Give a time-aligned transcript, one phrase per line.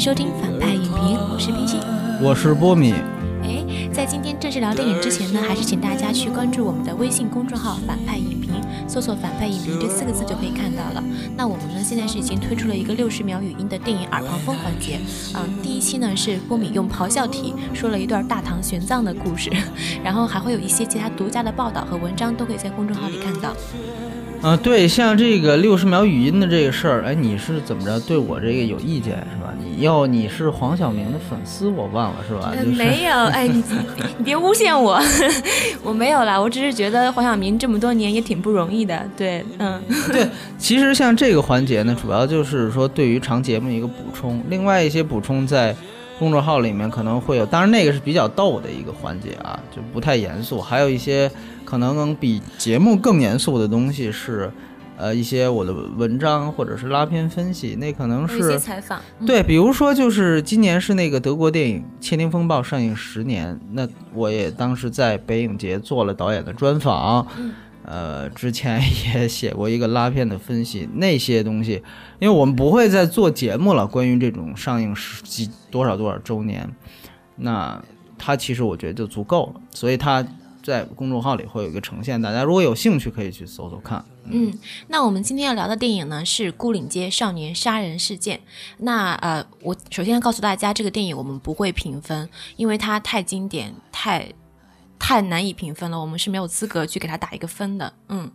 [0.00, 1.78] 迎收听反派影评，我是冰心。
[2.22, 2.94] 我是波米，
[3.42, 3.62] 哎，
[3.92, 8.50] 在今天正式聊电影之前呢，还是请大家去关注我们的微信公众号“反派影评”，
[8.88, 11.04] 搜索“反派影评”这四个字就可以看到了。
[11.36, 14.98] 那我们呢，现在是已经推出了一个六十秒语音的电影耳旁风环节。
[15.34, 19.50] 嗯，第一期呢是波米用咆哮体说了一段大唐玄奘的故事，
[20.02, 23.52] 然后还会有一些其他独家的报道和文章，都可以在公众号里看到。
[24.42, 29.52] 啊，对，像这个六十秒语音的这个事儿，哎，你是怎么着对我这个有意见是吧？
[29.62, 32.50] 你要你是黄晓明的粉丝，我忘了是吧？
[32.56, 33.62] 呃就是没有，哎，你
[34.16, 34.98] 你别诬陷我，
[35.84, 39.78] 我没有啦，我只是觉得黄晓明这么多年也挺不容易的，对，嗯。
[40.10, 40.26] 对，
[40.56, 45.76] 其实像这个环节呢，主要就是说对于长节目一个补充，另外一些补充在
[46.20, 51.28] 公众号里面可能会有，当然那个是比较逗的一个环节啊，就不太严肃，还有一些
[51.64, 54.48] 可能比节目更严肃的东西是。
[55.02, 67.50] 呃，一些我的文章或者是拉片分析，那可能有一些是采访，嗯，对，比如说就是今年是那个德国电影《窃听风暴》上映十年，那我也当时在北影节做了导演的专访，嗯
[67.84, 68.80] 呃，之前
[69.14, 71.82] 也写过一个拉片的分析，那些东西，
[72.18, 76.68] 因为我们不会再做节目了，关于这种上映十几多少多少周年，
[77.36, 77.82] 那
[78.18, 80.26] 它其实我觉得就足够了，所以它
[80.62, 84.04] 在公众号里会有一个呈现，大家如果有兴趣可以去搜搜看。
[84.32, 84.52] 嗯，
[84.88, 88.36] 那我们今天要聊的电影呢是《孤岭街少年杀人事件》。
[88.78, 94.30] 那呃，我首先要告诉大家，这个电影我们不会评分，因为它太经典，太
[95.00, 97.92] 太难以评分了，我们是没有资格去给它打一个分的。
[98.08, 98.30] 嗯，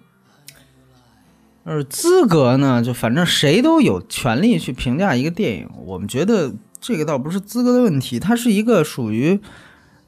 [1.63, 5.69] 而资格呢，就反正谁都有权利去评价一个电影。
[5.86, 9.39] 我们觉得这个倒不是资格的问题，它是一个属于，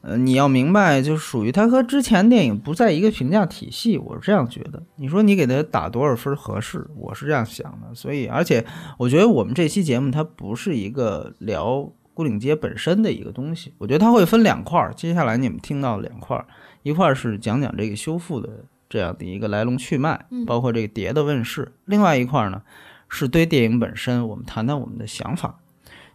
[0.02, 3.96] 呃，你要明白，就是属于它和之前电影不在一个评价体系。
[3.96, 4.82] 我是这样觉得。
[4.96, 6.86] 你说你给它打多少分合适？
[6.96, 7.94] 我是这样想的。
[7.94, 8.66] 所以，而且
[8.98, 14.92] 我觉得我们这期节目它不是一个聊孤岭街本身的一个东西，我觉得它会分两块儿。
[14.92, 16.44] 接下来你们听到的两块儿，
[16.82, 22.62] 一块儿是讲讲这个修复的这样的一个来龙去脉，包括这个碟的问世；另外一块儿呢，
[23.08, 25.60] 是对电影本身，我们谈谈我们的想法。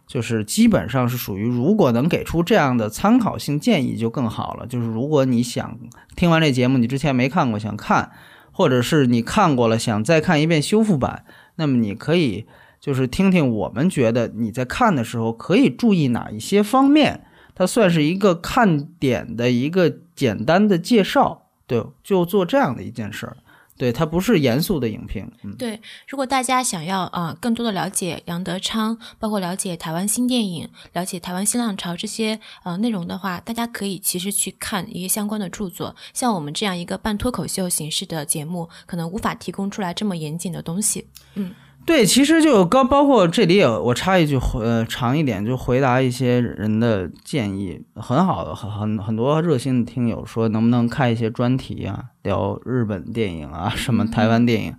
[0.06, 4.66] 就是基本上是属于，如果能给出这样的参考性建议就更好了。
[4.66, 5.78] 就是如果你想
[6.14, 8.12] 听完这节目，你之前没看过想看，
[8.52, 12.44] 或者是你看过了想再看一遍修复版，那么你可以
[12.84, 17.24] 就是听听我们觉得你在看的时候可以注意哪一些方面，
[17.54, 21.46] 它算是一个看点的一个简单的介绍。
[21.66, 23.38] 对，就做这样的一件事儿。
[23.78, 25.26] 对，它不是严肃的影评。
[25.56, 25.80] 对。
[26.06, 35.96] 如果大家想要啊、更多的了解杨德昌，包括了解台湾新电影、了解台湾新浪潮这些呃内容的话，大家可以其实去看一些相关的著作。
[36.12, 41.08] 像我们这样一个半脱口秀形式的节目，可能无法提供出来这么严谨的东西。
[41.34, 41.54] 嗯
[41.86, 54.74] 对，其实就高包括这里也我插一句，呃，长一点就回答一些人的建议，很好的，很很很多热心的听友说能不能开一些专题啊，聊日本电影啊，什么台湾电影，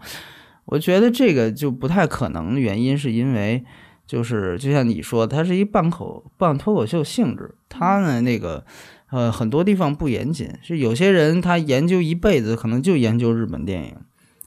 [0.66, 3.64] 我觉得这个就不太可能，原因是因为
[4.08, 8.66] 就是就像你说，它是一半口半脱口秀性质，它呢那个。
[9.12, 13.96] 呃，很多地方不严谨，是有些人他研究一辈子，可能就研究日本电影，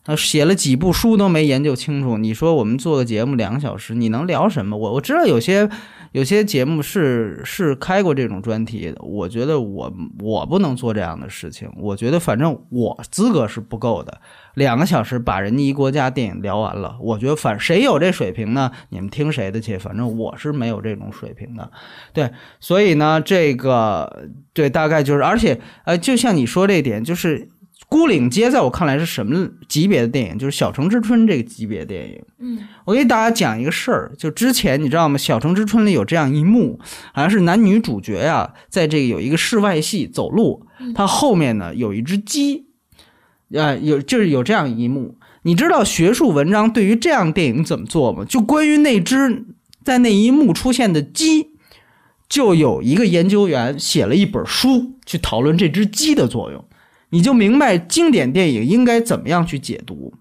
[0.08, 2.16] 他写了几部书都没研究清楚。
[2.16, 4.74] 你说我们做个节目两个小时，你能聊什么？
[4.74, 5.68] 我我知道有些
[6.12, 11.70] 有些节目是是开过这种专题的，我觉得我我不能做这样的事情。
[11.76, 14.18] 我觉得反正我资格是不够的，
[14.54, 18.72] 两个小时把人家一国家电影聊完了，我觉得反谁有这水平呢？
[18.88, 19.76] 你们听谁的去？
[19.76, 21.70] 反正我是没有这种水平的。
[22.14, 27.40] 对，所以呢，这个对大概就是，而且呃，就像你说这点，就是
[27.88, 30.38] 《孤岭街》在我看来是什么级别的电影？
[30.38, 32.22] 就是《小城之春》这个级别的电影。
[32.38, 35.16] 嗯，我给大家讲一个事儿，就之前你知道吗？
[35.18, 36.78] 《小城之春》里有这样一幕，
[37.14, 42.66] 好像是男女主角呀、在这个有一个室外戏走路，他后面呢有一只鸡，
[43.54, 45.16] 啊、有就是有这样一幕。
[45.42, 48.22] 你知道学术文章对于这样电影怎么做吗？
[48.28, 49.46] 就关于那只
[49.82, 51.52] 在那一幕出现的鸡，
[52.28, 56.62] 就有一个研究员写了一本书去讨论这只鸡的作用，
[57.10, 60.14] 你就明白经典电影应该怎么样去解读。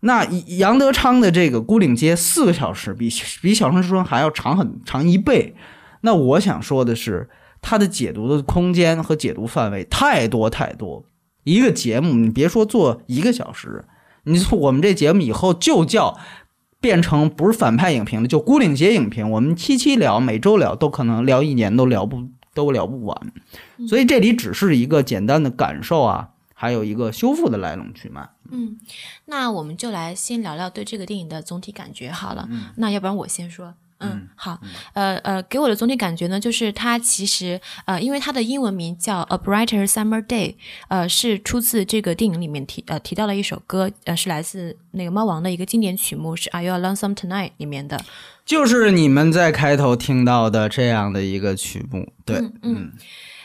[0.00, 0.24] 那
[0.58, 3.08] 杨德昌的这个《孤岭街》四个小时，比
[3.40, 5.54] 比《小城之春》还要长很长一倍。
[6.00, 7.30] 那我想说的是，
[7.60, 11.04] 它的解读的空间和解读范围太多太多。
[11.44, 13.84] 一个节目，你别说做一个小时，
[14.24, 16.18] 你说我们这节目以后就叫
[16.80, 23.32] 变成不是反派影评了，就孤岭街影评，我们七七聊，每周聊，都可能聊一年都聊不都聊不完。
[23.88, 28.30] 所以这里只是一个简单的感受啊，还有一个修复的来龙去脉。
[28.50, 28.78] 嗯，
[29.26, 32.48] 那我们就来先聊聊对这个电影的总体感觉好了。
[32.76, 33.74] 那要不然我先说。
[34.02, 34.58] 嗯，好，
[34.94, 40.50] 呃呃，给我的总体感觉呢，就是它其实呃，因为它的英文名叫《A Brighter Summer Day》，
[40.88, 47.98] 呃，是出自这个电影里面提呃提到了一首歌，呃，是来自那个猫王的一个经典曲目，是《Are You Lonesome Tonight》里面的。
[48.44, 52.92] 就是你们在开头听到的这样的一个曲目，对，嗯，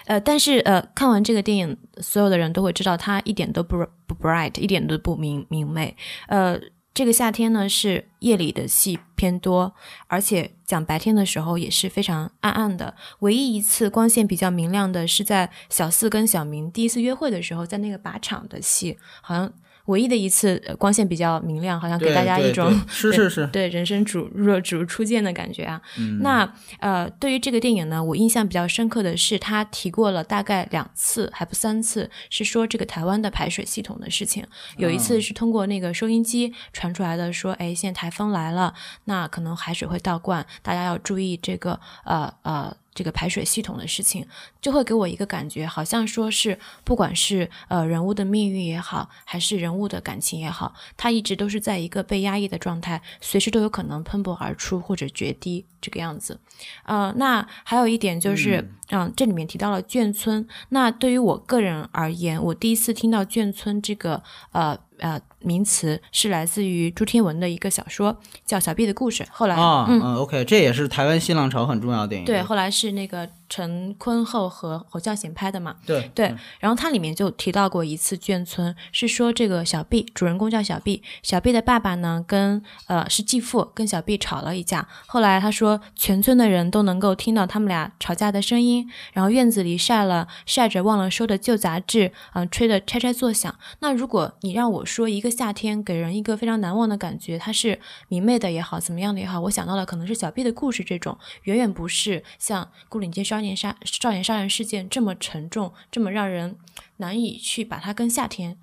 [0.05, 5.95] 呃，但是呃，看完这个电影，所有的人都会知道它一点都不不 bright，一点都不明明媚，
[6.27, 6.59] 呃。
[6.97, 9.75] 这个夏天呢，是夜里的戏偏多，
[10.07, 12.95] 而且讲白天的时候也是非常暗暗的。
[13.19, 19.53] 唯一一次光线比较明亮的是在小四跟小明第一次约会的时候，在那个靶场的戏，好像。
[19.87, 25.81] 唯一的一次光线比较明亮，好像给大家一种是是是对人生主若主初见的感觉啊。
[26.21, 26.49] 那
[26.79, 34.45] 呃，对于这个电影呢，我印象比较深刻的是，他提过了大概两次，还不三次，是说这个台湾的排水系统的事情。
[34.77, 38.73] 有一次是通过那个收音机传出来的，说哎，现在台风来了，
[39.05, 42.75] 那可能海水会倒灌，大家要注意这个呃呃。
[42.97, 44.25] 这个排水系统的事情，
[44.59, 56.39] 就会给我一个感觉，好像说是不管是呃人物的命运也好，还是人物的感情也好，他一直都是在一个被压抑的状态，随时都有可能喷薄而出或者决堤这个样子。
[56.85, 60.47] 呃，那还有一点就是，嗯，这里面提到了眷村。
[60.69, 64.23] 那对于我个人而言，我第一次听到眷村这个
[64.53, 65.21] 呃呃。
[65.47, 68.15] 名词是来自于朱天文的一个小说，
[68.45, 69.23] 叫《小 B 的故事》。
[69.31, 72.25] 后来啊，嗯，OK，这也是台湾新浪潮很重要的电影。
[72.25, 73.27] 对，后来是那个。
[73.49, 75.77] 陈坤厚和侯孝贤拍的嘛？
[75.85, 93.57] 对对，然后它里面就提到过一次眷村，是说这个小 B 主人公叫小 B，小 B 的爸爸呢跟呃是继父跟小 B 吵了一架，后来他说全村的人都能够听到他们俩吵架的声音，然后院子里晒了晒着忘了收的旧杂志，嗯，吹的拆拆作响。
[93.79, 97.79] 那如果你让我说一个夏天给人一个非常难忘的感觉，它是
[98.09, 103.35] 明媚的也好，怎么样的也好，我想到了可能是小 B 的故事这种，远远不是像《孤岭街少》。
[103.37, 106.55] 少年杀少年杀人事件这么沉重，这么让人
[106.97, 108.57] 难以去把它跟夏天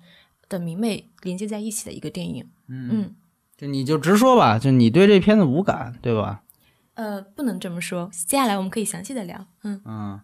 [0.49, 2.45] 的明媚连接在一起的一个电影。
[2.67, 3.15] 嗯，
[3.57, 6.41] 就你就直说吧，就你对这片子无感，对吧？
[6.95, 8.11] 呃，不能这么说。
[8.27, 9.45] 接下来我们可以详细的聊。
[9.63, 10.19] 嗯嗯，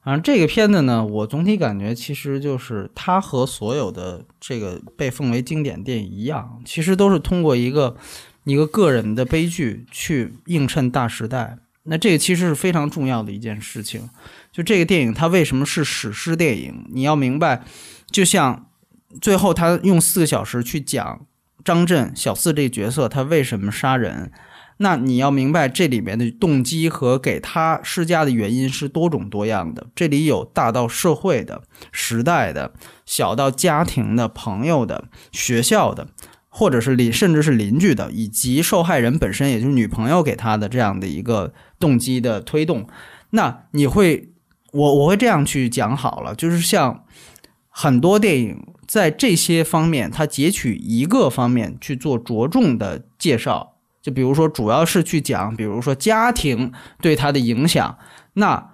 [0.00, 7.96] 反正这个片子呢，我总体感觉其实就是它和所有的这个被奉为经典电影一样，其实都是通过一个
[8.44, 11.58] 一个个人的悲剧去映衬大时代。
[11.84, 14.08] 那这个其实是非常重要的一件事情，
[14.52, 16.86] 就这个电影它为什么是史诗电影？
[16.92, 17.64] 你要明白，
[18.10, 18.66] 就像
[19.20, 21.26] 最后他用四个小时去讲
[21.64, 24.30] 张震小四这个角色他为什么杀人，
[24.76, 29.88] 那你要明白这里面的动机和给他施加的原因是多种多样的。
[29.94, 32.72] 这里有大到社会的、时代的，
[33.04, 36.08] 小到家庭的、朋友的、学校的。
[36.54, 42.86] 或者是邻，甚至是邻居的，以及受害人本身，也就是女朋友给他的这样的一个动机的推动，
[43.30, 44.28] 那你会，
[44.72, 47.04] 我我会这样去讲好了，就是像
[47.70, 57.96] 很多电影在这些方面，它截取一个方面去做着重的介绍，就比如说主要是去讲，比如说家庭对他的影响，
[58.34, 58.71] 那。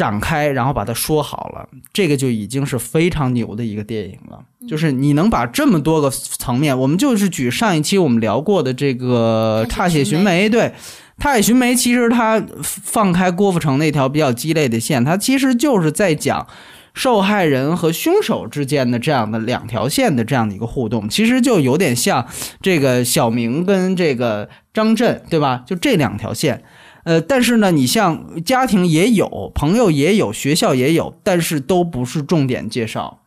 [0.00, 4.42] 展开，然后把它说好了，这个就已经是非常牛的一个电影了。
[4.66, 10.62] 就是你能把这么多个层面，我们就是举上一期我们聊过的这个《踏雪寻梅》，对，
[11.18, 16.46] 《踏雪寻梅》其实它放开郭富城那条比较鸡肋的线，它其实就是在讲
[16.94, 22.26] 受害人和凶手之间的这样的两条线的这样的一个互动，其实就有点像
[22.62, 25.62] 这个小明跟这个张震，对吧？
[25.66, 26.62] 就这两条线。
[27.04, 33.22] 呃，但是呢，你像家庭也有，朋友也有，学校也有，但是都不是重点介绍。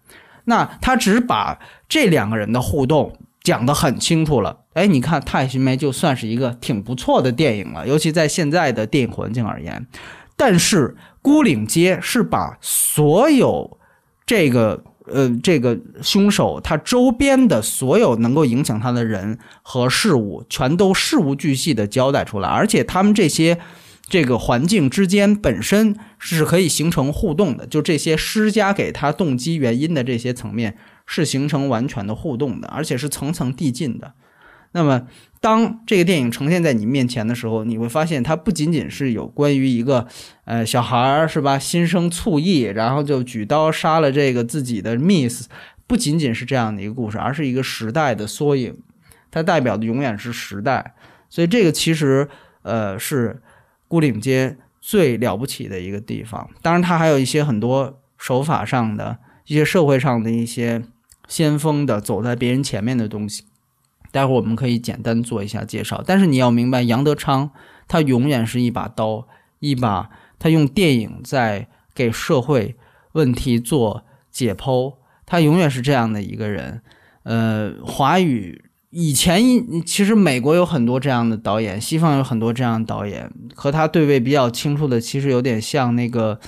[0.45, 4.59] 那他只把这两个人的互动讲得很清楚了。
[4.73, 9.87] 哎，你看《太寻梅》就算是一个挺不错的电影了，尤其在现在的电影环境而言。
[10.35, 10.89] 但是
[11.21, 13.77] 《孤岭街》是把所有
[14.25, 14.83] 这个。
[15.05, 23.59] 呃，这个凶手他周边的所有能够影响他的人和事物，全都事无巨细的交代出来，而且他们这些
[24.07, 34.13] 这个环境之间本身是可以形成互动的，就这些施加给他动机原因的这些层面是形成完全的互动的，而且是层层递进的。
[34.73, 35.07] 那么。
[35.43, 40.07] 当这个电影呈现在你面前的时候，你会发现它不仅仅是有关于一个，
[40.45, 45.47] 呃，小孩是吧，心生醋意，然后就举刀杀了这个自己的 miss，
[45.85, 48.73] 不仅仅是这样的一个故事，而是一个时代的缩影，
[49.29, 50.95] 它代表的永远是时代。
[51.29, 52.29] 所以这个其实，
[52.61, 53.41] 呃，是
[53.89, 56.49] 孤岭街最了不起的一个地方。
[56.61, 60.81] 当然，它还有一些很多手法上的一些社会上的一些
[61.27, 63.43] 先锋的走在别人前面的东西。
[64.13, 67.49] 待会儿我们可以简单做一下介绍，但是你要明白，杨德昌
[67.87, 69.27] 他永远是一把刀，
[69.57, 72.75] 一把他用电影在给社会
[73.13, 76.83] 问题做解剖，他永远是这样的一个人。
[77.23, 79.41] 呃，华语以前
[79.83, 86.39] 其实美国有很多这样的导演，西方有很多这样的导演，和他对位比较清楚的，其实有点像那个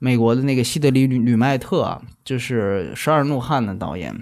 [0.00, 4.20] 美国的那个西德里吕吕麦特，就是《十二怒汉》的导演。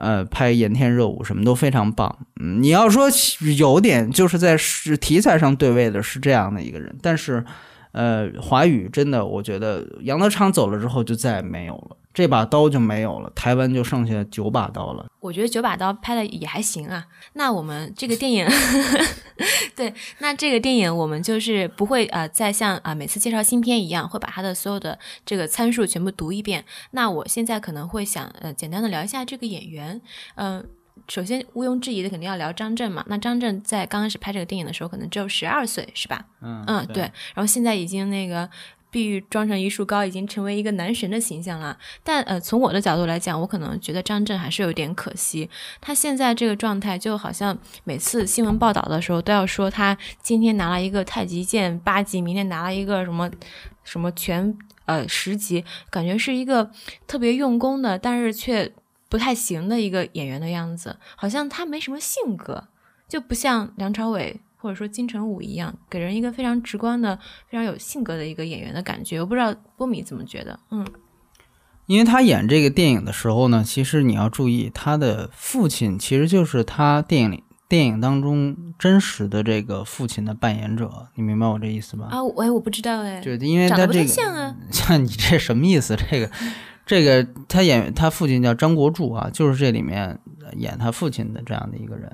[0.00, 2.18] 呃，拍《炎天热舞》什么都非常棒。
[2.40, 3.08] 嗯，你要说
[3.56, 7.44] 有点就是在是题材上对位的是这样的一个人，但是，
[7.92, 15.06] 呃，华语真的，我觉得杨德昌走了之后就再也没有了，这把刀就没有了，台湾就剩下九把刀了。
[15.20, 17.06] 我觉得九把刀拍的也还行啊。
[17.34, 18.46] 那我们这个电影，
[19.76, 26.64] 对，那这个电影我们就是不会呃再像啊、每次介绍新片一样，会把它的所有的这个参数全部读一遍。
[26.92, 30.00] 那我现在可能会想呃简单的聊一下这个演员，
[30.36, 30.66] 嗯、
[31.08, 33.04] 首先毋庸置疑的肯定要聊张震嘛。
[33.06, 36.24] 那张震在刚开始拍这个电影的时候，可能只有十二岁，是吧？
[36.40, 37.02] 嗯嗯，对。
[37.34, 38.48] 然后现在已经那个
[38.90, 41.78] 碧玉妆成一树高，已经成为一个男神的形象了。
[42.02, 45.48] 但呃，从我的角度来讲，我可能觉得张震还是有点可惜。
[45.80, 53.30] 他现在这个状态，就好像每次新闻报道的时候都要说他今天拿了一个太极剑八级，明天拿了一个什么
[53.84, 56.70] 什么拳呃十级，感觉是一个
[57.06, 58.72] 特别用功的，但是却
[59.08, 62.68] 不太行的一个演员的样子，好像他没什么性格，
[63.08, 67.16] 就不像梁朝伟或者说金城武一样，给人一个非常直观的、
[67.48, 69.20] 非常有性格的一个演员的感觉。
[69.20, 70.60] 我不知道波米怎么觉得？
[70.70, 70.86] 嗯
[71.86, 82.08] 因为他演这个电影的时候呢，其实你要注意，他的父亲其实就是他电影里电影当中真实的这个父亲的扮演者，你明白我这意思吧？
[82.10, 84.54] 啊，我哎，我不知道哎，就因为他这个像啊。
[84.70, 85.96] 像你这什么意思？
[85.96, 86.30] 这个，
[86.88, 90.18] 这个他演他父亲叫张国柱啊，就是这里面
[90.56, 92.10] 演他父亲的这样的一个人。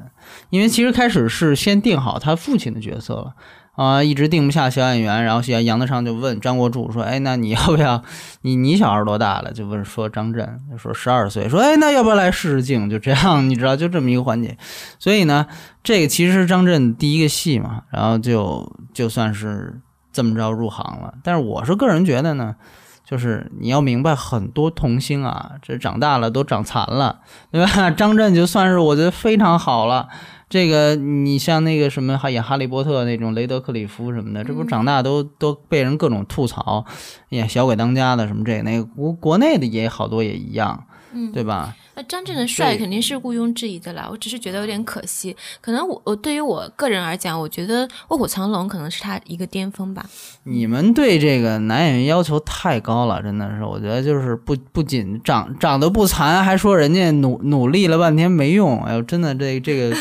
[0.51, 3.35] 因为其实开始是先定好他父亲的角色了
[3.77, 8.03] 啊，一直定不下小演员，然后杨杨德昌就问张国柱说：“哎，那你要不要？
[8.43, 14.59] 你你小孩多大了？”就问说张震，说十二岁，说：“哎，那要不要来试试镜？”就这样，你知道，就这么一个环节。
[14.99, 15.47] 所以呢，
[15.85, 19.81] 这个其实是张震第一个戏嘛，然后就就算是
[20.13, 21.15] 这么着入行了。
[21.23, 22.57] 但是我是个人觉得呢。
[23.05, 27.21] 就是你要明白，很多童星啊，这长大了都长残了，
[27.53, 27.91] 对吧？
[27.93, 30.09] 张震就算是我觉得非常好了。
[30.49, 36.85] 这个你像那个什么，还演《哈利波特》那种雷德克里夫什么的，这不长大都都被人各种吐槽，
[37.31, 41.75] 演小鬼当家的什么这个那个，国国内的也好多也一样，嗯，对吧？
[41.95, 45.35] 那张震的帅肯定是毋庸置疑的啦，我只是觉得有点可惜。
[45.61, 50.05] 可能我我对于我个人而讲，我觉得《卧虎藏龙》可能是他一个巅峰吧。
[50.43, 59.97] 你们对这个男演员要求太高了，真的是，我觉得就是不不仅长长得不残，还说人家努努力了半天没用，哎呦，真的这这个。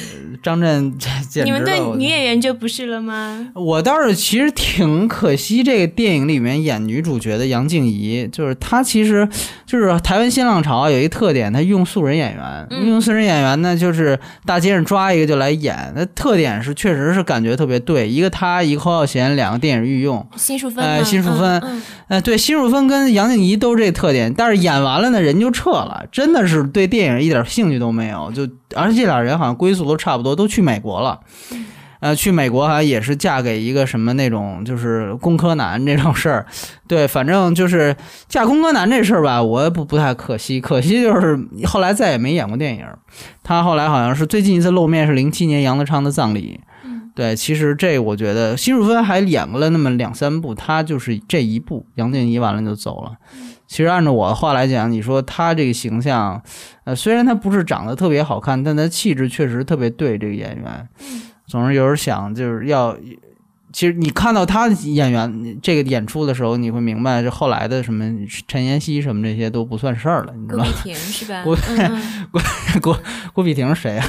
[0.00, 3.48] 呃张震这简直你们对女演员就不是了吗？
[3.54, 9.28] 我倒是其实挺可惜，这个电影里面演女主角的杨静怡，就是她其实
[9.66, 12.86] 就是台湾新浪潮有一特点，她用素人演员，嗯。
[12.88, 21.82] 用素人演员呢，就是大街上抓一个就来演，那特点是确实是感觉特别对，一个她一个侯孝贤，两个电影御用，辛淑芬辛淑芬嗯嗯。
[22.08, 31.20] 呃，对，辛淑芬跟杨静怡都是这特点，但是演完了呢，人就撤了，真的是对电影一点兴趣都没有，就而且这俩人好像归宿都差不多，都去美国了。
[32.00, 36.44] 呃，去美国好像也是嫁给一个什么那种就是工科男这种事儿，
[36.86, 37.96] 对，反正就是
[38.28, 42.84] 嫁工科男这事儿吧，我也不不太可惜，可惜就是后来再也没演过电影。
[43.42, 46.60] 他后来好像是最近一次露面是零七年杨德昌的葬礼，
[47.14, 53.12] 对，其实这我觉得辛淑芬还演过了那么两三部，她就是这一部，杨静怡完了就走了。
[53.66, 56.40] 其实按照我的话来讲，你说他这个形象，
[56.84, 60.88] 呃，虽然他不是长得特别好看，但他气质确实特别对这个演员。
[61.46, 62.96] 总是有人想就是要，
[63.74, 68.04] 其实你看到他演员这个演出的时候，你会明白，这后来的什么
[68.46, 70.70] 陈妍希什么这些都不算事儿了，你知道吗？
[70.70, 71.42] 郭碧婷是吧？
[71.42, 72.02] 郭嗯
[72.32, 72.96] 嗯郭
[73.32, 74.06] 郭碧婷是谁啊？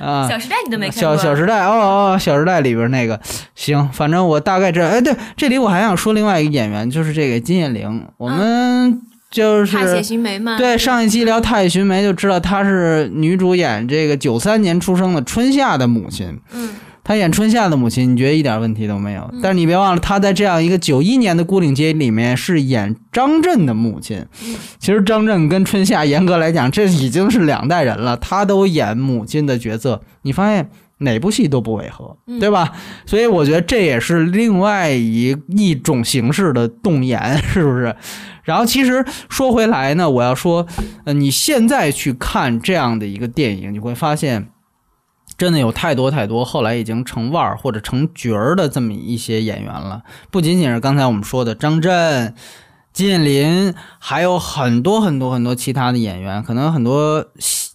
[0.04, 1.22] 啊，小时代你都没看小过？
[1.22, 3.18] 小时代哦哦，小时代里边那个
[3.54, 4.88] 行，反正我大概知道。
[4.88, 9.00] 哎，对，这里我还想说另外一个演员，就是这个金燕玲，我们
[9.30, 9.76] 就是。
[9.76, 10.58] 踏雪寻梅吗？
[10.58, 16.36] 对，上一期聊《太乙寻梅》就知道她是女主演这个九三年出生的春夏的母亲。
[16.52, 16.70] 嗯，
[17.08, 19.22] 她演春夏的母亲，你觉得一点问题都没有？
[19.32, 24.18] 嗯但是你别忘了，他在这样一个九一年的《孤岭街》里面是演张震的母亲。
[24.44, 30.02] 嗯其实张震跟春夏严格来讲，这已经是两代人了，他都演母亲的角色。
[30.20, 32.72] 你发现哪部戏都不违和，对吧？
[33.06, 37.96] 所以我觉得这也是另外一一种形式的动言，是不是？
[38.42, 40.66] 然后其实说回来呢，我要说，
[41.06, 44.48] 呃，你现在去看这样的一个电影，你会发现。
[45.38, 52.34] 真的有太多太多后来已经成腕儿或者成角儿的这么一些演员了，不仅仅是刚才我们说的张震、
[52.92, 57.24] 金燕林，还有很多很多很多其他的演员，可能很多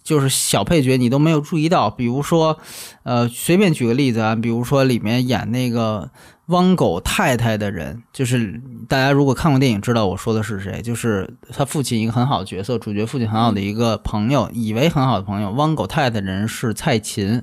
[0.04, 2.58] 就是小配角你都没有注意到，比如说，
[3.02, 6.10] 呃，随便举个例子啊，比如说里面演那个。
[6.46, 15.50] 汪狗太太的人，就是大家如果看过电影，知道我说的是谁，就是他父亲一个很好的角色，主角父亲很好的一个朋友，以为很好的朋友。
[15.52, 17.42] 汪狗太太的人是蔡琴，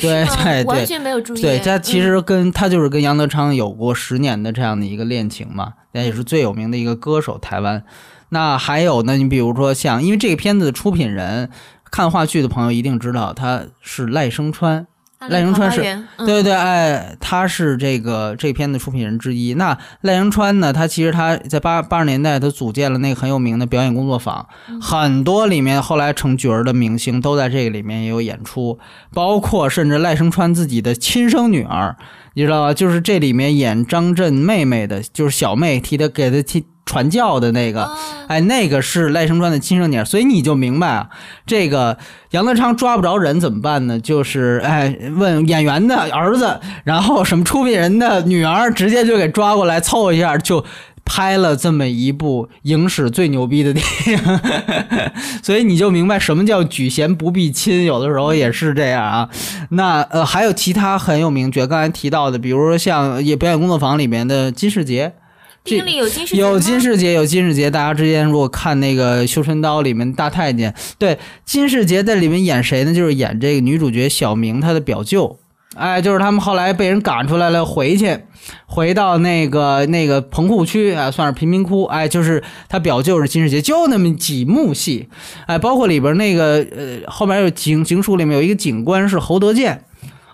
[0.00, 1.42] 对对对，完全没有注意。
[1.42, 7.84] 对他其实跟他就是跟杨德昌有过十年的这样的一个恋情嘛，那也是最有名的一个歌手，台湾。
[8.30, 11.50] 那还有呢，你比如说像，因为这个片子的出品人，
[11.90, 14.86] 看话剧的朋友一定知道他是赖声川。
[15.28, 15.80] 赖声川是
[16.18, 19.52] 对对对，哎，他是这个这片的出品人之一。
[19.54, 20.72] 那赖声川呢？
[20.72, 24.48] 他其实他在八八十年代，他组建了那个很有名的表演工作坊，
[24.80, 28.78] 很多里面后来成角儿的明星都在这个里面也有演出，
[29.12, 31.96] 包括甚至赖声川自己的亲生女儿，
[32.34, 32.72] 你知道吧？
[32.72, 36.64] 就是这里面演张震妹妹的，就是小妹替他给他替。
[36.90, 37.88] 传教的那个，
[38.26, 41.08] 哎，那个是赖声川的亲生女儿，所以你就明白啊，
[41.46, 41.96] 这个
[42.32, 44.00] 杨德昌抓不着人怎么办呢？
[44.00, 50.64] 就是哎，问演员的儿子，然后什么出品人的女儿，直接就给抓过来凑一下，就
[51.04, 54.40] 拍了这么一部影史最牛逼的电影。
[55.44, 59.28] 所以你就明白什么叫举贤不避亲，有的时候也是这样啊。
[59.70, 65.14] 那呃，还有其他很有名角，刚才提到的，比如说像也表演工作坊里面的金世杰。
[65.62, 67.70] 这里有金世有金世杰，有金世杰。
[67.70, 72.94] 大家之间如果看那个《绣春刀》里面大太监，对金世杰在里面演谁呢？
[72.94, 75.38] 就是演这个女主角小明她的表舅。
[75.76, 78.18] 哎，就是他们后来被人赶出来了，回去
[78.66, 81.84] 回到那个那个棚户区啊，算是贫民窟。
[81.84, 85.08] 哎，就是他表舅是金世杰，就那么几幕戏。
[85.46, 89.84] 哎，包括里边那个呃，后面有警警署里面有一个警官是侯德健。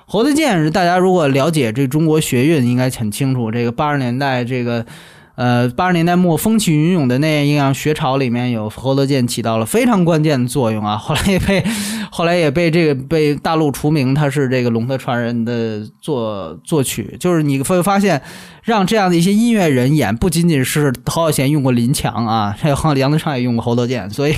[0.06, 3.50] 侯德健是大家如果了解这中国学运，应该很清楚。
[3.50, 4.86] 这个八十年代这个。
[5.36, 10.96] 呃，八十年代末风起云涌的那样学潮里面有侯德健起到了非常关键的作用啊。
[10.96, 11.62] 后来也被，
[12.10, 17.16] 后来也被这个被大陆除名，他是这个龙的传人的作作曲。
[17.20, 18.22] 就是你会发现，
[18.62, 24.34] 让这样的一些音乐人演，不仅仅是侯孝贤用过林强啊，还有杨德昌也用过侯德健，所以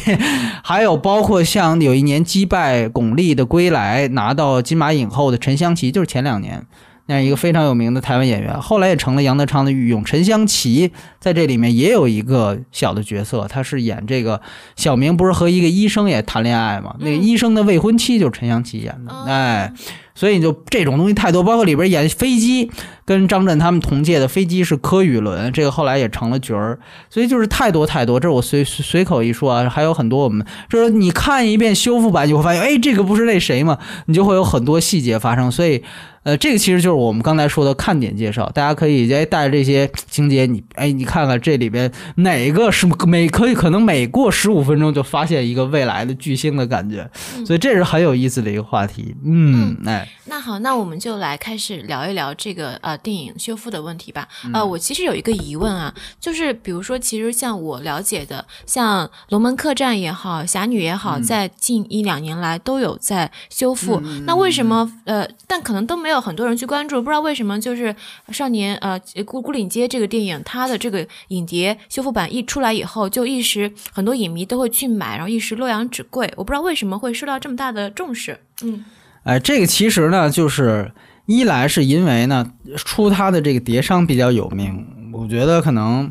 [0.64, 6.66] 还有包括像有一年击败巩俐的归来拿到金马影后的陈香琪，就是前两年。
[7.08, 10.04] 那样一个非常有名的台湾演员，后来也成了杨德昌的御用。
[10.04, 14.40] 陈香琪在这里面也有一个小的角色，他是演这个
[14.76, 16.94] 小明，不是和一个医生也谈恋爱嘛？
[17.00, 19.72] 那个医生的未婚妻就是陈香琪演的，哎。
[20.14, 22.68] 所以就这种东西太多，包括里边演飞机，
[23.08, 26.78] 跟张震他们同届的飞机是柯宇伦，这个后来也成了角儿。
[27.08, 33.78] 所以就是太多太多，这是我随随口一说啊，还有很多我们就是你看一遍修复版，你会发现，哎，这个不是那谁吗？
[34.04, 35.50] 你就会有很多细节发生。
[35.50, 35.82] 所以，
[36.24, 47.08] 呃，这个其实就是我们刚才说的看点介绍，大家可以哎带着这些情节，你哎你看看这里边哪个是每可以可能每过十五分钟就发现一个未来的巨星的感觉，
[47.46, 49.16] 所以这是很有意思的一个话题。
[49.24, 50.06] 嗯，哎。
[50.30, 54.28] 那好，那我们就来开始聊一聊这个呃电影修复的问题吧。
[54.52, 64.00] 呃，我其实有一个疑问啊，就是比如说，其实像我了解的，像《龙门客栈》也好，《侠女》也好，在近一两年来都有在修复。
[64.26, 67.94] 那为什么呃，但可能都没有很多人去关注，不知道为什么就是
[68.28, 76.32] 少年呃孤孤岭街这个电影，它的这个影碟修复版一出来以后，就一时很多影迷都会去买，然后一时洛阳纸贵。
[76.37, 78.40] 我不知道为什么会受到这么大的重视。
[78.62, 78.84] 嗯。
[79.24, 80.90] 哎，这个其实呢，就是
[81.28, 86.10] 一来是因为呢，出他的这个碟商比较有名，我觉得可能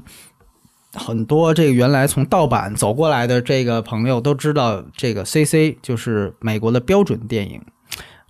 [0.94, 7.60] 很多这个原来从盗版走过来的这个朋友都知道，这个 CC 就是美国的标准电影。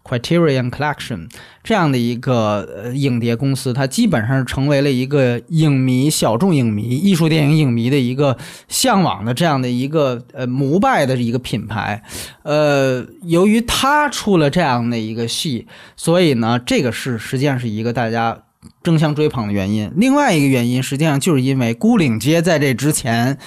[0.07, 1.29] Criterion Collection
[1.63, 8.37] 这样的一个呃影碟公司，它基本上成为了一个影迷、小众影迷、艺术电影影迷的一个
[8.69, 12.01] 向往的这样的一个呃膜拜的一个品牌。
[12.43, 15.67] 呃，由于它出了这样的一个戏，
[15.97, 18.43] 所以呢，这个是实际上是一个大家
[18.81, 19.91] 争相追捧的原因。
[19.97, 23.37] 另外一个原因，实际上就是因为《孤岭街》在这之前。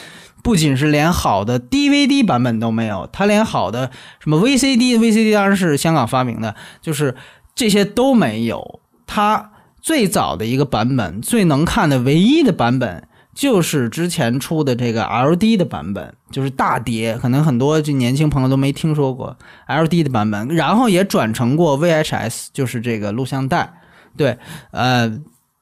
[0.42, 7.14] 不仅是连好的 DVD 版本都没有，它连好的什么 VCD，VCD 当然是香港发明的，就是
[7.54, 8.80] 这些都没有。
[9.06, 19.36] 它最早的一个版本，最能看的唯一的版本就是之前出的这个 LD 的版本，就是大碟，可能很多这年轻朋友都没听说过
[19.68, 23.72] LD 的版本，然后也转成过 VHS，就是这个录像带，
[24.16, 24.38] 对，
[24.70, 25.20] 呃。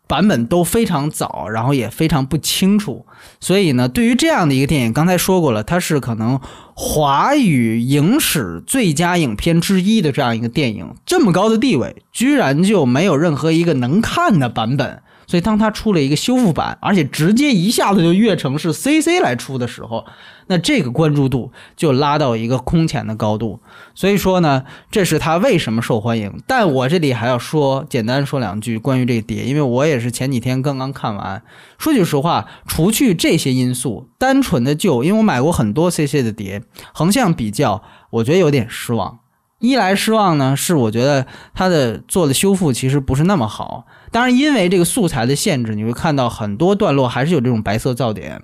[0.08, 3.06] 版本都非常早，然后也非常不清楚，
[3.38, 6.40] 所以呢，对于这样的一个电影，刚才说过了，它是可能
[6.74, 15.02] 华语影史最佳影片之一的这样一个电影，这么高的地位，居然就没有任何一个能看的版本。
[15.28, 20.06] 所以，当它出了一个修复版，而且直接一下子就跃成是 CC 来出的时候，
[20.46, 23.60] 那这个关注度就拉到一个空前的高度。
[23.94, 26.32] 所以说呢，这是它为什么受欢迎。
[26.46, 31.42] 但我这里还要说，简单说两句关于这个碟，因为我也是前几天刚刚看完。
[31.76, 36.62] 说句实话，除去这些因素，单纯的就因为我买过很多 CC 的碟，
[36.94, 39.18] 横向比较，我觉得有点失望。
[39.58, 43.84] 一来失望呢，是我觉得它的做的修复其实不是那么好。
[44.10, 48.42] 当然，因为这个素材的限制，你会看到很多段落还是有这种白色噪点，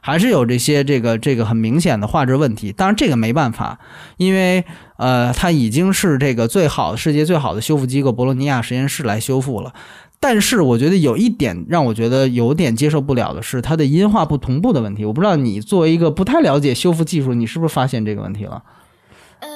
[0.00, 2.72] 还是有这些这个这个很明显的画质问题。
[2.72, 3.78] 当然，这个没办法，
[4.16, 4.64] 因为
[4.98, 9.72] 呃，它已经是这个最好世界最好的修复机构博洛尼亚实验室来修复了。
[10.18, 15.04] 但是，我觉得有一点让我觉得有点接受不了的是它的音画不同步的问题。
[15.04, 18.62] 我不知道你作为一个不太了解修复技术，你是不是发现这个问题了？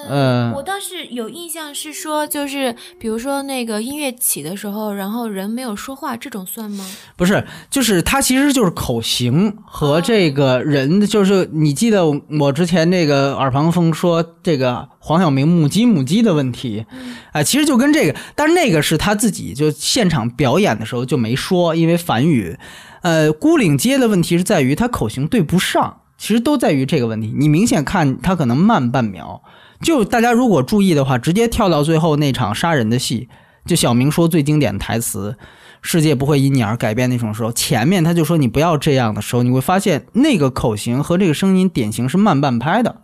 [0.08, 6.84] 呃，我倒是有印象，是说就是比如说那个音乐起的时候，然后人没有说话，这种算吗？
[7.16, 12.04] 不是，就是它其实就是口型和这个人，就是你记得
[12.40, 16.86] 我之前那个耳旁风说这个黄晓明母鸡母鸡的问题，
[17.32, 22.58] 哎，其实就跟这个，但是那个是他自己就现场表演的时候就没说，因为梵语。
[23.02, 29.42] 呃，孤岭街的问题是在于他口型对不上，其实都在于这个问题，你明显看他可能慢半秒。
[29.82, 33.28] 就大家如果注意的话，直接跳到最后那场杀人的戏，
[33.64, 35.36] 就小明说最经典的台词
[35.80, 43.02] “世界不会因你而改变”那种时候，前面他就说你不要这样的时候，你会发现那个口型和这个声音典型是慢半拍的。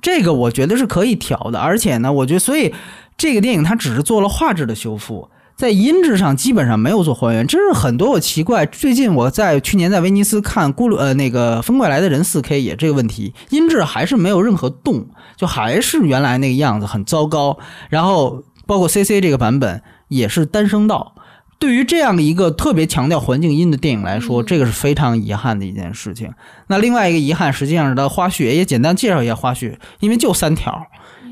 [0.00, 2.72] 这个我觉得是可以调的，而且呢，我觉得所以
[3.16, 5.28] 这个电影它只是做了画质的修复。
[5.58, 8.64] 在音质上基本上没有做还原，这是很多我奇怪。
[8.64, 17.58] 最近我在去年在威尼斯看《咕噜》呃那个《风怪来的人》四 K 也这个问题，音质还是没有任何动，就还是原来那个样子，很糟糕。
[17.88, 21.16] 然后包括 CC 这个版本也是单声道，
[21.58, 26.30] 对于这样一个特别强调环境音的电影来说，这个是非常遗憾的一件事情。
[26.68, 30.86] 那另外一个遗憾实际上是它花絮，也简单介绍一下花絮，因为就三条，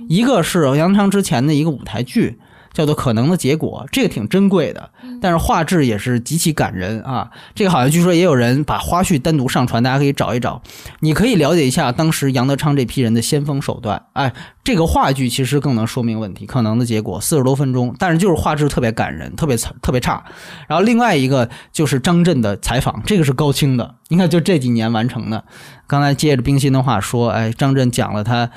[0.08, 2.40] 一个是杨昌之前的一个舞台剧。
[2.76, 7.30] 叫做可能的结果，这个挺珍贵的，但是画质也是极其感人啊。
[7.54, 10.60] 这个好像据说也有人把花絮单独上传，大家可以找一找，
[11.00, 14.02] 你可以了解一下当时杨德昌这批人的先锋手段。
[14.12, 14.30] 哎，
[14.62, 16.44] 这个话剧其实更能说明问题。
[16.44, 20.22] 可能的结果四十多分钟，但是就是画质特别感人，特别特别差。
[20.68, 25.44] 然后另外一个就是张震的采访，这个是高清的，你看就这几年完成的。
[25.86, 28.50] 刚才接着冰心的话说，哎，张震讲了他。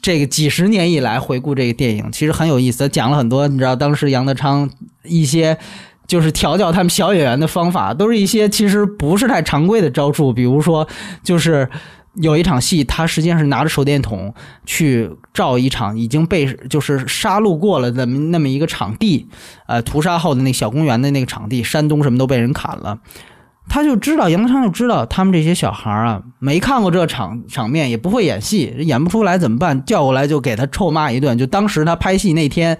[0.00, 2.88] 这个几十年以来回顾这个电影，其实很有意思。
[2.88, 4.68] 讲了很多，你知道当时杨德昌
[5.04, 5.58] 一些
[6.06, 10.32] 就是调教他们小演员的方法，都是一些其实不是太常规的招数。
[10.32, 10.88] 比如说，
[11.22, 11.68] 就是
[12.14, 14.32] 有一场戏，他实际上是拿着手电筒
[14.64, 19.28] 去照一场已经被就是杀戮过了的那么一个场地，
[19.66, 22.98] 呃，屠杀后的那小公园的那个场地，山东什么都被人砍了。
[23.68, 29.84] 他就知道杨德昌就知道他们这些小孩啊，没看过这场场面，也不会演戏，演不出来怎么办？
[29.84, 31.36] 叫过来就给他臭骂一顿。
[31.36, 32.78] 就当时他拍戏那天，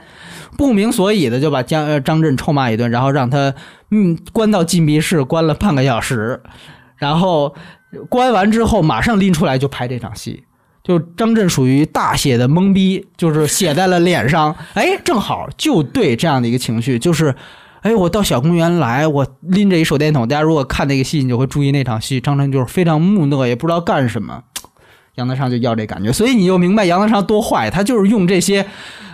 [0.57, 3.53] 不明所以的就把江张震臭骂一顿，然后让他
[3.90, 6.42] 嗯关到禁闭室关了半个小时，
[6.96, 7.55] 然后
[8.09, 10.44] 关完之后马上拎出来就拍这场戏。
[10.83, 14.57] 就张震属于大写的懵逼，就是写在了脸上。
[14.72, 17.35] 哎，正好就对这样的一个情绪，就是。
[17.88, 20.29] 哎，我到小公园来，我拎着一手电筒。
[20.29, 24.42] 大家如果看那个戏，你就会注意那场戏，张晨就是非常木讷，也不知道干什么。
[25.19, 28.65] 杨德昌就要这感觉，所以你就明白杨德昌多坏，他就是用这些，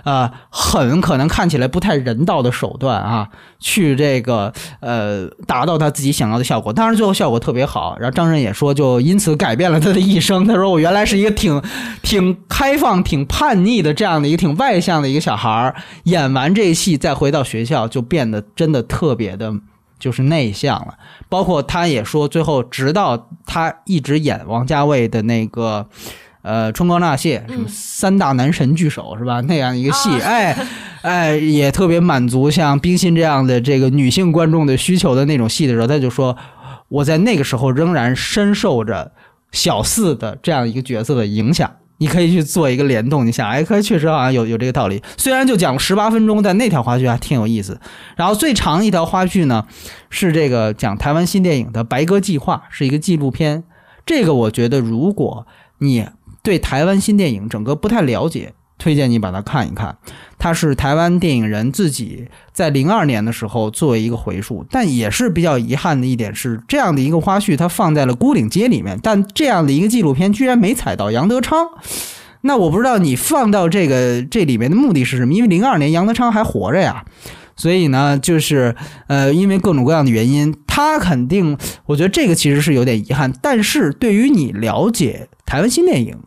[0.04, 6.72] 呃，很可能看起来不太人道的手段啊，去这个呃达到他自己想要的效果。
[6.72, 7.96] 当然最后效果特别好。
[7.98, 10.46] 然后张震也说，就因此改变了他的一生。
[10.46, 11.62] 他说我原来是一个挺
[12.02, 19.54] 挺开放、挺叛逆的这样的一个挺外向的一个小孩儿，演完这戏再回到学校，就变得真的特别的。
[19.98, 20.94] 就是内向了，
[21.28, 25.88] 包括他也说，最后直到他一直演王家卫的那个，
[26.42, 29.40] 呃，《春光乍泄》什么三大男神聚首是吧？
[29.42, 30.56] 那样一个戏，哎
[31.02, 36.36] 哎，也特别满足像冰心这样的这个女性观众的需求的那种戏的时候，他就说，
[36.88, 39.12] 我在那个时候仍然深受着
[39.52, 41.70] 小四的这样一个角色的影响。
[41.98, 45.02] 你可以去做一个联动，你想，哎，可确实好像有有这个道理。
[45.16, 47.80] 虽然就讲了十八分钟，但那条花絮还挺有意思。
[48.16, 49.66] 然后最长一条花絮呢，
[50.10, 53.64] 是这个讲台湾新电影的《白鸽计划》，是一个纪录片。
[54.04, 55.46] 这个我觉得，如果
[55.78, 56.06] 你
[56.42, 58.52] 对台湾新电影整个不太了解，
[58.84, 59.96] 推荐你把它看一看。
[60.36, 71.66] 它是台湾电影人自己在零二年的时候作为一个回述，但也是比较遗憾的一点是，这样的一个花絮它放在了《孤岭街》里面，但这样的一个纪录片居然没踩到杨德昌。
[72.42, 75.32] 那我不知道你放到这个这里面的目的是什么？
[75.32, 77.06] 因为零二年杨德昌还活着呀，
[77.56, 83.32] 所以呢，就是呃，因为各种各样的原因，他肯定，我觉得这个其实是有点遗憾。
[83.40, 86.18] 但是对于你了解台湾新电影。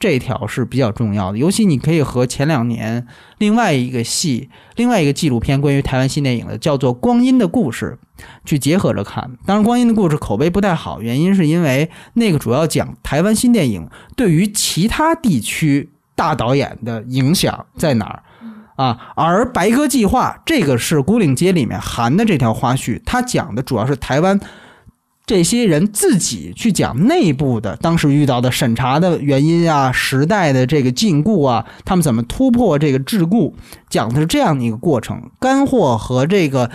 [0.00, 3.06] 这一条是比较重要的，尤其你可以和前两年
[3.38, 7.96] 另外一个戏、另外一个纪录片关于台湾新电影的，叫做《光阴的故事》，
[8.44, 9.30] 去结合着看。
[9.46, 18.22] 当然，《光阴的故事》口碑不太好，原因是因为那个主要讲台湾新电影对于其他地区大导演的影响在哪儿
[18.76, 19.12] 啊。
[19.14, 24.38] 而《白鸽计划》这个是《孤岭街》里面含的这条花絮，它讲的主要是台湾。
[25.26, 33.54] 这些人自己去讲内部的当时遇到的审查的原因啊，时代的这个禁锢啊，他们怎么突破这个桎梏，
[33.88, 35.30] 讲的是这样的一个过程。
[35.40, 36.70] 干货和这个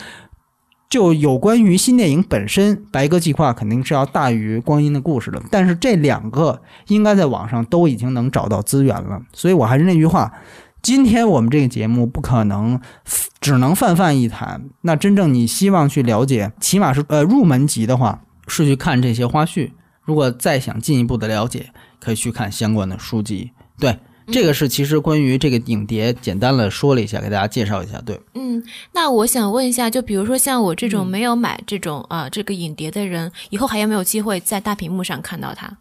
[0.90, 5.40] 就有关于新电影本身，《白鸽计划》肯定是要大于《光阴的故事》的。
[5.52, 9.22] 但是这两个应该在网上都已经能找到资源了。
[9.32, 10.34] 所以我还是那句话，
[10.82, 12.82] 今天我们这个节目不可能
[13.40, 14.64] 只能泛泛一谈。
[14.82, 18.22] 那真正你希望去了解，起码是呃入门级的话。
[18.50, 23.52] 是去看这些花絮，如果再想进一步的了解，可以去看相关的书籍。
[23.80, 23.98] 对，
[24.32, 28.02] 这个是其实关于这个影碟，简单的说了一下，给大家介绍一下。
[28.02, 35.78] 对，嗯，那我想问一下，就比如说像我这种没有买这种啊这个影碟的人，以后还有没有机会在大屏幕上看到它？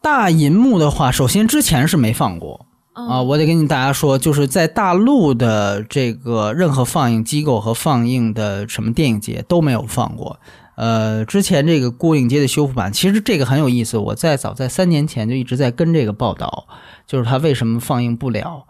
[0.00, 10.38] 大银幕的话，首先之前是没放过啊，我得跟大家说，就是在大陆的这个任何放映机构和放映的什么电影节都没有放过。
[10.76, 13.96] 呃，之前这个《孤岭街》的修复版，其实这个很有意思。
[13.96, 16.66] 我在早在三年前就一直在跟这个报道，
[17.06, 18.66] 就是它为什么放映不了。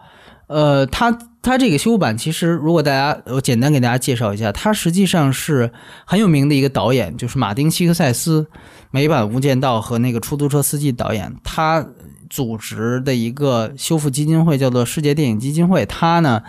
[0.47, 5.73] 呃，它它这个修复版，其实如果大家我简单给大家介绍一下，它实际上是
[6.05, 8.47] 很有名的一个导演，就是马丁·希克塞斯，
[8.90, 11.87] 美版《无间道》和那个出租车司机导演，他
[12.29, 15.87] 组织的一个修复基金会叫做世界电影基金会。
[15.87, 16.43] 他呢，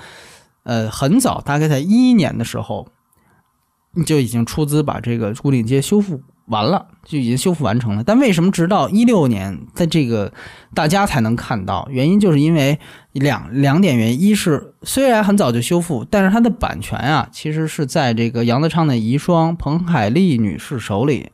[0.63, 2.89] 呃，很早，大概在一一年的时候。
[4.03, 8.03] 就已经出资把这个孤岭街修复完了，就已经修复完成了。
[8.03, 10.31] 但为什么直到一六年，在这个
[10.73, 11.88] 大家才能看到？
[11.89, 12.79] 原因就是因为
[13.13, 21.31] 两两点原因：一是虽然很早就修复，但是它的版权啊，其实是在这个杨德昌的遗孀彭海丽女士手里，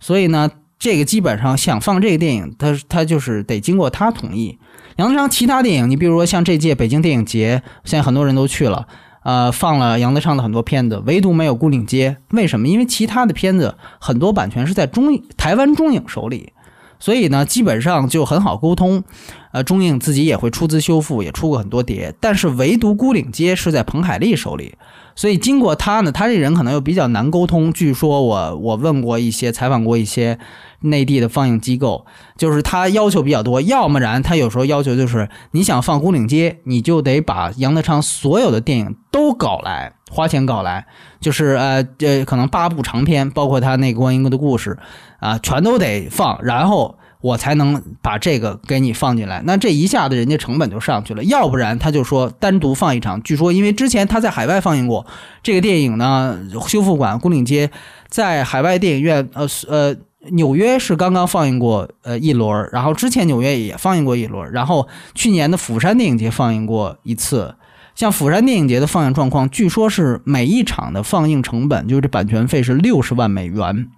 [0.00, 4.58] 所以呢，这个基本上想放这个电影，他他就是得经过他同意。
[4.96, 8.86] 杨德昌其他电影，你比如说像这届北京电影节，现在很多人都去了。
[9.22, 12.16] 呃，放了杨德昌的很多片子，唯独没有《孤岭街》。
[12.36, 12.66] 为什么？
[12.66, 16.52] 因为其他的片子很多版权是在中台湾中影手里，
[16.98, 19.04] 所以呢，基本上就很好沟通。
[19.52, 24.74] 呃，中影自己也会出资修复，也出过很多碟，但是唯独《孤岭街》是在彭海丽手里。
[25.14, 27.72] 所以经过他呢，他这人可能又比较难沟通。
[27.72, 30.38] 据说我我问过一些，采访过一些。
[30.82, 32.04] 内地的放映机构
[32.36, 40.86] 就是他要求比较多，要么然他有时候要求就是你想放《孤岭街》，你就得把杨德昌所有的电影都搞来，花钱搞来，
[41.20, 44.76] 就是呃呃，可能八部长片，包括他那个《观音的故事》
[45.26, 49.40] 啊，全都得放，然后我才能把这个给你放进来。
[49.44, 53.22] 那这一下子人家成本就上去了，要不然他就说单独放一场。
[53.22, 55.06] 据说因为之前他在海外放映过
[55.42, 57.66] 这个电影呢，修复馆《孤岭街》
[58.08, 59.96] 在海外电影院，呃呃。
[60.30, 67.54] 纽约是刚刚放映过呃一轮，然后之前纽约也放映过一轮，然后去年的釜山电影节放映过一次。
[67.94, 73.88] 像釜山电影节的放映状况，据说是每一场的放映成本就是这版权费是六十万美元，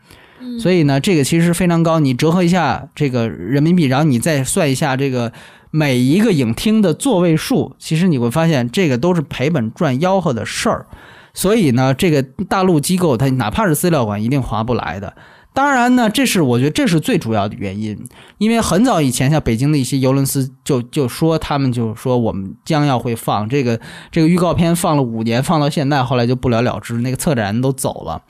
[0.58, 2.00] 所以呢，这个其实非常高。
[2.00, 5.32] 你折合一下这个人民币，然后你再算一下这个
[5.70, 10.86] 每一个影厅的座位数，其实你会发现这个都是赔本赚吆喝的事儿。
[11.32, 15.14] 所以呢，这个大陆机构它哪怕是资料馆，一定划不来的。
[15.54, 17.96] 当然呢，这是我觉得这是最主要的原因，
[18.38, 28.22] 因为很早以前，像北京的一些尤伦斯就就说他们就说我们将要会放这个这个预告片，放了五年，放到现在，后来就不了了之，那个策展人都走了。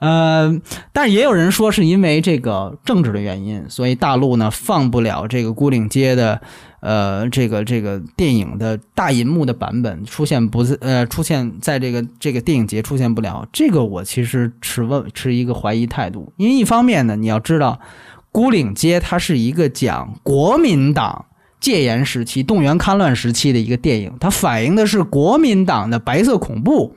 [0.00, 0.60] 呃，
[0.92, 6.40] 但也有人说是因为这个政治的原因，所以大陆呢放不了这个孤岭街的，
[6.80, 13.46] 呃，这个这个电影的大银幕的版本出现不呃出现在这个这个电影节出现不了。
[13.52, 17.80] 这个我其实持问持一个怀疑态度，因为一方面呢，你要知道，
[18.30, 21.26] 孤岭街它是一个讲国民党
[21.58, 26.94] 戒严时期、动员戡乱时期的一个电影，它反映的是国民党的白色恐怖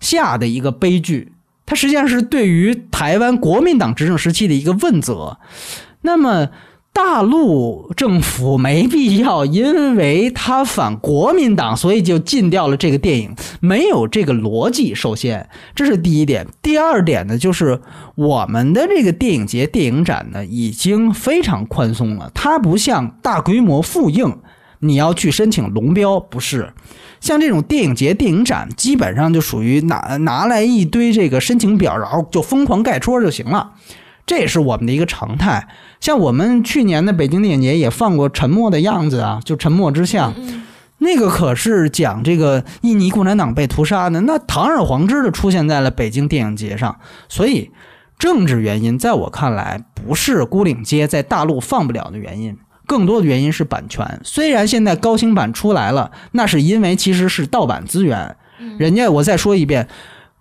[0.00, 1.32] 下的一个悲剧。
[1.64, 5.38] 它实际上是对于台湾国民党执政时期的一个问责。
[6.02, 6.48] 那么，
[6.96, 14.94] 大陆政府没必要因为他反国民党，所以就禁掉了这个电影，没有这个逻辑。
[14.94, 16.46] 首先，这是第一点。
[16.62, 17.82] 第二点呢，就是
[18.14, 24.38] 我们的这个电影节、电影展呢，已经非常宽松了，它不像大规模复映，
[24.78, 26.72] 你要去申请龙标，不是。
[27.20, 33.72] 像这种电影节、电影展，基本上就属于拿拿来一堆这个申请表，然后就疯狂盖戳就行了，
[34.26, 35.68] 这也是我们的一个常态。
[36.00, 40.34] 像我们去年的北京电影节也放过《沉默的样子》啊，就《沉默之相》，
[40.98, 46.98] 那个可是讲这个印尼共产党被屠杀的，那堂而皇之的出现在了北京电影节上。
[47.28, 47.70] 所以，
[48.18, 52.56] 政治原因在我看来不是孤岭街在大陆放不了的原因。
[52.86, 58.36] 更多的原因是版权，虽然现在高清版出来了，那是因为其实是盗版资源。
[58.78, 59.88] 人家我再说一遍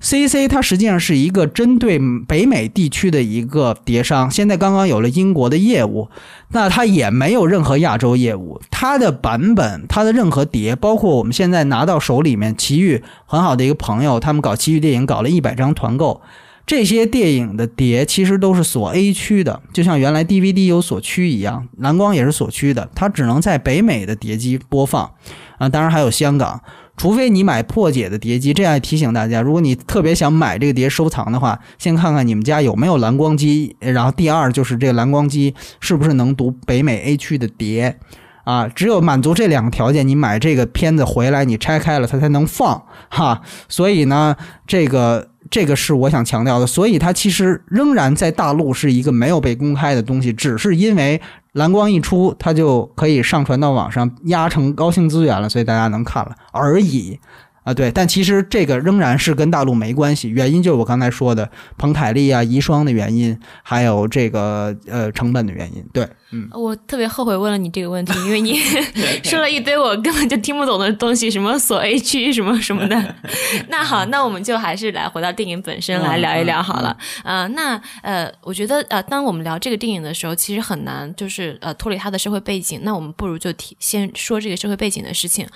[0.06, 6.10] ，C C 它实际上是一个针对北美地区的一个碟商，现在刚刚有了英国的业务，
[6.50, 8.62] 那它也没有任何亚洲业务。
[8.70, 16.22] 它的版本，它的任何碟，包括我们现在拿到手里面，奇遇很好的一个朋友，他们搞奇遇电影搞了一百张团购。
[16.68, 25.12] 这些电影的碟其实都是锁 A 区的，就像原来 DVD 有锁区一样，蓝光也是锁区的，它只能在北美的碟机播放，
[25.60, 26.60] 啊，当然还有香港，
[26.98, 28.54] 除非你买破解的碟机。
[28.54, 37.98] 这样提醒大家，如果你特别想买这个碟收藏的话，先看看你们家有没有蓝光机，然后第二就是这个蓝光机是不是能读北美 A 区的碟，
[38.44, 45.30] 啊，只有满足这两个条件，你买这个片子回来，你拆开了它才能放，哈，所以呢，这个。
[45.56, 51.22] 这个是我想强调的，所以它其实仍然在大陆是一个没有被公开的东西，只是因为
[51.54, 57.18] 蓝光一出，它就可以上传到网上压成高清资源了，所以大家能看了而已。
[57.64, 65.84] 啊，对，但其实这个仍然是跟大陆没关系，原因就是我刚才说的彭凯利啊、遗孀的原因，还有这个呃成本的原因。
[65.94, 66.06] 对，
[66.36, 68.60] 嗯，我特别后悔问了你这个问题，因为你
[69.24, 73.16] 说了一堆我根本就听不懂的东西，什么锁 A 区什么什么的。
[73.70, 76.98] 那好，那我们就还是来回到电影本身来聊一聊好了。
[77.24, 82.82] 呃，那呃，我觉得呃，当我们聊这个电影的时候，其实很难就是呃脱离它的社会背景。
[82.84, 85.48] 那我们不如就提先说这个社会背景的事情。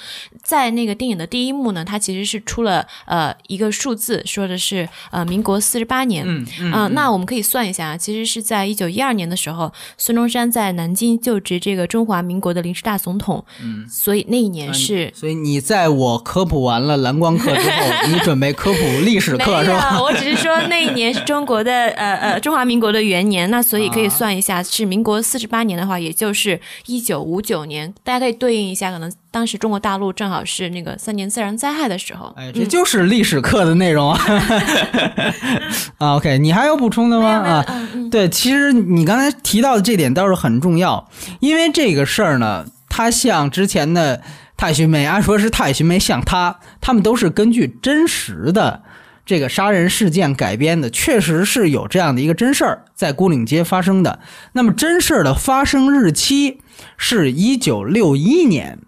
[0.42, 6.24] 在那个电影的第一幕呢，它其实是出了呃一个数字，说的是呃民国四十八年。
[6.26, 13.44] 嗯嗯，那我们可以算一下，其实是在一九一二年的时候，孙中山在南京就职这个中华民国的临时大总统。
[13.62, 20.02] 嗯，所以那一年是，所以你在我科普完了蓝光课之后， 你准备科普历史课是吧？
[20.02, 32.34] 我只是说那一年是中国的呃呃中华民国的元年，那所以可以算一下，是民国四十八年的话，也就是一九五九年，大家可以对应一下，可能当时中国大陆正好是那个三年自然灾害的时候。
[32.36, 34.20] 哎，这就是历史课的内容啊！
[36.00, 37.30] 啊，OK，你还有补充的吗？
[37.30, 37.66] 啊，
[38.10, 41.08] 对，其实你刚才提到的这点倒是很重要，
[41.40, 44.22] 因为这个事儿呢，它像之前的
[44.58, 48.82] 太寻梅，按说是太寻梅像他，他们都是根据真实的
[49.30, 54.18] 这个杀人事件改编的，确实是有这样的一个真事儿在孤岭街发生的。
[54.54, 56.62] 那么真事儿的发生日期
[56.98, 58.80] 是一九六一年。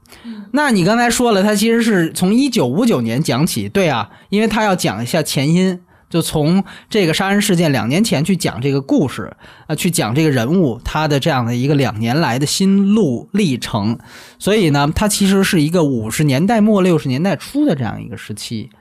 [0.54, 9.32] 那你刚才说了，他其实是从一九五九年讲起，对啊，因为他要讲一下前因，就从这个杀人事件两年前去讲这个故事，
[9.68, 14.00] 啊，去讲这个人物他的这样的一个两年来的心路历程，
[14.40, 18.72] 所以呢，它其实是一个五十年代末六十年代初的这样一个时期。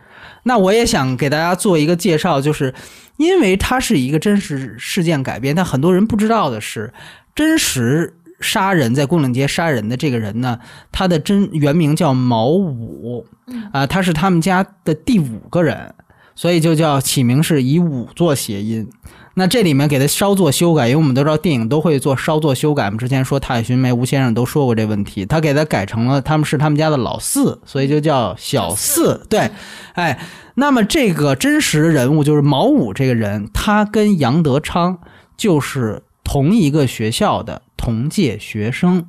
[0.42, 2.74] 那我也想给大家做一个介绍，就是
[3.16, 6.92] 因为它是一个真实事件改编，但很多人不知道的是，
[7.34, 8.14] 真实。
[8.40, 10.58] 杀人在瓮岭街杀人的这个人呢，
[10.90, 13.26] 他的真原名叫毛五，
[13.70, 15.94] 啊，他是他们家的第五个人，
[16.40, 18.88] 所以就叫起名是以五做谐音。
[19.34, 22.86] 那这里面给他稍作修改，因为我们都知道电影都会做稍作修改。
[22.86, 29.26] 我们之前说《太寻梅》，吴先生都说过这问题，他给他改成了他们是他们家的老四，所以就叫小四。
[29.28, 29.50] 对，
[29.92, 30.18] 哎，
[30.54, 34.98] 那么这个真实人物就是毛五这个人，他跟杨德昌
[35.36, 37.60] 就是同一个学校的。
[37.76, 39.06] 同届学生，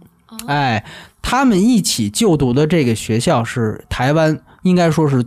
[0.47, 0.85] 哎，
[1.21, 5.25] 他们一起就读的这个学校是台湾应该说是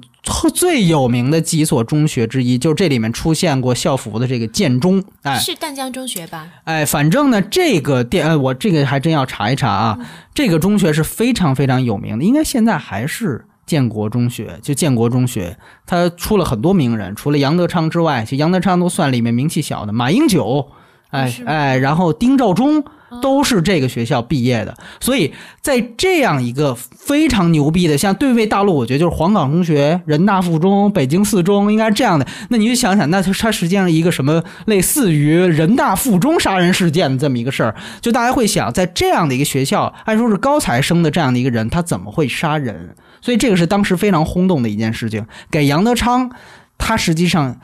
[0.55, 6.49] 最有名的几所中学之一，就是这里面出现过校服的这个建中，哎，是淡江中学吧？
[6.65, 9.99] 哎，反正呢，这个店，哎，我这个还真要查一查啊。
[10.33, 20.69] 这个中学是非常非常有名的，应该现在还是建国中学，就建国中学，它出了很多名人，除了杨德昌之外，其实杨德昌都算里面名气小的，马英九，
[21.11, 22.85] 哎哎，然后丁肇中。
[23.21, 24.75] 都是这个学校毕业的。
[25.01, 32.27] 所以在这样一个非常牛逼的，像对位大陆，我觉得就是黄冈中学、人大附中、北京四中，应该是这样的。
[32.49, 42.95] 那你就想想，那它它实际上一个什么类似于人大附中杀人事件的这么一个事儿，就大家会想，在这样的一个学校，按说是高材生的这样的一个人，他怎么会杀人？
[43.21, 46.31] 所以这个是当时非常轰动的一件事情，给杨德昌，
[46.77, 47.59] 他实际上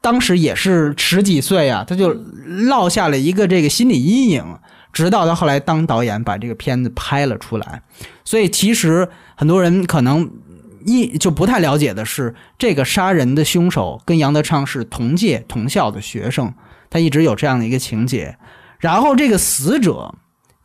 [0.00, 4.44] 当时也是十几岁啊，他就落下了一个这个心理阴影，
[4.96, 7.82] 直到他后来当导演把这个片子拍了出来。
[8.24, 10.30] 所以其实很多人可能
[10.86, 16.54] 一就不太了解的是，这个杀人的凶手跟杨德昌是同届同校的学生，
[16.88, 18.38] 他一直有这样的一个情节。
[18.78, 20.14] 然后这个死者。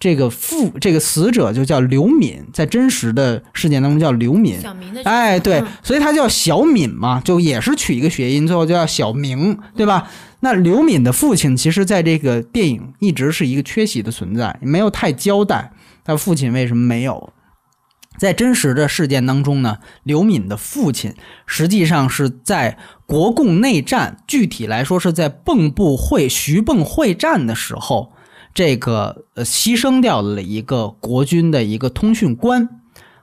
[0.01, 10.09] 这个父这个死者就叫刘敏，在真实的事件当中叫刘敏，小明的哎，对嗯，所以他叫小敏嘛，就也是取一个谐音，最后就叫小明，对吧？
[10.42, 15.72] 那刘敏的父亲，其实在这个电影一直是一个缺席的存在，没有太交代
[16.04, 17.32] 他父亲为什么没有。
[18.18, 21.16] 在真实的事件当中呢，刘敏的父亲
[21.46, 28.12] 实际上是在国共内战，具体来说是在蚌埠会徐蚌会战的时候，
[28.54, 32.68] 这个呃牺牲掉了一个国军的一个通讯官，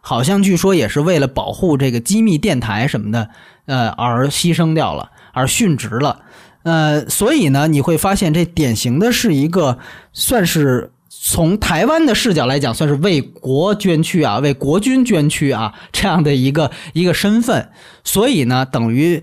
[0.01, 3.29] 好像据说也是为了保护这个机密电台什么的，
[3.66, 6.23] 呃而牺牲掉了，而殉职了。
[6.62, 9.78] 呃，所以呢，你会发现这典型的是一个
[10.12, 17.70] 算是从台湾的视角来讲，算是为国捐躯啊，为国军捐躯啊这样的一个一个身份。
[18.04, 19.22] 所以呢，等于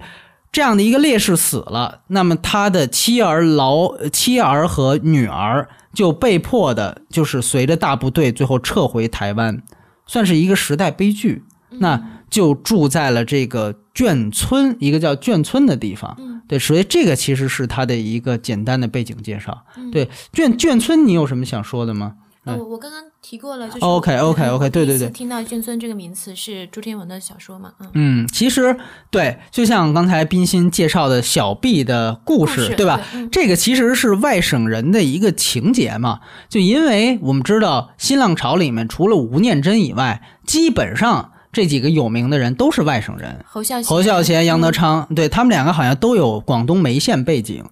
[0.52, 9.62] 这样的一个烈士死了，那么他的妻儿劳妻儿和女儿就被迫的，就是随着大部队最后撤回台湾，
[10.08, 11.44] 算是一个时代悲剧。
[11.78, 16.35] 那就住在了这个眷村，一个叫眷村的地方。
[16.48, 19.66] 对，所以这个其实是他的一个简单的背景介绍。
[19.92, 22.16] 对，眷眷村，你有什么想说的吗？
[22.46, 27.72] 呃，我我刚刚提过了，就是 OK，OK，OK，对对对第一次听到眷村这个名词是朱天文的小说嘛？
[27.80, 28.78] 嗯，嗯，其实
[29.10, 33.02] 对，就像刚才冰心介绍的小 B 的故故事，事对吧？
[33.12, 36.20] 对嗯这个其实是外省人的一个情节嘛。
[36.48, 43.40] 就因为我们知道新浪潮里面除了吴念真以外，基本上这几个有名的人都是外省人。
[43.48, 47.64] 侯孝侯孝贤、杨德昌，对他们两个好像都有广东梅县背景，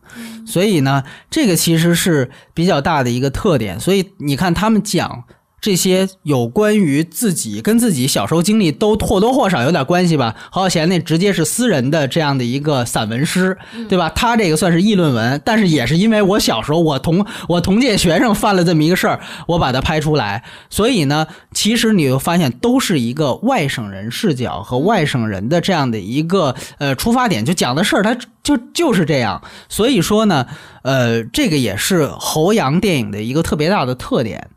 [0.47, 3.77] 所以呢，这个其实是比较大的一个特点。
[3.77, 5.25] 所以你看他们讲
[5.63, 10.35] 这些有关于自己跟自己小时候经历都或多或少有点关系吧。
[10.51, 13.57] 侯孝贤那直接是私人的这样的一个散文诗，
[13.87, 14.09] 对吧？
[14.09, 20.43] 他这个算是议论文，但是也是因为我小时候我同我同届学生犯了这么一个事儿，我把它拍出来。
[20.69, 29.41] 所以呢，其实你会发现都是一个外省人视角和外省人的这样的一个呃出发点，就讲的事儿，它就就是这样。
[29.69, 30.45] 所以说呢，
[30.81, 34.49] 呃，这个也是侯阳电影的一个特别大的特点。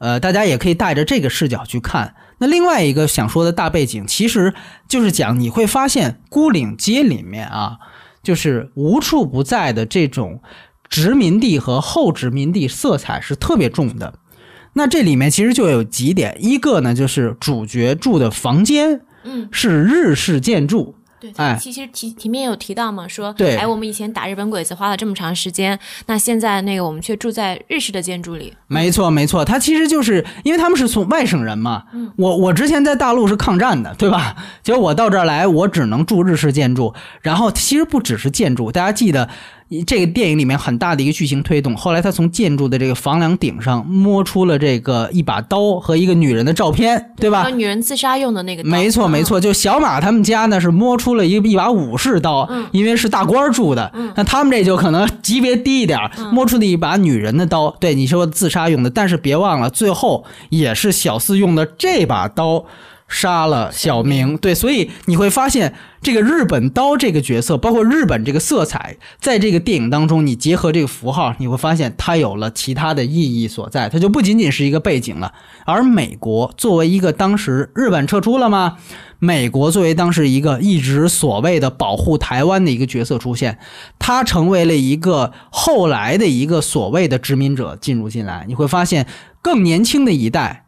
[0.00, 2.14] 呃，大家也可以带着这个视角去看。
[2.38, 4.54] 那另外一个想说的大背景，其实
[4.88, 7.76] 就是讲你会发现孤岭街里面啊，
[8.22, 10.42] 就是无处不在的这种
[10.88, 14.14] 殖民地和后殖民地色彩是特别重的。
[14.72, 31.84] 那这里面其实就有几点，一个呢就是主角住的房间嗯，是日式建筑，对，哎其实题题面有提到嘛，说，对哎，我们以前打日本鬼子花了这么长时间，那现在那个我们却住在日式的建筑里，没错，没错，他其实就是因为他们是从外省人嘛。
[31.92, 34.34] 嗯，我我之前在大陆是抗战的，对吧？
[34.62, 36.94] 结果我到这儿来，我只能住日式建筑。
[37.20, 39.28] 然后其实不只是建筑，大家记得
[39.86, 41.76] 这个电影里面很大的一个剧情推动。
[41.76, 47.48] 后来他从建筑的这个房梁顶上摸出了这个一把刀和一个女人的照片，对吧？
[47.50, 55.98] 女人自杀用的那个刀，没错，没嗯，错，就小马他们家呢是摸出了一一把武士刀，嗯因为是大官儿住的，那他们这就可能级别低一点
[56.32, 57.70] 摸出了一把女人的刀。
[57.78, 62.64] 对你说自杀用的，但是别忘了，最后也是小四用的这把刀。
[63.10, 75.34] 杀了小明，对，所以你会发现这个日本刀这个角色，包括日本这个色彩，在这个电影当中，你结合这个符号，你会发现它有了其他的意义所在，它就不仅仅是一个背景了。
[75.66, 78.78] 而美国作为一个当时日本撤出了吗？
[79.18, 83.58] 美国作为当时一个一直所谓的保护台湾的一个角色出现，
[83.98, 88.44] 它成为了一个后来的一个所谓的殖民者进入进来。
[88.48, 89.06] 你会发现，
[89.42, 90.64] 更年轻的一代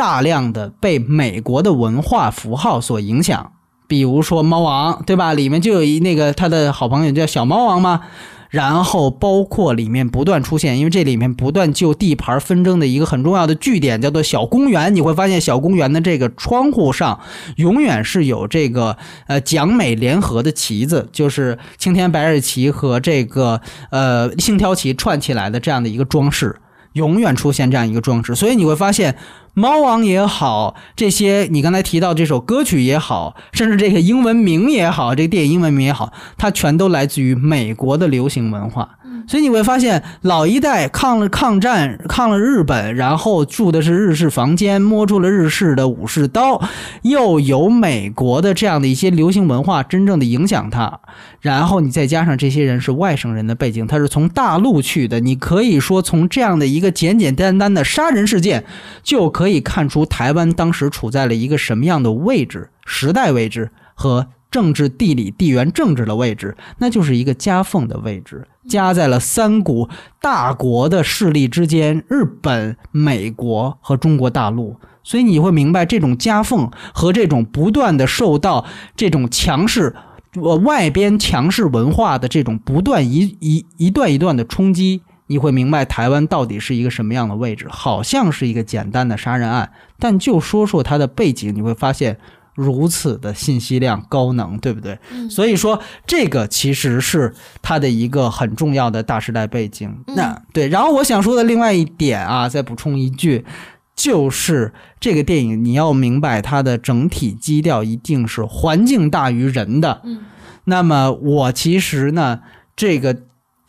[0.00, 3.52] 大量的被美国的文化符号所影响，
[3.86, 5.34] 比如说猫王，对吧？
[5.34, 8.00] 里面就有一那个他的好朋友叫小猫王嘛。
[8.48, 17.20] 然后包括里面不断出现，因为这里面不断就地盘纷争的一个很重要的据点叫做小公园，你会发现小公园的这个窗户上
[17.56, 18.96] 永远是有这个
[19.26, 26.56] 呃蒋美联合的旗子，就是青天白日旗和这个呃星条旗串起来的这样的一个装饰。
[26.94, 28.34] 永远出现这样一个装置。
[28.34, 29.16] 所以你会发现，
[29.54, 38.96] 猫王也好，这些你刚才提到这首歌曲也好，甚至这个英文名也好，这个电影英文名也好，它全都来自于美国的流行文化。
[39.26, 46.60] 所以你会发现，老一代抗了抗战，抗了日本，然后住的是日式房间，摸出了日式的武士刀，
[47.02, 51.00] 又有美国的这样的一些流行文化真正的影响他，
[51.40, 58.64] 然后你再加上这些人是外省人的背景，他是从大陆去的，你可以说从这样的一个简简单单的杀人事件，
[59.02, 64.26] 就可以看出台湾当时处在了一个什么样的位置、时代位置和。
[64.50, 69.88] 政治、地理、地缘政治的位置，那就是一个夹缝的位置，夹在了三股
[70.20, 74.74] 大国的势力之间：日本、美国和中国大陆。
[75.04, 78.66] 所以你会明白，这种夹缝和这种不断的受到
[78.96, 79.94] 这种强势、
[80.34, 87.66] 呃外边强势文化的这种不断一一一段一段的冲击，你会明白台湾到底是一个什么样的位置。
[87.70, 92.18] 好像是一个简单的杀人案，但就说说它的背景，你会发现。
[92.56, 94.98] 如此的信息量高能，对不对？
[95.30, 100.02] 所以说这个其实是它的一个很重要的大时代背景。
[100.08, 103.46] 那对，然后我想说的另外一点啊，再补充一句，
[103.94, 110.02] 就是这个电影你要明白它的整体基调一定是环境大于人的。
[110.04, 110.24] 嗯，
[110.64, 112.40] 那么我其实呢，
[112.76, 113.16] 这个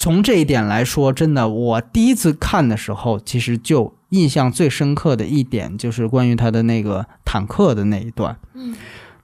[0.01, 3.93] 从这一点来说，真的，我第一次看的时候，其实就。
[4.11, 8.37] 印象最深刻的一点就是关于他的那个坦克的那一段。
[8.55, 8.75] 嗯，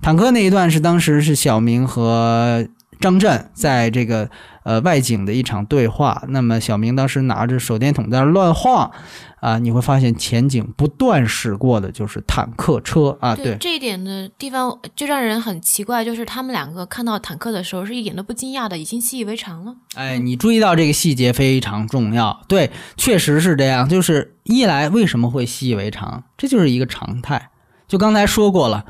[0.02, 2.66] 坦克那一段是当时是小明和
[2.98, 4.30] 张震在这个
[4.68, 6.22] 呃外景的一场对话。
[6.28, 8.92] 那么小明当时拿着手电筒在那乱晃。
[9.40, 13.36] 啊，你会发现前景不断驶过的就是坦克车啊！
[13.36, 19.76] 对这一点的地方就让人很奇怪，就是他们两个看到坦克的时候是一点都不惊讶的，已经习以为常了。
[19.94, 23.88] 哎，你注意到这个细节非常重要，对，确实是这样。
[23.88, 27.52] 就是一来为什么会习以为常，这就是一个常态。
[27.88, 28.86] 就刚才说过了，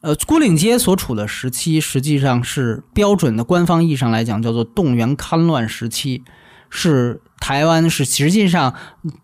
[0.00, 6.22] 呃，孤岭街所处的时期实际上是标准的官方意义上来讲叫做动员戡乱时期，
[6.68, 7.20] 是。
[7.40, 8.74] 台湾是实际上，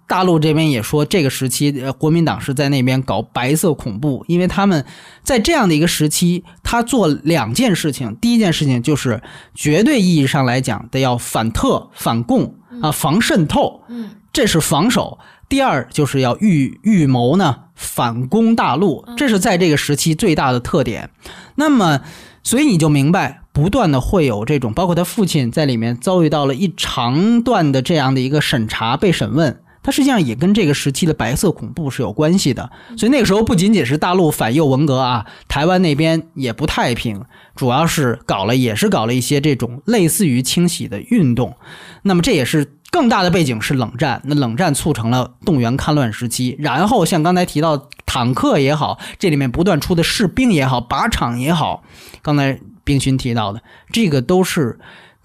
[0.09, 4.87] 大陆这边也说这个时期，呃，国民党是在那边搞白色恐怖，因为他们
[5.23, 8.17] 在这样的一个时期，他做两件事情。
[8.17, 9.23] 第一件事情就是
[9.55, 15.19] 绝对意义上来讲得要反特、反共啊，防渗透，嗯，这是防守。
[15.47, 21.11] 第二就是要预预谋呢反攻大陆，这是在这个时期最大的特点。
[21.55, 22.01] 那么，
[22.43, 23.43] 所以你就明白。
[23.57, 32.71] 不断的会有这种，包括他父亲在里面遭遇到了一长段的这样的一个审查被审问，他实际上也跟这个时期的白色恐怖是有关系的。
[32.99, 37.25] 所以那个时候不仅仅是大陆反右文革啊，台湾那边也不太平，
[37.55, 41.57] 主要是搞了也是搞了一些这种类似于清洗的运动。
[42.03, 51.83] 那么这也是更大的背景是冷战，那冷战促成了动员戡乱时期，然后像刚才提到坦克也好，这里面不断出的士兵也好，靶场也好，
[52.23, 52.59] 刚才。
[52.87, 53.61] 冰勋提到的
[53.91, 54.79] 这个都是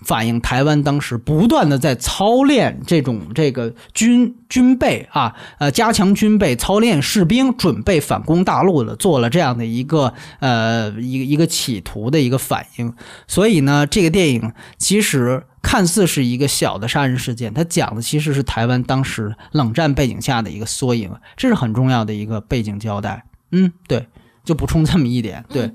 [0.03, 12.93] 反映台湾当时不断的在操练这种这个军军备啊，呃，加强军备，操练士兵，准备反攻大陆的，做了这样的一个呃一个一个企图的一个反应。
[13.27, 23.23] 所以呢，这个电影其实看似是一个小的杀人事件，它讲的其实是台湾当时冷战背景下的一个缩影，这是很重要的一个背景交代。
[23.51, 24.07] 嗯，对，
[24.43, 25.71] 就补充这么一点，对。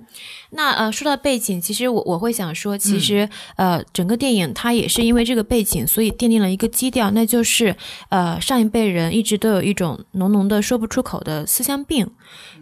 [0.57, 7.77] 那呃，说到背景，其实我我会想说，其实呃，整个电影它也是因为这个背景，所以奠定了一个基调，那就是
[8.09, 12.11] 呃，上一辈人一直都有一种浓浓的说不出口的思乡病，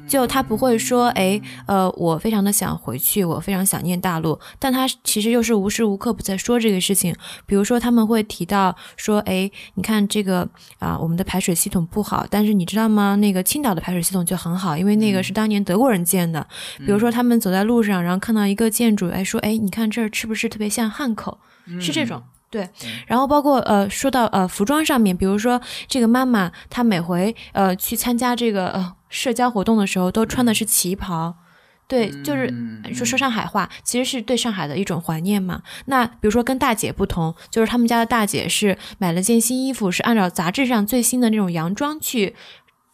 [0.09, 7.15] 就他不会说，哎，呃，我非常的想回去，我非常想念大陆，但他其实又是无时无刻不在说这个事情。
[7.47, 10.49] 比如说他们会提到说，哎，你看这个
[10.81, 13.15] 啊，我们的排水系统不好，但是你知道吗？
[13.15, 16.45] 那个青岛的排水系统就很好，因为那个是当年德国人建的。
[16.79, 17.84] 比如说他们走在路。
[17.85, 21.39] 上，然后看到一个建筑，哎，说，哎，你看这儿是不是特别像汉口？
[21.81, 22.69] 是这种，对。
[23.07, 31.35] 然后包括呃，说到呃服装上面，比如说这个妈妈，她每回呃去参加这个呃社交活动的时候，都穿的是旗袍，
[31.89, 32.53] 对，就是
[32.93, 35.63] 说说上海话，其实是对上海的一种怀念嘛。
[35.87, 42.35] 那比如说跟大姐不同，就是他们家的大姐是买了件新衣服，是按照杂志上最新的那种洋装去。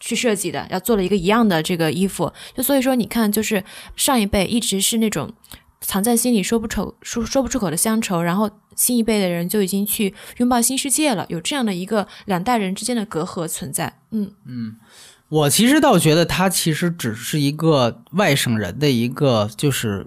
[0.01, 3.63] 去设计的，要做了一个一样的这个衣服，就所以说你看，就是
[3.95, 5.33] 上一辈一直是那种
[5.81, 13.99] 藏在心里说不出说说不出口的乡愁，然后新一辈的人就已经去拥抱新世界了，有这样的一个两代人之间的隔阂存在。
[14.11, 14.77] 嗯嗯，
[15.29, 20.07] 我其实倒觉得他其实只是一个外省人的一个就是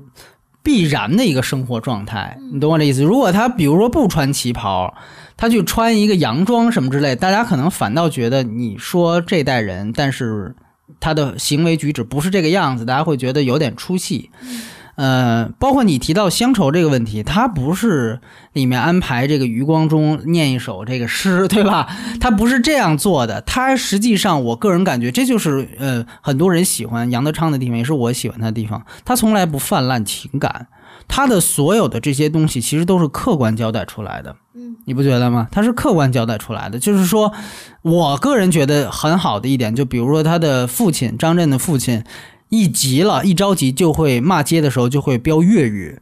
[0.63, 3.03] 必然的一个生活状态，你懂我的意思？
[3.03, 4.95] 如果他比如说不穿旗袍，
[5.37, 10.55] 他去穿一个洋装什么之类，大家可能反倒觉得你说这代人，但是
[10.99, 14.29] 他的行为举止不是这个样子，大家会觉得有点出戏。
[14.95, 18.19] 呃，包括你提到乡愁这个问题，他不是
[18.51, 21.87] 里面安排这个余光中念一首这个诗，对吧？
[22.21, 28.85] 他不是这样做的，他实际上我个人感觉这就是呃很多人喜欢杨德昌的地方，也是我喜欢他的地方。
[29.03, 30.67] 他从来不泛滥情感，
[31.07, 34.35] 他的所有的这些东西其实都是客观交代出来的。
[34.85, 35.47] 你不觉得吗？
[35.51, 37.31] 他是客观交代出来的，就是说，
[37.81, 42.03] 我个人觉得很好的一点，就比如说他的父亲张震的父亲。
[42.49, 45.99] 一急了，一着急就会骂街的时候就会飙粤语。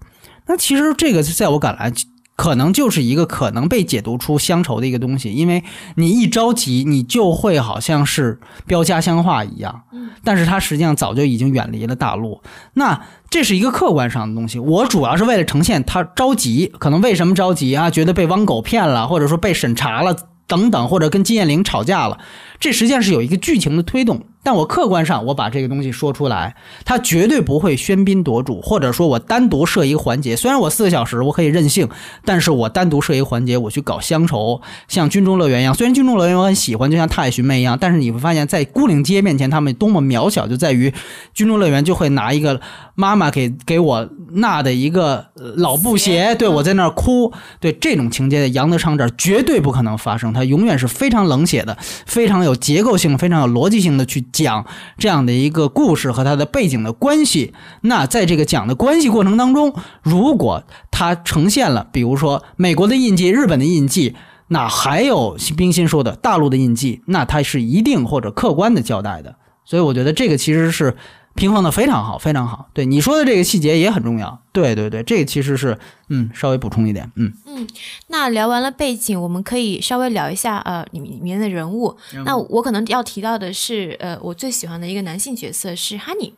[0.48, 1.94] 那其实这个在我看来，
[2.36, 5.64] 可能就是一个可能被解读出乡愁的一个东西，因为
[5.96, 9.84] 你一着急，你就会好像是飙家乡话一样。
[10.24, 12.42] 但是他实际上早就已经远离了大陆。
[12.74, 14.58] 那这是一个客观上的东西。
[14.58, 17.90] 我主要是为了呈现他着急，可能为什么着急啊？
[17.90, 20.16] 觉得被汪狗骗了，或者说被审查了
[20.48, 22.18] 等等，或者跟金燕玲吵架了。
[22.60, 24.24] 这实际上是有一个剧情的推动。
[24.44, 30.36] 但我客观上，我把这个东西说出来，他绝对不会喧宾夺主，或者说我单独设一个环节。
[30.36, 31.88] 虽然我四个小时我可以任性，
[32.26, 35.74] 但是我单独设一个环节，我去搞乡愁，像军中乐园一样。
[35.74, 40.92] 虽然军中乐园我很喜欢，就像太寻梅一样，但是你会发现在孤岭街面前，他们多么渺小，就在于
[41.34, 42.60] 军中乐园就会拿一个
[43.02, 45.26] 妈妈给给我纳的一个
[45.56, 47.34] 老布鞋，对我在那儿哭。
[47.60, 51.76] 对这种情节，在杨德昌这儿绝对不可能发生，他永远是非常冷血的，
[52.06, 54.22] 非常有结构性、非常有逻辑性的去。
[54.32, 54.68] 讲
[55.00, 59.74] 这样的一个故事和它的背景的关系，那在这个讲的关系过程当中，
[60.04, 64.14] 如果它呈现了，比如说美国的印记、日本的印记，
[64.50, 69.36] 那还有冰心说的大陆的印记，那它是一定或者客观的交代的。
[69.66, 70.96] 所以我觉得这个其实是。
[71.34, 72.70] 平衡的非常好，非常好。
[72.74, 74.42] 对你说的这个细节也很重要。
[74.52, 75.78] 对对对，这个其实是
[76.10, 77.10] 嗯，稍微补充一点。
[77.16, 77.68] 嗯嗯，
[78.08, 81.98] 那聊完了背景，我们可以稍微聊一下呃里里面的人物。
[82.26, 86.34] 那我可能要提到的是呃我最喜欢的一个男性角色是 Honey。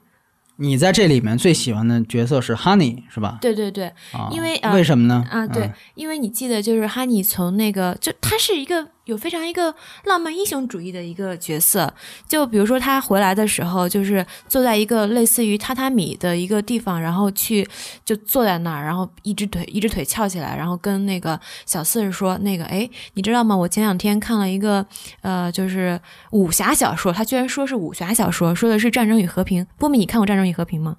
[0.58, 3.40] 你在这里面最喜欢的角色是 Honey 是吧？
[3.42, 3.92] 对对对，
[4.32, 5.26] 因为为什么呢？
[5.30, 8.90] 啊对，因为你记得就是 Honey 从那个就他是一个。
[9.06, 9.76] 有非常一个
[10.06, 11.94] 浪漫英雄主义的一个角色，
[12.28, 17.68] 就比如说他回来的时候，就是坐在一个类似于榻榻米的一个地方，然后去
[18.06, 23.56] 就坐在那儿，然后一只腿一只腿翘起来，然后跟那个小四说：“那个，哎，你知道吗？
[23.56, 24.86] 我前两天看了一个
[25.22, 26.00] 呃，就是
[26.32, 29.64] 武侠小说，他居然说是武侠小说，说的是《战争与和平》。
[29.78, 30.96] 波米，你看过《战争与和平》吗？”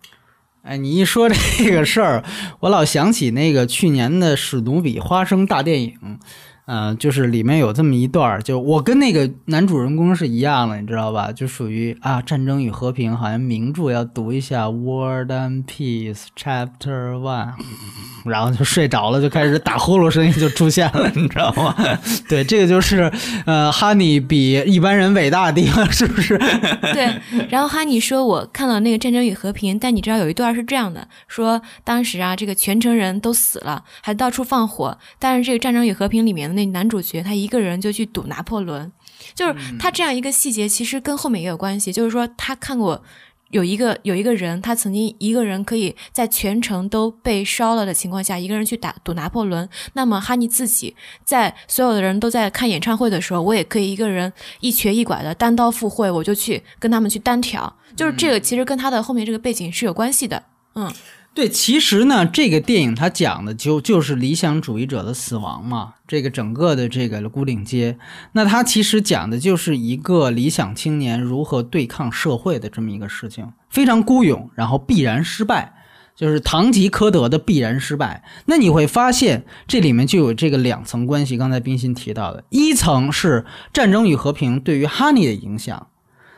[0.62, 2.24] 哎，你一说这个事儿，
[2.60, 6.18] 我老想起那个去年的史努比花生大电影。
[6.66, 11.30] 嗯，就是里面有这么一段就我跟那个男主人公是一样的，你知道吧？
[11.30, 17.52] 就属于啊，《战争与和平》好像名著要读一下《War and Peace》Chapter One，
[18.24, 21.74] 然后就睡着了，就开始打呼噜声音就出现了，你知道吗？
[22.30, 23.12] 对，这个就是
[23.44, 26.38] 呃，哈尼比一般人伟大的地方，是不是？
[26.94, 27.46] 对。
[27.50, 38.90] 然后哈尼说：“我看了那个《战争与和平》，但你知道有一段是这样的，说当时啊，这个全城人都死了，还到处放火，但是这个《战争与和平》里面。”那男主角他一个人就去赌拿破仑，
[39.34, 41.92] 就是他这样一个细节，其实跟后面也有关系。
[41.92, 43.02] 就是说，他看过
[43.50, 49.68] 有一个有一个人，他曾经一个人可以在全城都被烧了的情况下，一个人去打赌拿破仑。
[49.92, 57.76] 那么哈尼自己在所有的人都在看演唱会的时候，我也可以一个人一瘸一拐的单刀赴会，我就去跟他们去单挑。
[57.94, 60.42] 就是这个其实跟他的后面这个背景是有关系的。
[60.74, 60.92] 嗯。
[61.34, 65.94] 对，其实呢，这个电影它讲的就就是理想主义者的死亡嘛。
[66.06, 67.98] 这个整个的这个孤岭街，
[68.32, 75.74] 那它其实讲的就是一个理想青年如何对抗社会的这么一个事情，非常孤勇，然后必然失败，
[76.14, 78.22] 就是堂吉诃德的必然失败。
[78.44, 81.36] 那你会发现这里面就有这个两层关系。
[81.36, 83.40] 刚才冰心提到的，一层是
[83.72, 85.88] 《战争与和平》对于哈尼的影响，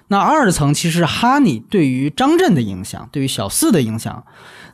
[0.08, 4.24] 那二层其实哈尼对于张震的影响，对于小四的影响。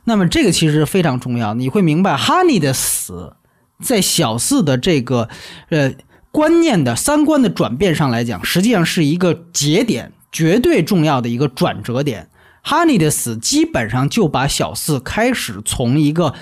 [0.05, 3.35] 那么这个其实非常重要，你会明白哈尼的死，
[3.81, 5.29] 在小四的这个
[5.69, 5.93] 呃
[6.31, 12.29] 观念的三观的转变上来讲，实际上是一个节点，绝对重要的一个转折点。
[12.61, 16.33] 哈尼的死基本上就把小四开始从一个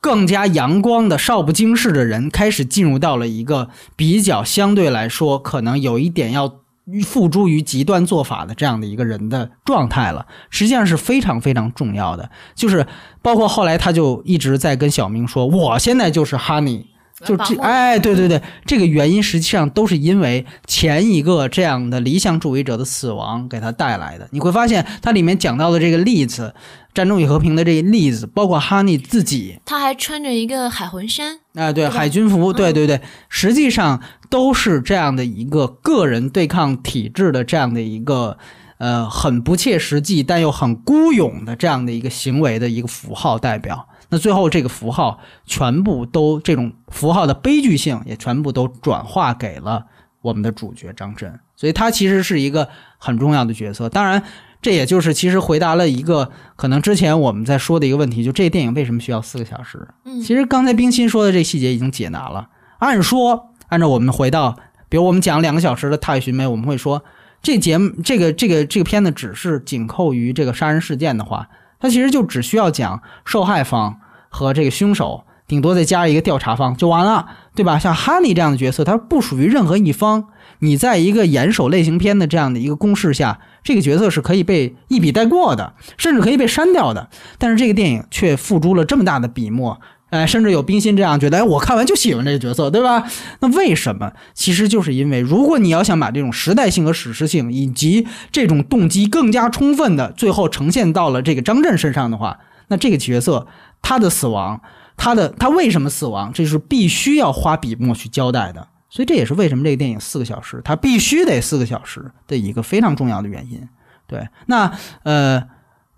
[0.00, 6.59] 更加阳光的少不经事的人，开始进入到了一个比较相对来说可能有一点要。
[7.02, 12.28] 付诸于极端做法的这样的一个人的状态了，实际上是非常非常重要的。
[12.54, 12.86] 就是
[13.22, 16.89] 包括后来他就一直在跟小明说：“我现在就是哈尼，
[17.24, 24.26] 就这，哎，对对对，这个原因实际上都是因为前一个这样的理想主义者的死亡给他带来的。
[24.32, 26.54] 你会发现，它里面讲到的这个例子，
[26.94, 34.00] 《战争与和平》的这个例子，包括哈尼自己，他还穿着一个海魂衫，哎，对，吧海军服，对嗯对对，实际上
[34.30, 38.38] 都是这样的一个个人对抗体制的这样的一个
[38.78, 43.88] 呃很不切实际但又很孤勇的这样的一个行为的一个符号代表。
[44.10, 49.86] 那最后这个符号全部都这种符号的悲剧性也全部都转化给了
[50.20, 53.88] 我们的主角张震，所以他其实是一个很重要的角色。
[53.88, 54.22] 当然。
[54.62, 59.88] 这也就是其实回答了一个可能之前我们在说的一个问题，就这个电影为什么需要四个小时？
[60.04, 62.50] 嗯其实刚才冰心说的这细节已经解答了。
[62.78, 64.54] 按说，按照我们回到，
[64.90, 67.02] 比如我们讲两个小时的《踏雪寻梅》，我们会说
[67.40, 71.48] 这节目这个这个这个片子只是紧扣于这个杀人事件的话，
[71.80, 77.78] 他其实就只需要讲受害方和这个凶手，顶多再加一个调查方就完了，对吧？
[77.78, 80.26] 像哈尼这样的角色，他不属于任何一方。
[80.62, 87.08] 你在一个严守类型片的这样的一个公式下，这个角色是可以被一笔带过的，甚至可以被删掉的。
[87.38, 93.04] 但是这个电影却付诸了这么大的笔墨，哎，甚至有冰心这样觉得，哎，我看完就喜欢这个角色，对吧？
[93.40, 94.12] 那为什么？
[94.34, 102.38] 其实就是因为，如果你要想把这种时代性和史诗性，以及这种动机更加充分的最后呈现到了这个张震身上的话，
[102.68, 103.46] 那这个角色
[103.80, 104.60] 他的死亡，
[104.96, 108.68] 他的他为什么死亡，这是必须要花笔墨去交代的。
[108.92, 113.68] 所以这也是为什么这个电影四个小时，它必须得四个小时的一个非常重要的原因。
[114.08, 115.40] 对，那呃，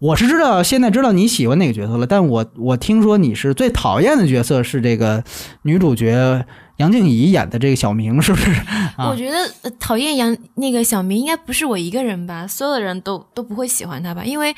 [0.03, 5.23] 我是知道现在知道你喜欢哪个角色了，但我我听说你是最讨厌的角色是这个
[5.63, 6.45] 女主角
[6.79, 8.51] 杨静怡演的这个小明，是不是？
[8.99, 14.53] 啊我觉得呃讨厌杨那个小明应该不是我一个人吧，所有的人都都不会喜欢他吧，因为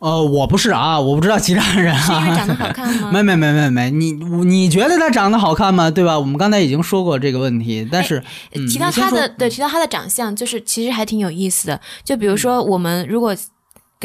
[0.00, 2.66] 呃，我不是啊，我不知道其他人是因为长得啊。
[2.66, 3.08] 好看吗？
[3.14, 5.90] 没没没没没，你你觉得他长得好看吗？
[5.90, 6.18] 对吧？
[6.18, 8.22] 我们刚才已经说过这个问题，但是、
[8.52, 11.80] 嗯、提到他的，对，提到他的长相，就是其实还挺有意思的。
[12.04, 13.34] 就比如说，我们如果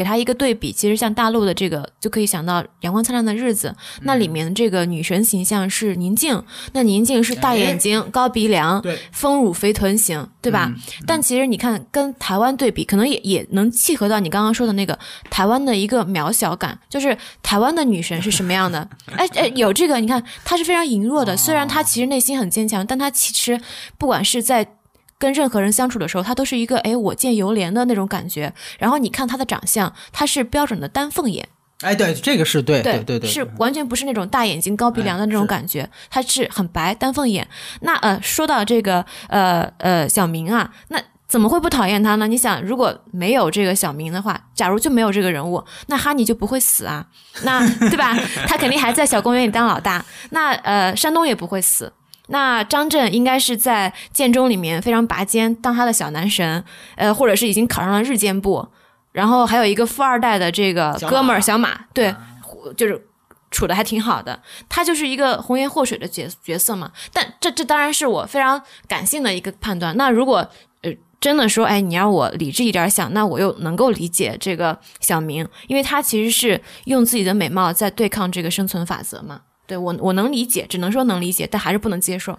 [0.00, 3.68] 给他一个对比，其实像大陆的这个，就可以想到《阳光灿烂的日子》，
[4.00, 6.42] 那里面的这个女神形象是宁静，
[6.72, 8.82] 那宁静是大眼睛、高鼻梁、
[9.12, 10.72] 丰乳肥臀型，对吧？
[11.06, 14.98] 但其实你看，跟台湾对比，可能也也能契合到你刚刚说的那个
[15.28, 18.88] 台湾的一个渺小感，就是台湾的女神是什么样的？
[19.14, 23.60] 哎哎，有这个，你看她是非常羸弱的，虽然她其实内心很坚强，但她其实
[23.98, 24.66] 不管是在
[25.20, 28.52] 跟任何人相处的时候，他都是一个哎我见犹怜的那种感觉。
[28.80, 31.48] 然后你看他的长相，他是标准的丹凤眼，
[31.82, 37.46] 哎，对，这个是对对对对，是完全不是那种大眼睛、高鼻梁的那种感觉，他是很白丹凤眼。
[37.82, 41.00] 那呃，说到这个呃呃小明啊，那。
[41.30, 42.26] 怎么会不讨厌他呢？
[42.26, 47.06] 你想，如果没有这个小明的话，假如就没有这个人物，那哈尼就不会死啊，
[47.44, 48.12] 那对吧？
[48.48, 50.04] 他肯定还在小公园里当老大。
[50.30, 51.92] 那呃，山东也不会死。
[52.30, 56.64] 那张震应该是在建中里面非常拔尖，当他的小男神，
[56.94, 58.68] 呃，或者是已经考上了日间部，
[59.12, 62.14] 然后还有一个富二代的这个哥们儿小马，对，
[62.76, 63.06] 就是
[63.50, 64.40] 处的还挺好的。
[64.68, 66.92] 他就是一个红颜祸水的角角色嘛。
[67.12, 69.96] 但这这当然是我非常感性的一个判断。
[69.96, 70.48] 那如果
[70.82, 79.40] 呃真的说，哎，你让我理智一点想，那我又能够理解这个小明，因为他其实是用自己的美貌在对抗这个生存法则嘛。
[79.70, 82.36] 对我我能理解，只能说能理解，但还是不能接受。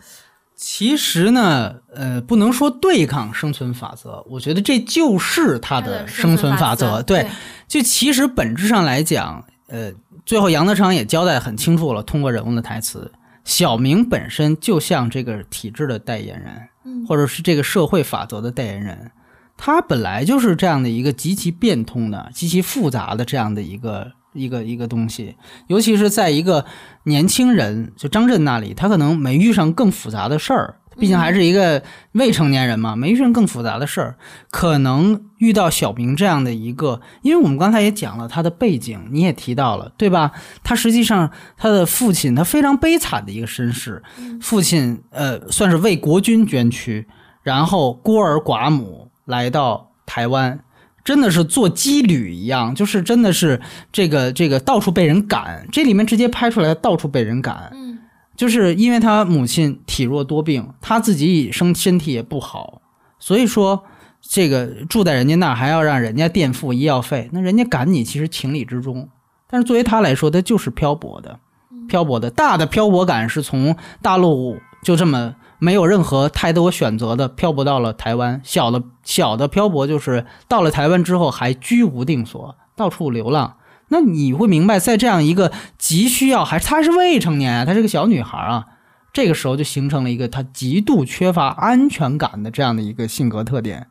[0.53, 7.01] 其实呢，呃，不能说对抗生存法则，我觉得这就是它的生存法则。
[7.01, 7.25] 对，
[7.69, 9.93] 就其实本质上来讲，呃，
[10.25, 13.09] 最后杨德昌也交代很清楚了，通过人物的台词，
[13.45, 19.09] 小明本身就像这个体制的代言人，嗯或者是这个社会法则的代言人，
[19.57, 25.35] 他本来就是这样的一个极其变通的、极其复杂的这样的一个一个一个东西，
[25.67, 26.65] 尤其是在一个
[27.03, 31.81] 年轻人，就张震那里，他可能没遇上更复杂的事儿，毕竟还是一个
[32.11, 34.15] 未成年人嘛，没遇上更复杂的事儿，
[34.51, 40.31] 可能遇到小明这样的一个，因为我们刚才也讲了他的背景，你也提到了，对吧？
[40.63, 44.03] 他实际上他的父亲他非常悲惨的一个身世，
[44.41, 47.07] 父亲呃算是为国军捐躯，
[47.41, 50.59] 然后孤儿寡母来到台湾。
[51.03, 53.59] 真的是做羁旅一样，就是真的是
[53.91, 57.99] 这个这个到处被人赶，这里面直接拍出来到处被人赶，嗯，
[58.35, 62.81] 就是因为他母亲体弱多病，他自己身身体也不好，
[63.17, 63.83] 所以说
[64.21, 69.09] 这个住在人家那儿还要让人家垫付医药费，那人家赶你其实情理之中，
[69.49, 71.39] 但是作为他来说，他就是漂泊的，
[71.87, 72.29] 漂泊的。
[72.29, 83.57] 大的漂泊感是从大陆就这么没有任何太多选择的漂泊到了台湾，小的小的漂泊就是到了台湾之后还居无定所，到处流浪。
[83.89, 88.65] 那你会明白，在这样一个急需要，还她是未成年啊，她是个小女孩啊，
[89.13, 93.85] 这个时候就形成了一个她极度缺乏安全感的这样的一个性格特点，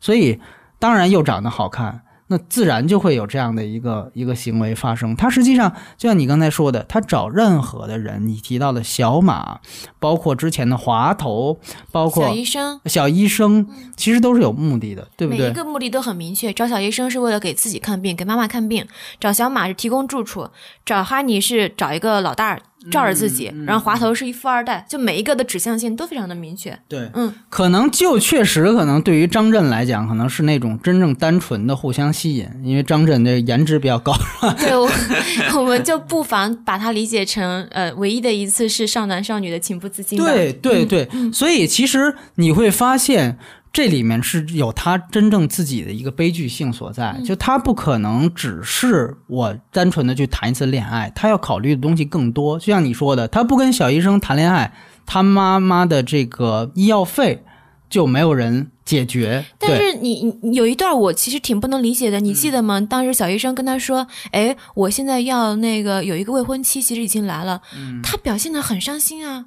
[0.00, 0.42] 所以
[0.78, 5.14] 当然又长得好看，那自然就会有这样的一个一个行为发生。
[5.14, 9.60] 他实际上就像你刚才说的，他找任何的人，你提到的小马，
[9.98, 11.58] 包括之前的滑头，
[11.92, 12.80] 包括小医生。
[12.86, 15.50] 小医生，其实都是有目的的，对不对每？
[15.50, 18.84] 一个目的都很明确，找小医生是为了给自己看病，给妈妈看病；
[19.20, 20.50] 找小马是提供住处；
[20.84, 22.58] 找哈尼是找一个老大
[22.88, 26.78] 儿罩着自己；然后滑头是一富二代，就每一个的指向性都非常的明确。
[26.88, 34.12] 对，嗯，可能就确实可能对于张震来讲，可能是那种真正单纯的互相吸引，因为张震的颜值比较高。
[34.58, 34.88] 对，我
[35.60, 40.24] 我们就不妨把它理解成，呃，唯一的一次是少男少女的情不自禁吧。
[40.24, 43.38] 对对对，所以其实你会发现。
[43.74, 52.56] 这里面是有他真正自己的一个悲剧性所在，就他不可能只是我单纯的去谈一次恋爱，他要考虑的东西更多。
[52.56, 54.72] 就像你说的，他不跟小医生谈恋爱，
[55.04, 57.42] 他妈妈的这个医药费
[57.90, 59.44] 就没有人解决。
[59.58, 62.80] 但是你你有一段我其实挺不能理解的，你记得吗？
[62.80, 67.60] 当时小医生跟他说：“哎，我现在要那个有一个未婚妻，其实已经来了。
[68.04, 69.46] 他表现的很伤心啊，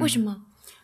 [0.00, 0.38] 为什么？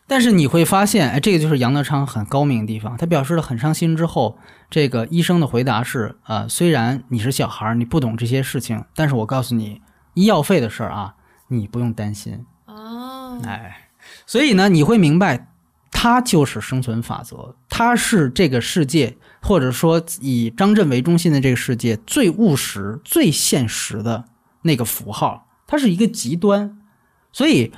[0.07, 2.95] 但是你会发现，哎，这个就是杨德昌很高明的地方。
[2.95, 4.37] 他表示了很伤心之后，
[4.69, 9.81] 这个医生的回答是：啊、虽然你是小孩儿，你不懂这些事情，但是我告诉你，
[10.13, 11.15] 医药费的事儿啊，
[11.47, 12.45] 你不用担心。
[12.65, 13.89] 哦，哎，
[14.27, 15.47] 所以呢，你会明白，
[15.91, 24.25] 它就是生存法则，它是这个世界，或者说以张震为中心的这个世界最务实、最现实的
[24.61, 26.77] 那个符号，它是一个极端。
[27.31, 27.73] 所以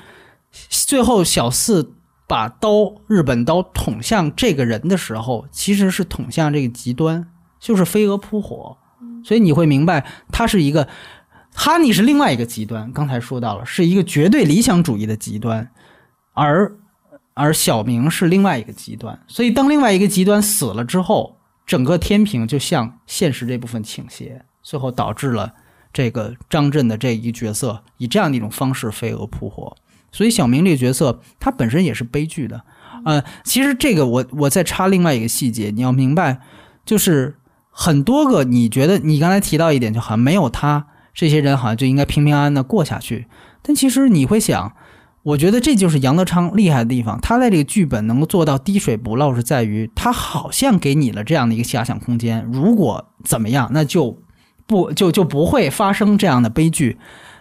[0.70, 1.94] 最后小四
[2.28, 7.26] 把刀日本刀捅向这个人的时候，其实是捅向这个极端，
[7.60, 8.78] 就是飞蛾扑火。
[9.24, 10.88] 所以你会明白，他是一个
[11.54, 15.70] 哈尼是另外一个极端，刚才说到了，是一个绝对理想主义的极端，
[16.34, 16.78] 而
[17.34, 19.20] 而小明是另外一个极端。
[19.28, 25.54] 所以当另外一个极端死了之后，整个天平就向现实这部分倾斜，最后导致了
[25.92, 29.76] 这个张震的这一角色以这样的一种方式飞蛾扑火。
[30.12, 32.64] 所以小明这个角色他本身也是悲剧的。
[33.06, 36.40] 呃，其实这个我我再插另外一个细节，你要明白，
[36.84, 37.36] 就是
[37.70, 43.28] 很多个你觉得你刚才提到一点，就好像没有他这些人好像就应该平平安安的过下去。
[43.62, 44.74] 但其实你会想，
[45.24, 52.46] 我觉得这就是杨德昌厉害的地方，他在这个剧本能够做到滴水不漏，是在于他好像给你了这样的一个遐想空间。
[52.52, 54.20] 如果怎么样，那就
[54.66, 56.98] 不就就不会发生这样的悲剧。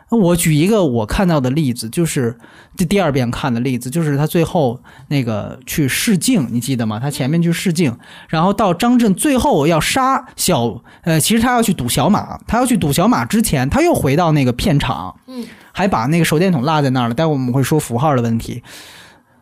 [0.08, 2.38] 我举一个我看到的例子，就是
[2.76, 7.00] 这第二遍看的例子，就是他最后那个去试镜，你记得吗？
[7.00, 7.96] 他前面去试镜，
[8.28, 17.14] 然后到张震最后要杀小，呃，其实他要去赌小马，他要去赌小马之前，他又回到那个片场，嗯，还把那个手电筒落在那儿了。
[17.14, 18.62] 待会儿我们会说符号的问题。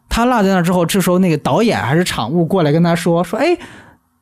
[0.08, 3.58] 他落在那儿之后，这时候那个导演还是场务过来跟他说说，哎，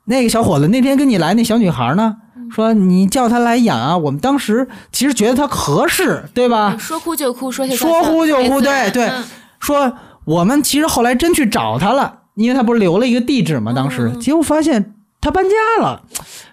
[0.07, 2.17] 那个小伙子那天跟你来那小女孩呢？
[2.55, 6.77] 说你叫他来演啊，我们当时其实觉得他合适，对吧？
[6.79, 9.25] 说哭就哭，说说哭就哭，对对嗯，
[9.59, 9.93] 说
[10.25, 13.73] 我们其实后来真去找他了，因为他不是留了一个地址吗？
[13.73, 16.03] 当时嗯结果发现他搬家了。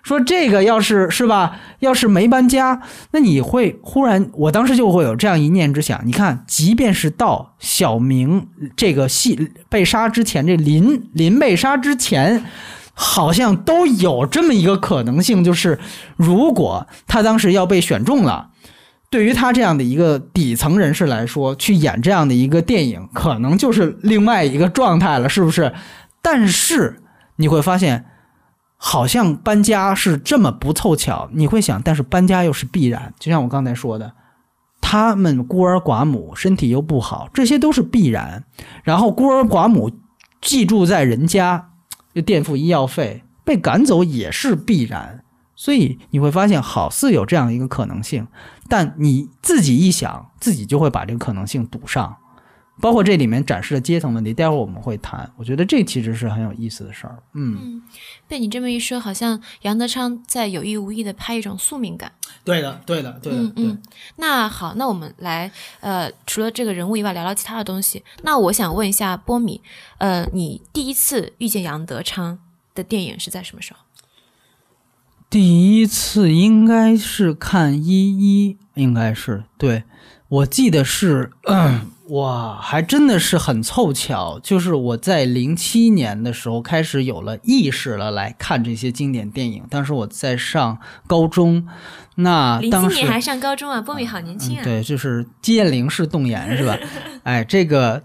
[0.01, 2.81] 说这个要是是吧，要是没搬家，
[3.11, 6.01] 那你会忽然，我当时就会有这样一念之想。
[6.05, 12.43] 你看，即便是到小明这个戏被杀之前，这林林被杀之前。
[13.01, 15.79] 好像都有这么一个可能性，就是
[16.17, 18.49] 如果他当时要被选中了，
[19.09, 25.73] 对于他这样的一个底层人士来说，去演这样的一个电影，可能就是另外一个状态了，是不是？
[26.21, 27.01] 但是
[27.37, 28.03] 你会发现，
[28.75, 33.13] 好像搬家是这么不凑巧，你会想，但是搬家又是必然。
[33.17, 34.11] 就像我刚才说的，
[34.81, 38.43] 他们孤儿寡母，身体又不好，这些都是必然。
[38.83, 39.89] 然后孤儿寡母
[40.41, 41.68] 寄住在人家，
[42.13, 45.23] 又垫付医药费，被赶走也是必然。
[45.55, 48.27] 所以你会发现，好似有这样一个可能性，
[48.69, 52.15] 但你自己一想，自己就会把这个可能性堵上。
[52.81, 55.29] 包括这里面展示的阶层问题，待会儿我们会谈。
[55.35, 57.21] 我觉得这其实是很有意思的事儿。
[57.33, 57.81] 嗯，
[58.27, 62.11] 被你这么一说，好像杨德昌在有意无意的拍一种宿命感。
[62.43, 63.81] 对的，对的，对的，嗯嗯，
[64.15, 65.51] 那好，那我们来
[65.81, 68.03] 呃，除了这个人物以外，聊聊其他的东西。
[68.23, 69.61] 那我想问一下波米，
[69.97, 72.39] 呃，你第一次遇见杨德昌
[72.73, 73.79] 的电影是在什么时候？
[75.29, 79.83] 第一次应该是看一一，应该是对，
[80.27, 89.63] 我记得是，嗯，哇，还真的是很凑巧，就是我在零七年的时候开始有了意识了来看这些经典电影。
[89.69, 91.67] 当时我在上高中，
[92.15, 94.63] 那零当时七年还上高中啊，波米好年轻啊。
[94.63, 96.77] 对，就是肌腱零式动眼是吧？
[97.23, 98.01] 哎，这个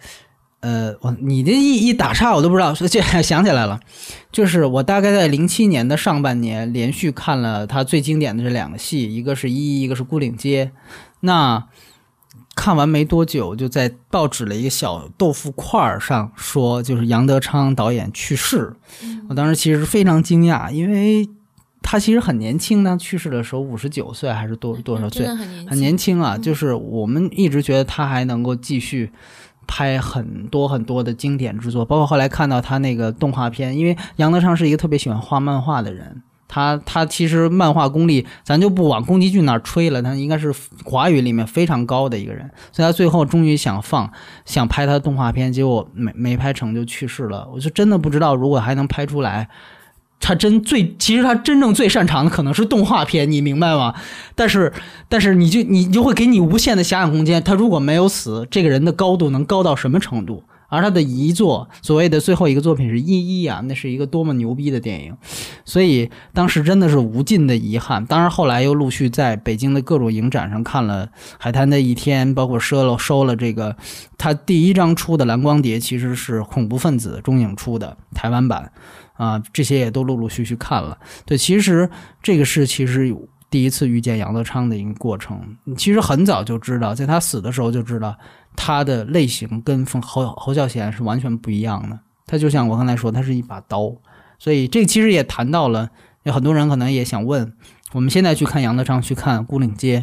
[0.61, 3.81] 呃，我你这一一打岔我都不知道，说这想起来了，
[4.31, 10.67] 就是我大概在零七年的上半年连续看了他最经典的这两个戏，一个是《一》，一个是《孤岭街》。
[11.21, 11.69] 那
[12.55, 18.73] 看完没多久，就在报纸的一个小豆腐块儿上说，就是杨德昌导演去世。
[19.29, 21.29] 我当时其实非常惊讶，因为
[21.83, 25.27] 他其实很年轻呢，去世的时候五十九岁还是多多少岁
[25.69, 29.11] 很年轻啊，就是我们一直觉得他还能够继续
[29.67, 36.23] 拍很多很多的经典之作，包括后来看到他那个动画片，因为杨德昌是一个特别喜欢画漫画的人。
[36.55, 44.09] 他他其实漫画功力，咱就不往宫崎骏那儿吹了，他应该是华语里面非常高的一个人，所以他最后终于想放
[44.45, 47.49] 想拍他的动画片，结果没没拍成就去世了。
[47.53, 49.49] 我就真的不知道，如果还能拍出来，
[50.21, 53.93] 他真最其实他真正最擅长的可能是动画片，你明白吗？
[54.37, 54.73] 但是
[55.09, 57.43] 但是你就你就会给你无限的遐想空间。
[57.43, 60.45] 他如果没有死，这个人的高度能高到什么程度？
[60.69, 65.17] 而他的遗作，所谓的最后一个作品是《一一》啊，那是一个多么牛逼的电影，
[65.65, 68.05] 所以当时真的是无尽的遗憾。
[68.07, 71.07] 当然后来又陆续在北京的各种影展上看了
[71.39, 73.77] 《海滩的一天》，包括收了收了这个
[74.19, 78.73] 他第一张出的蓝光碟，其实是恐怖分子中影出的台湾版
[79.15, 80.99] 啊，这些也都陆陆续续看了。
[81.25, 81.89] 对，其实
[82.23, 83.15] 这个是其实
[83.49, 85.41] 第一次遇见杨德昌的一个过程。
[85.77, 88.17] 其实很早就知道，在他死的时候就知道
[88.57, 91.99] 他的类型跟冯侯侯孝贤是完全不一样的。
[92.27, 93.93] 他就像我刚才说，他是一把刀。
[94.39, 95.91] 所以这其实也谈到了，
[96.25, 97.53] 有很多人可能也想问，
[97.93, 100.01] 我们现在去看杨德昌，去看《孤岭街》，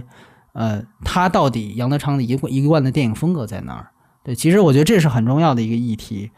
[0.53, 3.87] 呃，他到底杨德昌的一贯一贯的电影风格在哪儿？
[4.23, 6.31] 对，其实我觉得这是很重要的一个议题。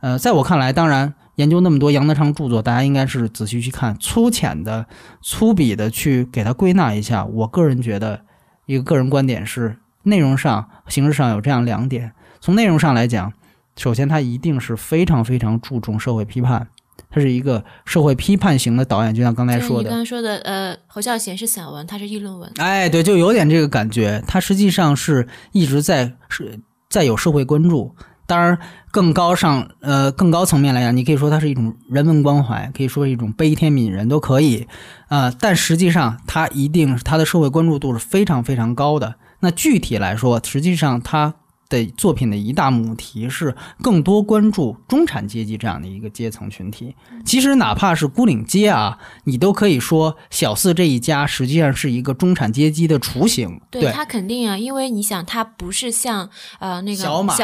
[0.00, 4.86] 呃，在我看来，当然研究那么多杨德昌著作，大家应该是仔细去看，粗浅的、
[5.22, 7.24] 粗鄙的去给他归纳一下。
[7.24, 8.22] 我个人觉得，
[8.66, 9.78] 一个个人观点是，
[10.08, 12.12] 内容上、形式上有这样两点。
[12.40, 13.32] 从内容上来讲，
[13.76, 16.68] 首先他一定是非常非常注重社会批判，
[17.10, 19.98] 他是一个社会批判型的导演，就像刚才说的你刚。
[19.98, 24.22] 刚说的，呃，侯孝贤是散文，他是议论文，哎，对，就有点这个感觉。
[24.26, 27.94] 他实际上是一直在是在有社会关注。
[28.26, 28.58] 当然，
[28.90, 34.68] 更高上呃更高层面来讲，你可以说它是一种人文关怀，可以说是一种悲天悯人都可以。
[35.08, 39.14] 啊、但实际上它一定是它的社会关注度是非常非常高的。
[39.40, 41.34] 那具体来说，实际上它
[41.68, 46.94] 的作品的一大母题是更多关注中产阶级这样的一个阶层群体。
[47.24, 53.60] 其实哪怕是孤岭街啊，你都可以说小四这一家实际上是一个中产阶级的雏形。
[53.70, 57.34] 对他肯定啊，因为你想，他不是像呃那个小马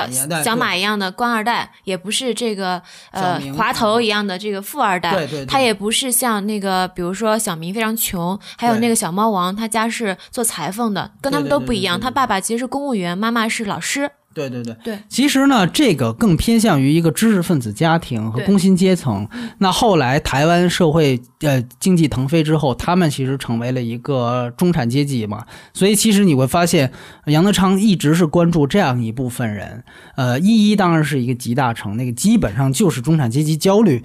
[0.43, 12.01] 小马一样的官二代，也不是这个呃滑头一样的这个富二代，对对对他也不是像那个比如说小明非常穷，还有那个小猫王，他家是做裁缝的，跟他们都不一样。
[12.01, 14.11] 他爸爸其实是公务员，妈妈是老师。
[14.35, 19.27] 对对对对，其实呢，这个更偏向于一个知识分子家庭和工薪阶层。
[19.59, 25.47] 那后来台湾社会呃经济腾飞之后，他们其实成为了一个中产阶级嘛。
[25.73, 26.93] 所以其实你会发现，
[27.27, 29.85] 杨德昌一直是关注这样一部分人。
[30.17, 34.03] 呃，一一当然是一个集大成，那个基本上就是中产阶级焦虑。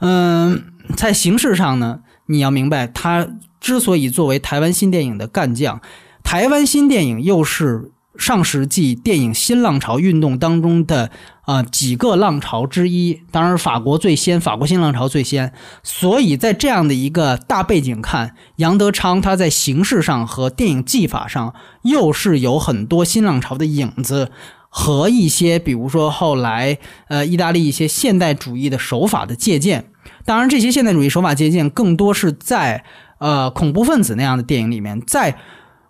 [0.00, 0.62] 嗯，
[0.96, 3.28] 在形式上呢，你要明白，他
[3.60, 5.80] 之所以作为台湾新电影的干将，
[6.24, 11.10] 台湾新电影又是上世纪电影新浪潮运动当中的
[11.42, 13.22] 啊、几个浪潮之一。
[13.30, 15.52] 当然，法国最先，法国新浪潮最先。
[15.82, 21.54] 所以在这样的一个大背景看，杨德昌他在形式上和电影技法上
[21.84, 24.30] 又是有很多新浪潮的影子。
[24.70, 26.76] 和一些，比如说后来，
[27.08, 29.86] 呃，意大利一些现代主义的手法的借鉴。
[30.26, 32.84] 当然，这些现代主义手法借鉴更多是在
[33.18, 35.32] 呃恐怖分子那样的电影里面，在《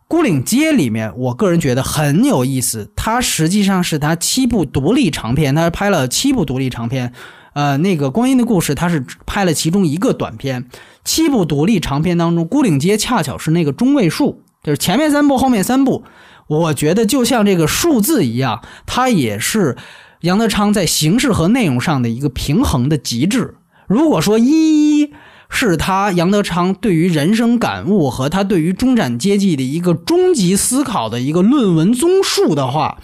[0.09, 2.91] 孤岭街》里面，我个人觉得很有意思。
[2.97, 7.13] 它实际上是他七部独立长片，他拍了七部独立长片。
[7.53, 10.67] 呃，那个《光阴的故事》，他是拍了其中一个短片。
[11.05, 16.05] 七部独立长片当中，《孤岭街》恰巧是那个中位数，就是前面三部，后面三部。
[16.47, 19.77] 我觉得就像这个数字一样，它也是
[20.23, 23.57] 杨德昌在形式和内容上的一个平衡的极致。
[23.87, 24.88] 如果说一一
[25.51, 32.99] 是他杨德昌对于人生感悟和他对于中产阶级的一个终极思考的一个论文综述的话，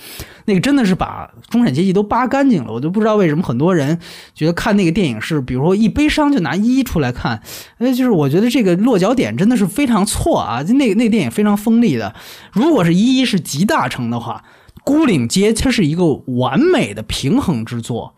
[0.45, 2.72] 那个真的是把中产阶级都扒干净了。
[2.72, 3.99] 我就不知道为什么很多人
[4.34, 7.42] 觉得看那个电影是，比如说一悲伤就拿一出来看，
[7.78, 10.62] 呃，就是我觉得这个落脚点真的是非常错啊。
[10.62, 12.14] 那那电影非常锋利的，
[12.53, 14.45] 如果是一一是集大成的话，
[14.84, 18.14] 《孤岭街》它是一个完美的平衡之作。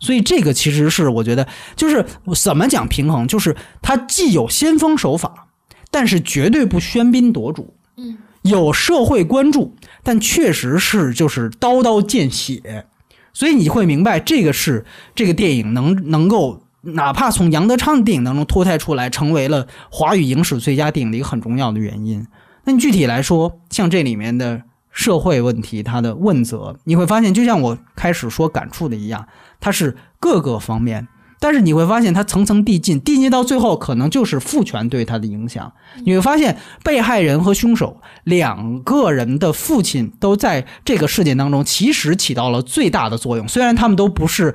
[0.00, 1.46] 所以这个其实是我觉得，
[1.76, 2.04] 就是
[2.40, 5.48] 怎么讲平衡，就是它既有先锋手法，
[5.90, 7.74] 但是绝对不喧宾夺主。
[7.96, 12.86] 嗯，有社会关注，但确实是就是刀刀见血。
[13.32, 14.84] 所以你会明白，这个是
[15.14, 22.26] 这个电影能能够，哪怕从杨德昌的电影当中脱胎出来，成为了华语影史最佳电影的一个很重要的原因。
[22.64, 24.62] 那你具体来说，像这里面的
[24.98, 29.28] 社会问题，它的问责，你会发现，就像我开始说感触的一样，
[29.60, 31.06] 它是各个方面。
[31.38, 35.72] 但是你会发现，它层层递进，递进到最后，可能就是父权对他的影响。
[36.04, 43.46] 你会发现，被害人和凶手两个人的父亲都在这个事件当中，其实起到了最大的作用。
[43.46, 44.52] 虽然他们都不是，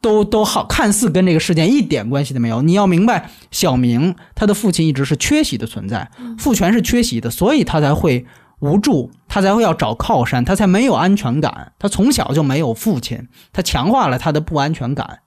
[0.00, 2.62] 都都好，看似跟这个事件一点关系都没有。
[2.62, 6.08] 你要明白，小明他的父亲一直是缺席的存在，
[6.38, 8.24] 父权是缺席的，所以他才会
[8.62, 11.72] 无助，他才会要找靠山，他才没有安全感。
[11.78, 15.18] 他从小就没有父亲，他强化了他的不安全感。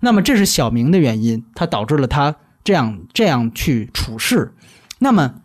[0.00, 4.54] 那么这是小明的原因，他导致了他这样这样去处事。
[4.98, 5.36] 那么。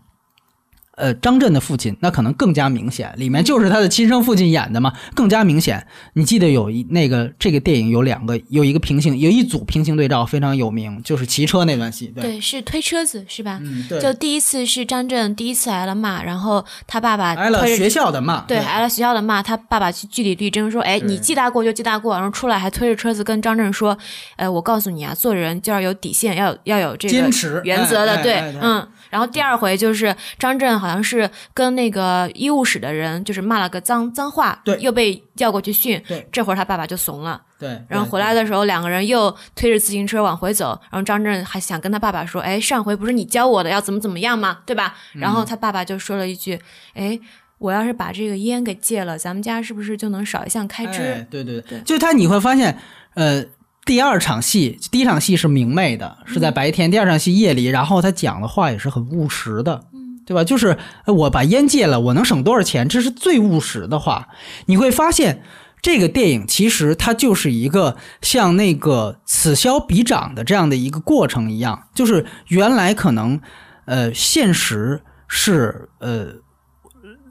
[0.95, 5.85] 呃，张震的父亲那可能更加明显，里面就是他的亲生父亲演的嘛，更加明显。
[6.13, 12.13] 你记得有一那个这个电影有两个，有一个平行，有一组平行对照非常有名，就是骑车那段戏。
[12.15, 13.59] 对，是推车子是吧？
[13.61, 13.99] 嗯，对。
[13.99, 23.97] 就第一次是张震第一次挨了骂，然后他爸爸挨了学校的骂，对，挨了学校的骂，他爸爸去据理力争，说，哎，你记大过就记大过，然后出来还推着车子跟张震说，
[24.37, 28.87] 呃，我告诉你啊，做人就要有底线，要要有这个坚持原则的，对，嗯。
[29.15, 44.57] 然后第二回就是张震好像是跟那个医务室的人就是骂了个脏脏话，对，又被叫过去训，对，这会儿他爸爸就怂了，对，然后回来的时候两个人又推着自行车往回走，然后张震还想跟他爸爸说，哎，上回不是你教我的要怎么怎么样吗？
[44.65, 44.93] 对吧？
[45.13, 46.59] 然后他爸爸就说了一句，
[46.93, 47.17] 哎，
[47.57, 51.25] 我要是把这个烟给戒了，咱们家是不是就能少一项开支？
[51.31, 52.77] 对对对，就是他你会发现，
[53.13, 53.45] 呃。
[53.85, 59.85] 第二场戏，第一场戏是明媚的，是在白天；第二场戏夜里，然后他讲的话也是很务实的，
[60.25, 60.43] 对吧？
[60.43, 60.75] 就是
[61.05, 62.89] 我把烟戒了，我能省多少钱？
[62.89, 64.27] 这是最务实的话。
[64.65, 65.43] 你会发现，
[65.83, 73.39] 这个电影其实它就是一个像那个此消彼长的这样的一个过程一样，就是原来可能，
[73.85, 76.29] 呃，现实是呃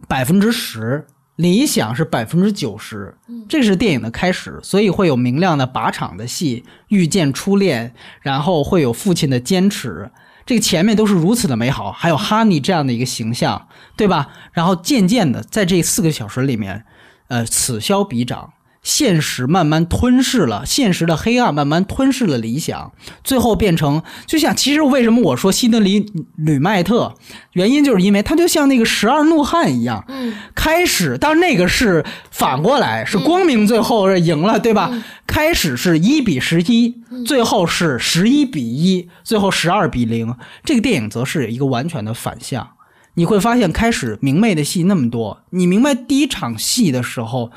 [0.06, 1.04] 百分之十。
[1.36, 3.16] 理想是百分之九十，
[3.48, 10.10] 这是电影的开始，所以会有明亮的靶场的戏，遇见初恋，然后会有父亲的坚持，
[10.46, 14.28] 这个前面都是如此的美好，还有哈尼这样的一个形象，对吧？
[14.52, 16.84] 然后渐渐的，在这四个小时里面，
[17.28, 18.53] 呃，此消彼长。
[18.84, 22.92] 现实慢慢吞噬了现实的黑暗，慢慢吞噬了理想，
[23.24, 27.14] 最后变成就像其实为什么我说希德里吕麦特，
[27.54, 34.92] 原因就是因为他就像那个十二怒汉一样，嗯，开始，但是那个是反过来，是光明最后赢了，对吧？
[35.26, 36.94] 开始是一比十一，
[37.26, 40.36] 最后是十一比一，最后十二比零。
[40.62, 42.68] 这个电影则是一个完全的反向，
[43.14, 47.50] 你会发现开始明媚的戏那么多，你明白第一场戏的时候。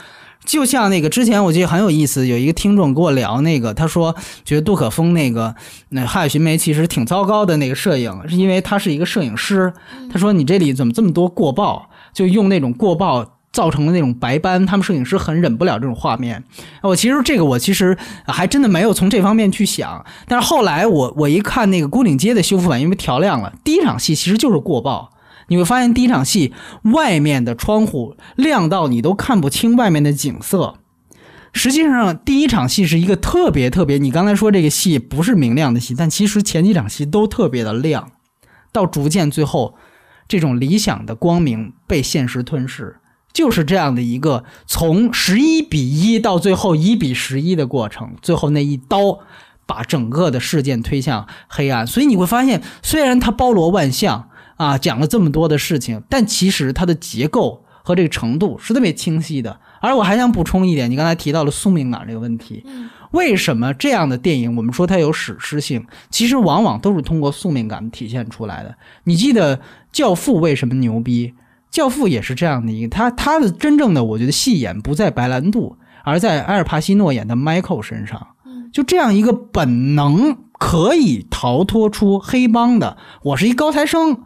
[0.47, 5.53] 就像那个之前，我记得很有意思，有一个听众跟我聊那个，他说觉得杜可风那个
[5.89, 9.71] 那《瀚海寻梅》其实挺糟糕的那个摄影，是因为他是一个摄影师。
[10.09, 16.41] 他说你这里怎么这么多过曝，就用那种过曝造成的那种白斑，他们摄影师很忍不了这种画面。
[16.81, 25.09] 我其实这个我其实还真的没有从这方面去想，但是后来我我一看那个孤岭街的修复版，因为调亮了，第一场戏其实就是过曝。
[25.47, 30.75] 你会发现第一场戏外面的窗户亮到你都看不清外面的景色。
[31.53, 38.11] 实际上，第一场戏是一个特别特别，你刚才说这个戏不是明亮的戏，但其实前几场戏都特别的亮。
[38.71, 39.75] 到逐渐最后，
[40.27, 42.97] 这种理想的光明被现实吞噬，
[43.33, 48.11] 就是这样的一个从十一比一到最后一比十一的过程。
[48.21, 49.19] 最后那一刀
[49.65, 51.87] 把整个的事件推向黑暗。
[51.87, 54.29] 所以你会发现，虽然它包罗万象。
[54.57, 59.59] 啊，讲了这么多的事情，但其实它的结构和这个程度是特别清晰的。
[59.79, 62.65] 而我还想补充一点，你刚才提到了宿命感这个问题，
[63.11, 65.85] 为什么这样的电影我们说它有史诗性？
[66.09, 68.75] 其实往往都是通过宿命感体现出来的。
[69.03, 69.57] 你记得
[69.91, 71.27] 《教父》为什么牛逼？
[71.69, 78.27] 《教父》也是这样的一个，他他的真正的我觉得戏演不在白兰度，而在埃尔帕西诺演的 Michael 身上。
[78.73, 84.23] 就这样一个本能可以逃脱出黑帮的，我是一高材生。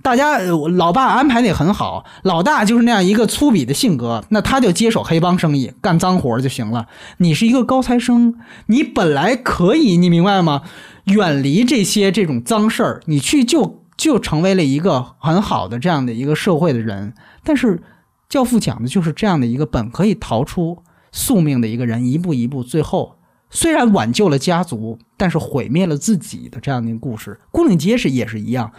[0.00, 6.88] 大家，老爸安排的也很好，老大就是那样一个粗鄙的性格，那他就接手黑帮生意，干脏活就行了。
[7.18, 8.34] 你是一个高材生，
[8.66, 10.62] 你本来可以，你明白吗？
[11.04, 17.14] 远离这些这种脏事儿，你去就就成为了一个很好的这样的一个社会的人。
[17.44, 17.80] 但是，
[18.28, 20.82] 教父讲的就是这样的一个本可以逃出
[21.12, 23.18] 宿命的一个人，一步一步，最后
[23.52, 27.38] 虽然挽救了家族，但是毁灭了自己的这样的一个故事。
[27.52, 28.72] 孤岭街是也是一样。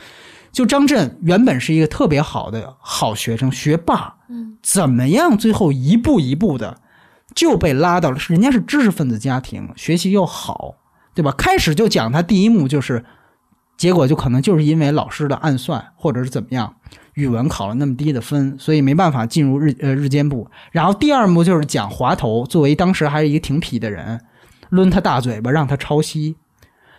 [0.52, 5.38] 就张震原本是一个特别好的好学生，学霸，嗯，怎么样？
[5.38, 6.78] 最后一步一步的，
[7.34, 10.76] 就被拉到了，人家是知识分子家庭，学习又好，
[11.16, 11.32] 对吧？
[11.32, 13.04] 开始就讲他第一幕就是，
[13.78, 16.76] 结果就可能就是因为老师的暗算，或者是怎么样，
[17.16, 20.48] 语文考了那么低的分，所以没办法进入日呃日间部。
[20.72, 24.22] 然后第二幕就是讲滑头，作为当时还是一个挺痞的人，
[24.74, 26.36] 抡他大嘴巴让他抄袭。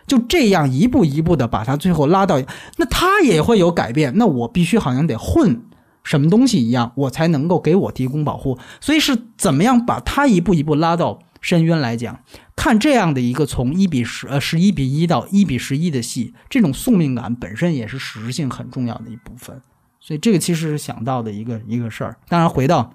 [0.07, 2.39] 就这样一步一步的把他最后拉到，
[2.77, 4.13] 那他也会有改变。
[4.17, 5.63] 那我必须好像得混
[6.03, 8.59] 什么东西一样，我才能够给我提供保护。
[8.79, 12.19] 所以是怎么样把他一步一步拉到深渊来讲？
[12.55, 19.59] 看这样的一个从一比十呃十一比一到一比十一的戏，这种宿命感本身也是实质性很重要的一部分。
[19.99, 22.15] 所以这个其实是想到的一个一个事儿。
[22.29, 22.93] 当然回到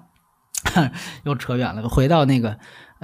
[1.23, 2.57] 又扯远了，回到那个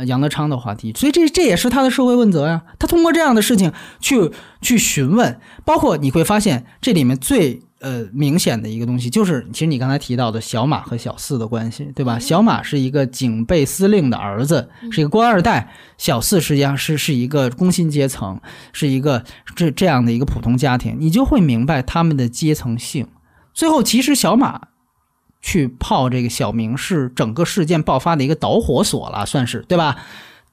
[0.05, 2.61] 杨德昌的话题，所以这这也是他的社会问责呀。
[2.77, 12.19] 他通过这样的事情去去询问，包括你会发现这里面最呃明显的一个东西，就是其实你刚才提到的小马和小四的关系，对吧？
[12.19, 15.67] 小马是一个警备司令的儿子，是一个官二代；
[15.97, 18.39] 小四实际上是是一个工薪阶层，
[18.73, 19.23] 是一个
[19.55, 23.07] 这这样的一个普通家庭，你就会明白他们的阶层性。
[23.53, 24.61] 最后，其实小马
[25.41, 29.95] 去泡这个小明是整个事件爆发的一个导火索了，算是对吧？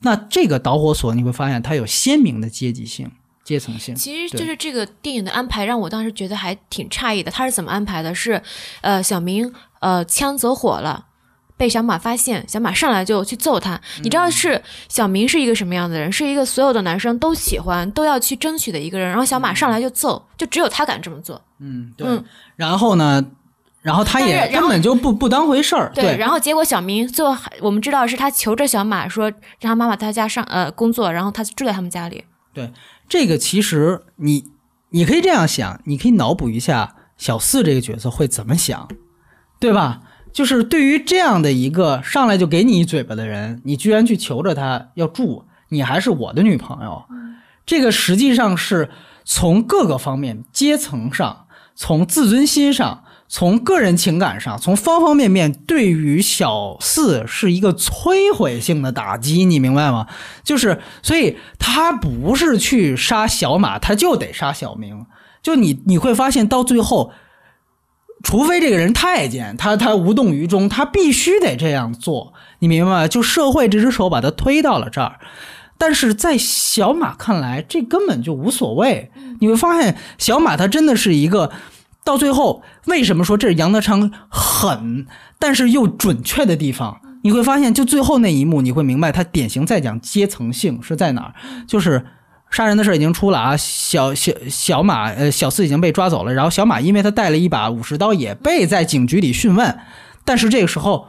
[0.01, 3.11] 那这个导火索你会发现它有鲜明的阶级性、
[3.43, 3.95] 阶层性。
[3.95, 7.31] 其实就是这个电影的安排，让我当时觉得还挺诧异的。
[7.31, 8.15] 他是怎么安排的？
[8.15, 8.43] 是，
[8.83, 11.07] 呃，小明呃枪走火了。
[11.57, 13.81] 被小马发现，小马上来就去揍他。
[14.03, 16.11] 你知道是小明是一个什么样的人？
[16.11, 19.09] 是一个所有的男生都喜欢、都要去争取的一个人。
[19.09, 21.41] 然后小马上来就揍，就只有他敢这么做。
[21.61, 22.09] 嗯，对。
[22.09, 22.25] 嗯
[22.57, 23.25] 然后呢，
[23.85, 25.93] 然后他也根本就不不当回事儿。
[25.95, 29.31] 对，然后结果小明最后还我们知道是他求着小马说
[29.61, 32.25] 让他妈妈在他家上呃工作，然后他住在他们家里。
[32.55, 32.73] 对
[33.09, 34.47] 这个其实你
[34.89, 38.89] 你可以这样想，你可以脑补一下小四这个角色会怎么想，
[39.61, 40.01] 对吧？
[40.33, 47.05] 就是对于这样的一个上来就给你一嘴巴的人，你居然去求着他要住，你还是我的女朋友，
[47.65, 48.91] 这个实际上是
[49.25, 51.47] 从各个方面、阶层上、
[51.77, 60.07] 从自尊心上、从个人情感上、从方方面面，对于小四是一个摧毁性的打击，你明白吗？
[60.45, 65.07] 就是，所以他不是去杀小马，他就得杀小明。
[65.43, 67.13] 就你你会发现到最后，
[68.23, 73.09] 除非这个人太监，他他无动于衷，他必须得这样做，你明白吗？
[73.09, 75.19] 就社会这只手把他推到了这儿。
[75.77, 79.11] 但是在小马看来，这根本就无所谓。
[79.41, 81.51] 你会发现，小马他真的是一个，
[82.05, 85.07] 到最后为什么说这是杨德昌狠，
[85.39, 87.01] 但是又准确的地方？
[87.23, 91.35] 你会发现，就最后那一幕，你会明白他典型在讲阶层性是在哪儿，
[91.67, 92.05] 就是。
[92.51, 99.77] 杀人的事儿已经出了啊，小小小马呃小四已经被抓走了，然后小马因为他带了一把武士刀，也被在警局里讯问，
[100.25, 101.09] 但是这个时候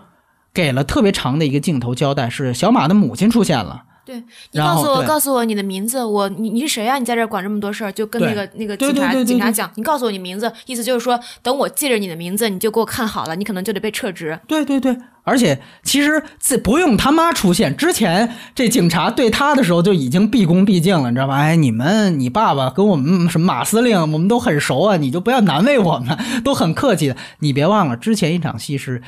[0.52, 14.40] 给了特别长的一个镜头交代，是小马的母亲出现了，对你告诉我，告诉我你的名字，我你你是谁呀、你在这儿管这么多事儿，就跟那个那个警察警察讲，你告诉我你名字，意思就是说，等我记着你的名字，你就给我看好了，你可能就得被撤职。
[14.48, 21.38] 对对对，而且其实自不用他妈出现之前，这警察对他的时候就已经毕恭毕敬了，你知道吧？
[21.38, 27.18] 哎，你们你爸爸跟我们什么马司令，我们都很熟啊，你就不要难为我们，都很客气的。
[27.40, 29.02] 你别忘了，之前一场戏是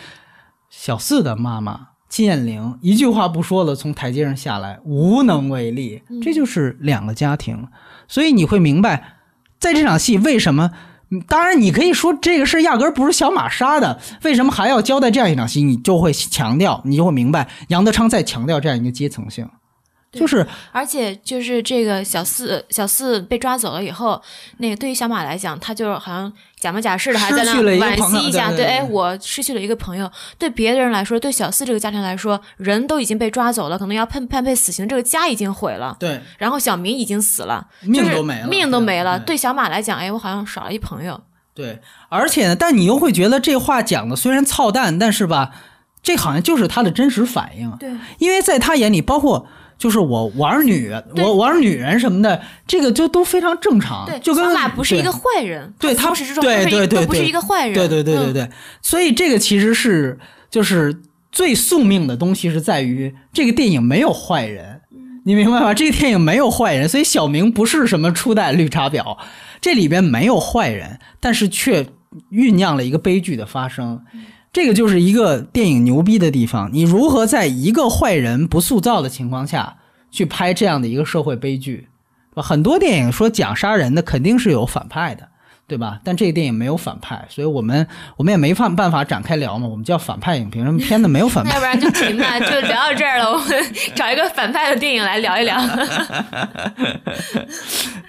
[0.72, 6.02] 小四的妈妈金燕玲一句话不说了，从台阶上下来，无能为力。
[6.22, 7.68] 这就是两个家庭，
[8.08, 9.16] 所以你会明白，
[9.60, 10.72] 在这场戏为什么。
[11.10, 15.64] 嗯当然，你可以说这个事儿压根儿不是小马杀的，为什么还要交代这样一场戏？
[15.64, 19.48] 你就会强调，你就会明白，杨德昌在强调这样一个阶层性，
[20.12, 24.22] 就是而且就是这个小四小四被抓走了以后，
[24.58, 30.10] 那个对于小马来讲，他就好像假模假式的还在那惋惜一下，对哎，我失去了一个朋友。
[30.40, 35.96] 对别的人来说，对小四这个家庭来说，人都已经被抓走了，可能要判判被死刑，这个家已经毁了。
[36.00, 39.20] 对然后小明已经死了，命都没了命都没了。
[39.20, 41.22] 对对小马来讲，哎，我好像少了一朋友。
[41.54, 41.80] 对，
[42.10, 45.52] 而且呢，但你又会觉得这话讲的虽然操蛋，但是吧，
[46.02, 47.70] 这好像就是他的真实反应。
[47.80, 47.90] 对，
[48.20, 49.48] 因为在他眼里，包括
[49.78, 54.06] 就是我玩女，我玩女人什么的，这个就都非常正常。
[54.08, 57.76] 对，就跟小马不是一个坏人，对他始至终对不是一对对都不是对一个坏人。
[57.76, 58.50] 对对对对嗯对，
[58.82, 60.18] 所以这个其实是
[60.50, 61.02] 就是
[61.32, 64.82] 最宿命的东西，是在于这个电影没有坏人，
[65.26, 65.74] 你明白吗？
[65.74, 69.18] 这个电影没有坏人，所以小明不是什么初代绿茶婊，
[69.62, 71.86] 这里边没有坏人，但是却
[72.32, 74.02] 酝酿了一个悲剧的发生。
[74.58, 79.78] 这个就是一个电影牛逼的地方，你如何在一个坏人不塑造的情况下
[80.10, 81.90] 去拍这样的一个社会悲剧？
[82.38, 85.28] 很多电影说讲杀人的肯定是有反派的，
[85.68, 86.00] 对吧？
[86.04, 89.68] 但这个电影没有反派，所以我们我们也没办办法展开聊嘛。
[89.68, 91.60] 我们叫反派影评，什么片子没有反派要？
[91.60, 93.32] 不然就停吧， 就聊到这儿了。
[93.32, 93.64] 我们
[93.94, 95.56] 找一个反派的电影来聊一聊。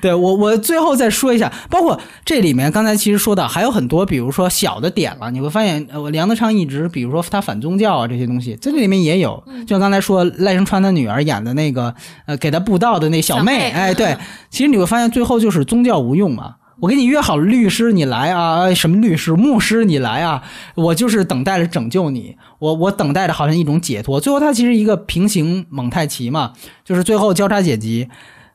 [0.01, 11.95] 对我我最后再说一下，包括这里面刚才其实说到还有很多，比如说小的点了，你会发现，呃，梁德昌一直比如说他反宗教啊这些东西，在这里面也有，就像刚才说赖声川他女儿演的那个，
[12.27, 14.17] 呃，给他布道的那小妹，哎，对，
[14.51, 16.57] 其实你会发现最后就是宗教无用嘛。
[16.81, 18.61] 我给你约好了律师，你来啊！
[18.61, 20.45] 哎什么律师、牧师，你来啊！
[20.77, 24.21] 我就是等待着拯救你，我我等待着好像一种解脱。
[24.21, 26.53] 最后，他其实一个平行蒙太奇嘛，
[26.85, 28.09] 就是最后交叉剪辑，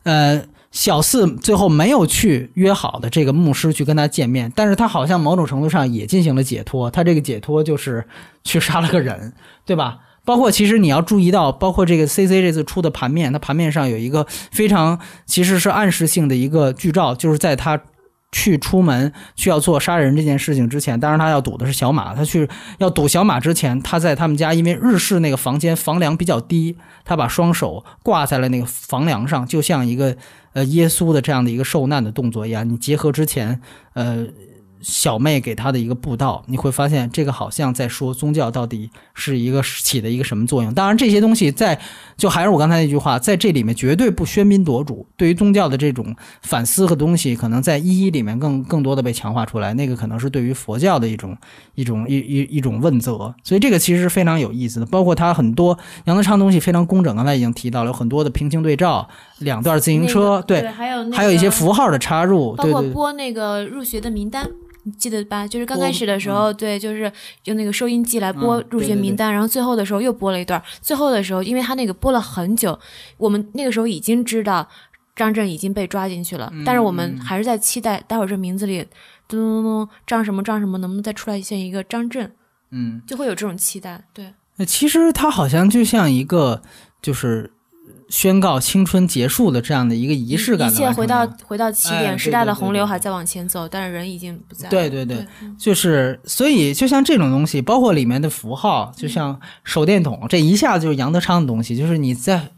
[0.03, 0.41] 呃，
[0.73, 6.91] 小四最后没有去约好的这个牧师去跟他见面，但是他好像某种程度上也进行了解脱。
[6.91, 8.05] 他这个解脱就是
[8.43, 9.31] 去杀了个人，
[9.65, 9.99] 对吧？
[10.25, 17.79] 包括其实你要注意到，包括这个 CC 这次出的盘面，它盘面上有一个非常其实是暗示性的一个剧照，就是在他。
[18.33, 22.13] 去出门去要做杀人这件事情之前，当然他要赌的是小马。
[22.13, 22.49] 他去
[22.79, 30.17] 要赌小马之前，他在他们家，因为日式那个房间房梁比较低，他把双手挂在了那个房梁上，就像一个
[30.53, 32.67] 呃耶稣的这样的一个受难的动作一样。
[32.67, 33.61] 你结合之前
[33.93, 34.25] 呃
[34.83, 40.71] 小妹给他的一个布道，你会发现这个好像在说宗教到底是一个起的一个什么作用。
[40.73, 41.79] 当然这些东西在
[42.15, 45.07] 就还是我刚才那句话，在这里面绝对不喧宾夺主。
[45.17, 49.73] 对于宗教的这种反思和东西，可能在一一里面更更多的被强化出来。
[49.73, 51.35] 那个可能是对于佛教的一种
[51.73, 53.33] 一种一一一种问责。
[53.43, 54.85] 所以这个其实是非常有意思的。
[54.85, 59.07] 包括他很多杨德昌东西非常工整，刚才已经提到了有很多的平行对照，
[59.39, 62.83] 两段自行车，那个对，还有那个还有一些符号的插入，包括。
[62.93, 64.47] 播那个入学的名单，
[64.83, 65.47] 你记得吧？
[65.47, 67.11] 就是刚开始的时播候，对，就是
[67.45, 70.61] 用那个收音机来播嗯入学名单，然后最后的时候又播了一段。
[70.81, 72.77] 最后的时候，因为他那个播了很久，
[73.17, 74.67] 我们那个时候已经知道
[75.15, 78.85] 张震已经被抓进去了，但是我们还是在期待，待会儿这名字里
[79.27, 82.29] 咚咚咚张什么张什么，能不能再出来现一个张震？
[82.71, 84.03] 嗯，就会有这种期待。
[84.13, 86.61] 对，那其实他好像就像一个
[87.01, 87.52] 就是
[88.13, 94.69] 宣告青春结束的这样的一个仪式感一的切回到回到起哎点，时代的洪流还在往前走，但是人已经不在。
[94.69, 95.25] 对对对
[95.57, 102.49] 就是，所以就像这种东西，包括里面的符号，就像手电筒，这一下就是杨德昌的东西，就是你在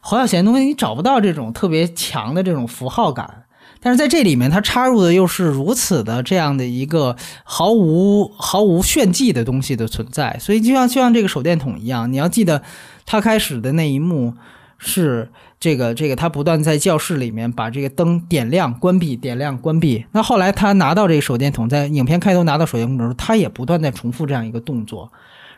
[0.00, 3.44] 侯孝贤的东西，你找不到这种特别强的这种符号感。
[3.80, 7.14] 但是在这里面，它插入的又是如此的这样的一个
[7.44, 12.62] 毫无毫无炫技的东西的存在，所以就像就像这个手电筒一样，你要记得，
[13.06, 14.34] 他开始的那一幕
[14.86, 20.04] 是这个这个他不断在教室里面把这个灯点亮、关闭、点亮、关闭。
[20.12, 25.10] 那后来他拿到这个手电筒，在影片开头拿到手电筒的时候，他也不断在重复这样一个动作。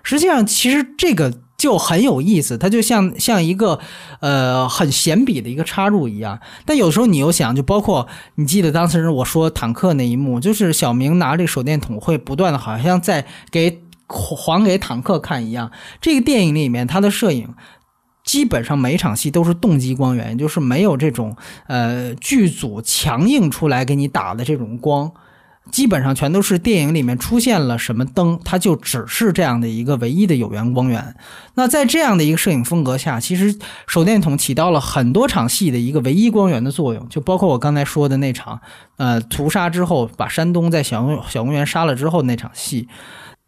[0.05, 3.81] 实际上，其实这个就很有意思，它就像像一个
[4.21, 6.39] 呃很闲笔的一个插入一样。
[6.65, 15.73] 但有时候你又想，就包括你记得当时我说坦克那一幕，就是小明拿这个手电筒会不断的，好像在给还给坦克看一样。
[16.01, 17.53] 这个电影里面，他的摄影。
[18.27, 21.35] 基本上每场戏都是动机光源，也就是没有这种
[21.69, 25.11] 呃剧组强硬出来给你打的这种光，
[25.71, 31.15] 基本上全都是电影里面出现了什么灯，它就只是这样的一个唯一的有源光源。
[31.55, 38.61] 那在这样的一个摄影风格下，其实手电筒起到了很多场戏的一个唯一光源的作用，就包括我刚才说的那场，
[38.97, 42.89] 呃，屠杀之后把山东在小小公园杀了之后那场戏。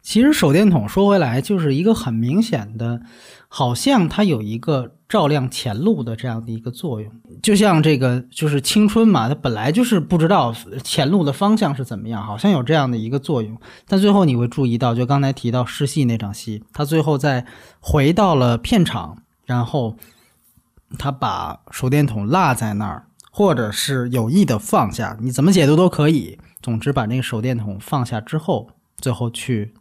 [0.01, 3.01] 其实手电筒说回来就是一个很明显的，
[3.49, 7.11] 好像它有一个照亮前路的这样的一个作用。
[7.41, 10.53] 就像这个就是青春嘛，它本来就是不知道
[10.83, 13.59] 前路的方向是怎么样，好像有这样的一个作用。
[13.87, 17.45] 但最后你会注意到，就刚才提到试戏那场戏，他最后在
[17.79, 19.95] 回到了片场，然后
[20.97, 26.37] 他把手电筒落在那儿，或者是有意的放下，你怎么解读都可以。
[26.61, 29.73] 总之把那个手电筒放下之后，最后去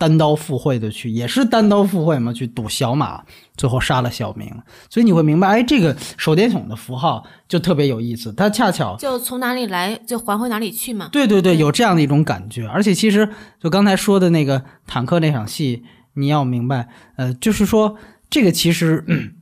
[0.00, 3.22] 单刀赴会的去，也是单刀赴会嘛，去赌小马，
[3.54, 4.50] 最后杀了小明。
[4.88, 11.10] 所以你会明白，哎，这个手电筒的符号就特别有意思，它恰巧就从哪里来就还回哪里去嘛。
[11.12, 12.66] 对对对，有这样的一种感觉。
[12.66, 13.28] 而且其实
[13.60, 17.96] 就刚才说的那个坦克那场戏，你要明白，呃，就是说
[18.30, 19.04] 这个其实。
[19.08, 19.34] 嗯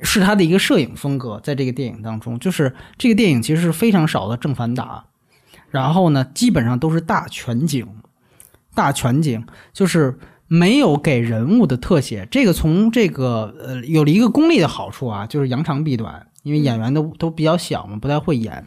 [0.00, 5.04] 是他的一个摄影风格，在这个电影当中，就是这个电影其实是非常少的正反打，
[5.70, 7.84] 然后呢，基本上都是大全景，
[8.78, 12.28] 大全景就是没有给人物的特写。
[12.30, 18.64] 这个从这个呃有了一个功力的好处啊，就是扬长避短，因为演员都都比较小嘛，不太会演。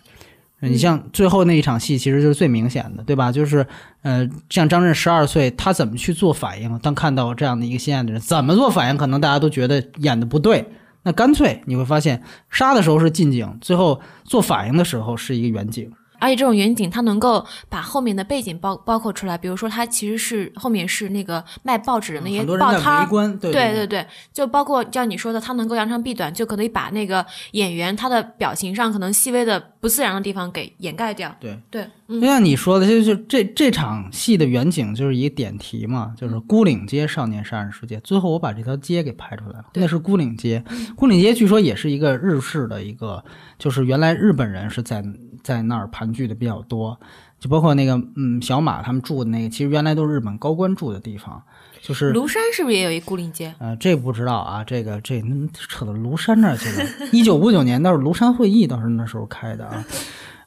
[0.59, 3.31] 你像最后那一场戏，其实就是最明显的，对吧？
[3.31, 3.65] 就是，
[4.03, 6.77] 呃，像张震十二岁，他怎么去做反应？
[6.79, 8.97] 当看到这样的一个心爱的人，怎么做反应？
[8.97, 10.67] 可能大家都觉得演的不对。
[11.01, 12.21] 那干脆你会发现，
[12.51, 15.91] 杀的时候是近景，最后做反应的时候是一个远景。
[16.22, 23.07] 而且这种远景它能够把后面的背景包包括出来，比如说它其实是后面是那个卖报纸的那些报摊儿
[23.38, 31.35] 对对对对，就包括像你说的，它能够扬长避短，就可以把那个演员他的表情上可能细微的不自然的地方给掩盖掉。
[31.39, 31.57] 对。
[31.69, 37.99] 对，就嗯，像你说的，就是这这场戏的远景就是一个点题嘛，就是孤岭街少年杀人事件。
[38.03, 40.64] 最后我把这条街给拍出来了，那是孤岭街。
[40.95, 43.23] 孤岭街据说也是一个日式的一个，
[43.57, 45.03] 就是原来日本人是在
[45.43, 46.99] 在那儿盘踞的比较多，
[47.39, 51.41] 就包括那个嗯小马他们住的那个，其实原来都是日本高官住的地方，
[51.81, 53.53] 就是庐山是不是也有一孤岭街？
[53.59, 56.85] 呃，这不知道啊，这个这嗯扯到庐山那儿去了。
[57.11, 59.85] 一九五九年倒是庐山会议，倒是那时候开的啊，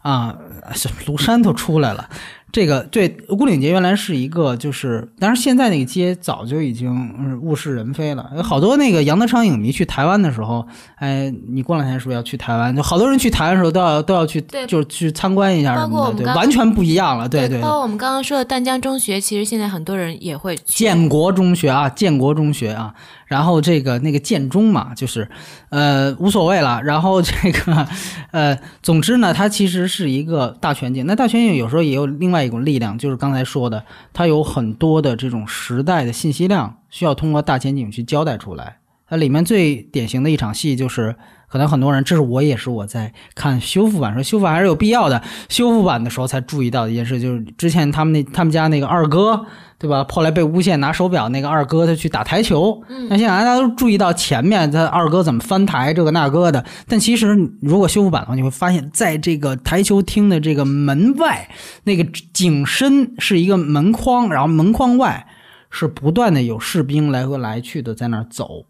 [0.03, 0.39] 啊，
[1.07, 2.09] 庐山都出来了。
[2.55, 8.31] 这个对孤岭街原来是一个，就是，但是现在那个街早就已经嗯物是人非了。
[8.37, 10.65] 有好多那个杨德昌影迷去台湾的时候，
[10.95, 12.75] 哎，你过两天是不是要去台湾？
[12.77, 17.61] 就好多人去台湾的时候都要都要去，对就是去参观一下什么的，对，完全不一样了，对对。
[17.61, 20.63] 包括我们刚刚说的淡江中学，其实现在很多人也会去。
[20.67, 22.95] 建国中学啊，建国中学啊，
[23.27, 25.29] 然后这个那个建中嘛，就是，
[25.71, 26.81] 呃，无所谓了。
[26.85, 27.89] 然后这个，
[28.31, 31.05] 呃，总之呢，它其实是一个大全景。
[31.05, 38.79] 那大全景有时候也有另外一股力量，就是刚才说的，它有很多的这种时代的信息量，需要通过大前景去交代出来。
[39.07, 41.15] 它里面最典型的一场戏就是，
[41.55, 45.23] 可能很多人，这是我也是我在看修复版说修复还是有必要的。
[45.49, 49.47] 修复版的时候才注意到的一件事，就是之前他们那他们家那个二哥，
[49.79, 50.05] 对吧？
[50.11, 52.83] 后来被诬陷拿手表那个二哥，他去打台球。
[52.89, 57.29] 嗯那现在大家都注意到前面他二哥怎么翻台这个那个的，但其实
[57.63, 61.49] 如果修复版的话，你会发现在这个台球厅的这个门外，
[61.85, 62.03] 那个
[62.33, 65.25] 景深是一个门框，然后门框外
[65.71, 68.67] 是不断的有士兵来回来去的在那儿走。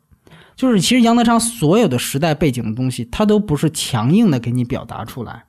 [0.57, 5.45] 就是其实杨德昌所有的时代背景的东西，他都不是强硬的给你表达出来，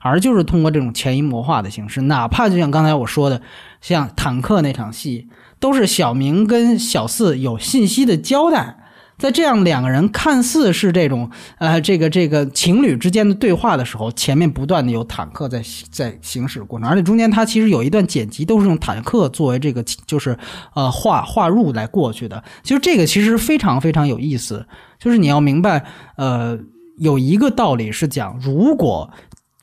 [0.00, 3.40] 而就是通过这种潜移默化的形式，哪怕就像刚才我说的，
[3.80, 5.28] 像坦克那场戏，
[5.58, 8.76] 都是小明跟小四有信息的交代。
[9.20, 20.36] 在这样两个人看似是这种呃这个这个情侣之间的对话的时候，前面不断的有坦克在在行驶过程，而且中间它其实有一段剪辑都是用坦克作为这个就是
[20.74, 22.42] 呃画画入来过去的。
[22.62, 24.66] 其实这个其实非常非常有意思，
[24.98, 25.84] 就是你要明白
[26.16, 26.58] 呃
[26.96, 29.10] 有一个道理是讲，如果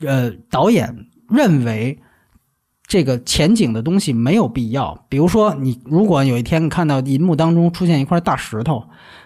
[0.00, 1.98] 呃导演认为。
[2.90, 8.82] 这个前景的东西没有必要，比如说你如果有一天看到银幕当中出现一块大石头，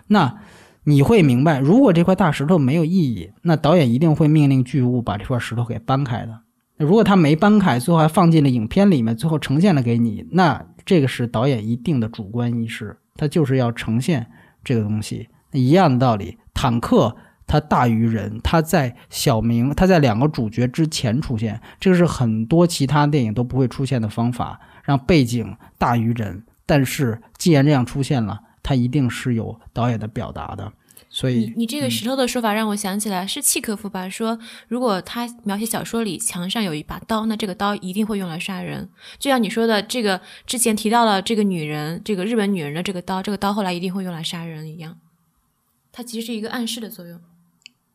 [0.09, 0.39] 那
[0.85, 6.41] 你会明白，如果这块大石头没有意义，那导演一定会命令剧务把这块石头给搬开的。
[6.79, 14.27] 如果他没搬开，最后还放进了影片里面，最后呈现了给你，那这个是导演一定的主观意识，他就是要呈现
[14.65, 15.29] 这个东西。
[15.53, 17.15] 一样的道理，坦克
[17.47, 26.43] 它大于人，它在小明，它在两个主角之前出现，这个是很多其他电影都不会出现的方法，让背景大于人。
[26.65, 30.73] 但是既然这样出现了，它一定是有导演的表达的，
[31.11, 34.09] 所以你这个石头的说法让我想起来是契诃夫吧？
[34.09, 38.89] 说如果他描写小说里墙上有一把刀，那这个刀一定会用来杀人。
[39.19, 44.97] 就像你说的，这个之前提到了这个女人，这个日本女人的这个刀，这个刀后来一定会用来杀人一样。
[45.91, 47.21] 它其实是一个暗示的作用。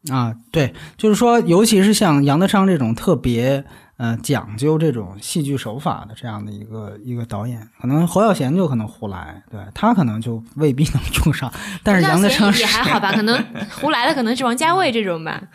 [0.09, 3.65] 啊，对，就是说，尤其是像杨德昌这种特别
[3.97, 11.51] 呃讲究这种戏剧手法的这样的一个一个导演，可能侯耀贤就可能胡来，对他可能就未必能用上，
[11.83, 13.43] 但是杨德昌也还好吧，可能
[13.81, 15.41] 胡来的可能是王家卫这种吧。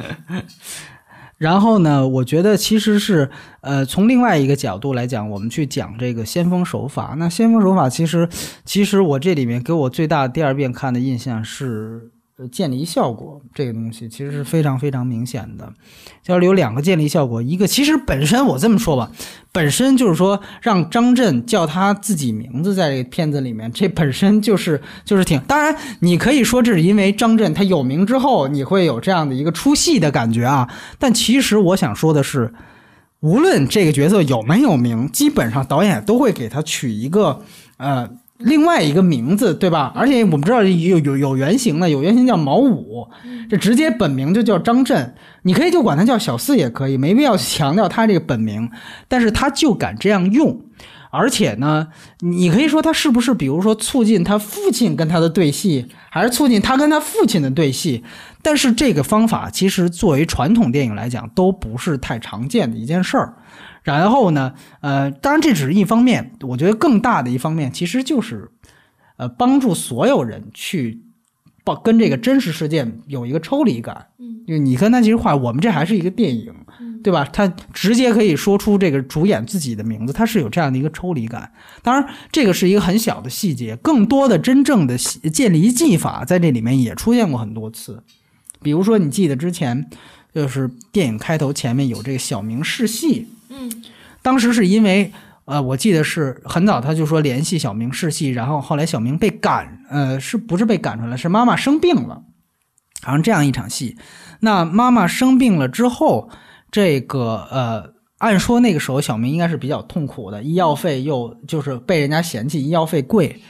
[1.39, 3.28] 然后呢，我觉得其实是，
[3.62, 7.16] 呃，从另外一个角度来讲，我们去讲这个先锋手法。
[7.19, 8.28] 那先锋手法其实，
[8.64, 15.72] 其实我这里面给我最大第二遍看的印象是，呃，渐离效果这个东西其实是非常非常明显的。
[16.22, 19.10] 就是有两个渐离效果，一个其实本身我这么说吧，
[19.52, 25.40] 本身就是说让张震叫他自己名字在这个片子里面，这本身就是就是挺。
[25.42, 30.68] 当然，你可以说这是因为张震他有名之后，你会有这样的一个出戏的感觉啊。
[30.98, 32.52] 但其实我想说的是，
[33.20, 37.42] 无论这个角色有没有名，基本上导演都会给他取一个
[37.76, 38.09] 呃。
[38.44, 39.93] 另外一个名字，对吧？
[39.94, 43.09] 而且我们知道有有有原型的，有原型叫毛五，
[43.48, 48.70] 这直接本名就叫张震，你可以就管他叫小四也可以，没必要强调他这个本名，
[49.09, 50.60] 但是他就敢这样用，
[51.10, 51.89] 而且呢，
[52.20, 58.02] 你可以说他是不是，比如说促进他父亲跟他的对戏，还是促进他跟他父亲的对戏？
[58.43, 63.35] 但是这个方法其实作为传统电影来讲，都不是太常见的一件事儿。
[63.82, 68.50] 然后呢，呃，当然这只是一方面，我觉得更大的一方面其实就是，
[69.16, 71.02] 呃，帮助所有人去
[71.64, 74.06] 报跟这个真实事件有一个抽离感。
[74.18, 76.54] 嗯，就你跟他其实话，我们这还是一个电影，
[77.02, 77.24] 对吧？
[77.32, 81.52] 他直接可以说出这个主演自己的名字，他是有这样的一个抽离感。
[81.82, 88.04] 当然，这个是一个很小的细节，更多的真正的细建离技法在这里面也出现过很多次。
[88.62, 89.90] 比如说，你记得之前
[90.32, 93.70] 就是电影开头前面有这个小明试戏，嗯，
[94.23, 95.12] 当时是因为
[95.45, 101.16] 呃，我记得是很早他就说联系小明试戏，然后后来小明被赶，呃，是不是被赶出来？
[101.16, 102.23] 是妈妈生病了，
[103.03, 103.97] 好像这样一场戏。
[104.41, 106.31] 那妈妈生病了之后，
[106.70, 113.41] 这个呃，按说那个时候小明应该是比较痛苦的，医药费又就是被人家嫌弃医药费贵。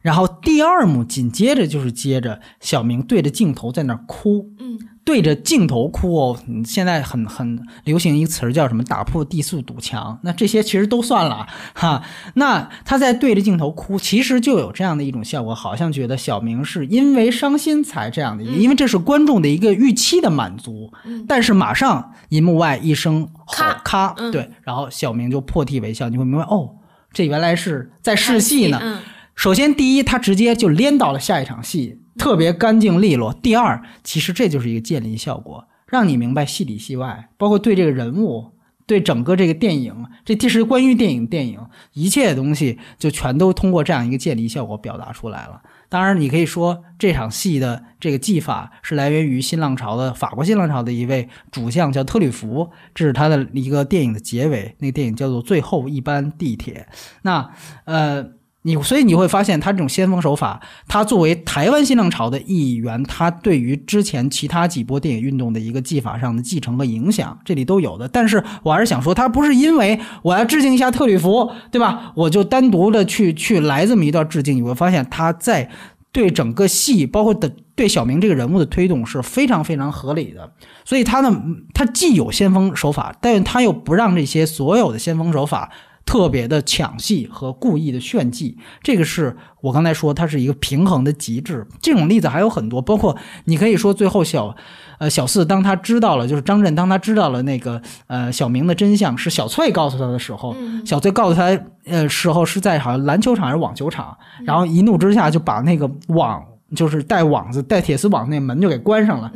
[0.00, 6.38] 然后第二幕紧接着就是接着小明对着镜头在那哭，嗯，对着镜头哭哦。
[6.46, 12.02] 嗯现在很很流行一个词儿叫什么“打破低速堵墙”，那这些其实都算了哈。
[12.34, 20.92] 那他在对着镜头哭，其实就有这样的一种效果，好像觉得小明是因为伤心才这样的，因为这是观众的一个预期的满足。
[21.26, 26.70] 但是马上银幕外一声吼咔对，然后小明就破涕为笑，你会明白哦，
[27.12, 28.78] 这原来是在试戏呢。
[28.82, 28.98] 嗯
[29.34, 33.32] 首先，第一，他直接就连到了下一场戏，特别干净利落。
[33.32, 38.52] 第二，其实这就是一个建立效果，让你明白戏里戏外，包括对这个人物、
[38.86, 41.60] 对整个这个电影，这这是关于电影电影
[41.94, 45.62] 一切东西，就全都通过这样一个建立效果表达出来了。
[45.88, 56.88] 当然，你可以说这场戏的这个技法是来源于新浪潮的法国新浪潮的一位主将叫特吕弗，这是他的一个电影的结尾，那个电影叫做《最后一班地铁》。
[57.22, 57.50] 那
[57.84, 58.41] 呃。
[58.64, 68.06] 你所以你会发现，他这种先锋手法，他作为台湾新浪潮的一员，他对于之前其他几波电影运动的一个技法上的继承和影响，这里都有的。
[68.06, 72.12] 但是我还是想说，他不是因为我要致敬一下特吕弗，对吧？
[72.14, 74.56] 我就单独的去去来这么一段致敬。
[74.56, 75.68] 你会发现他在
[76.12, 80.52] 对整个戏，包括的对小明这个人物的推动是非常非常合理的。
[80.84, 81.42] 所以他呢，
[81.74, 85.70] 他既有先锋手法，但是他又不让这些所有的先锋手法。
[86.04, 91.66] 特别的抢戏和故意的炫技，这个是我刚才说它是一个平衡的极致。
[91.80, 94.54] 这种例子还有很多，包括你可以说最后小，
[94.98, 100.54] 呃小四当他知道了，就是张震当他知道了那个呃小明的真相是小翠告诉他的时候，
[100.84, 106.42] 小翠告诉他呃时候是在好像篮球场还是网球场，然后一怒之下就把那个网
[106.74, 109.30] 就是带网子带铁丝网那门就给关上了。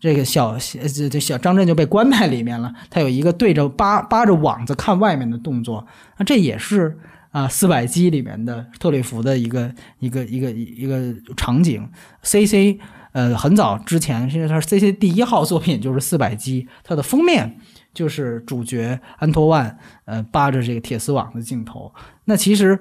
[0.00, 5.86] 这个小这这小张震就被关在里面了，他有一个对着扒扒着网子看外面的动作，
[6.16, 6.98] 那这也是
[7.32, 11.86] 啊四百击里面的特吕弗的一个一个一个一个场景。
[12.22, 12.80] C C
[13.12, 17.58] 呃很早之前，现在他是 C C 第一号作品就是四百击，它的封面
[17.92, 21.92] 就是主角安托万呃扒着这个铁丝网的镜头。
[22.24, 22.78] 那其实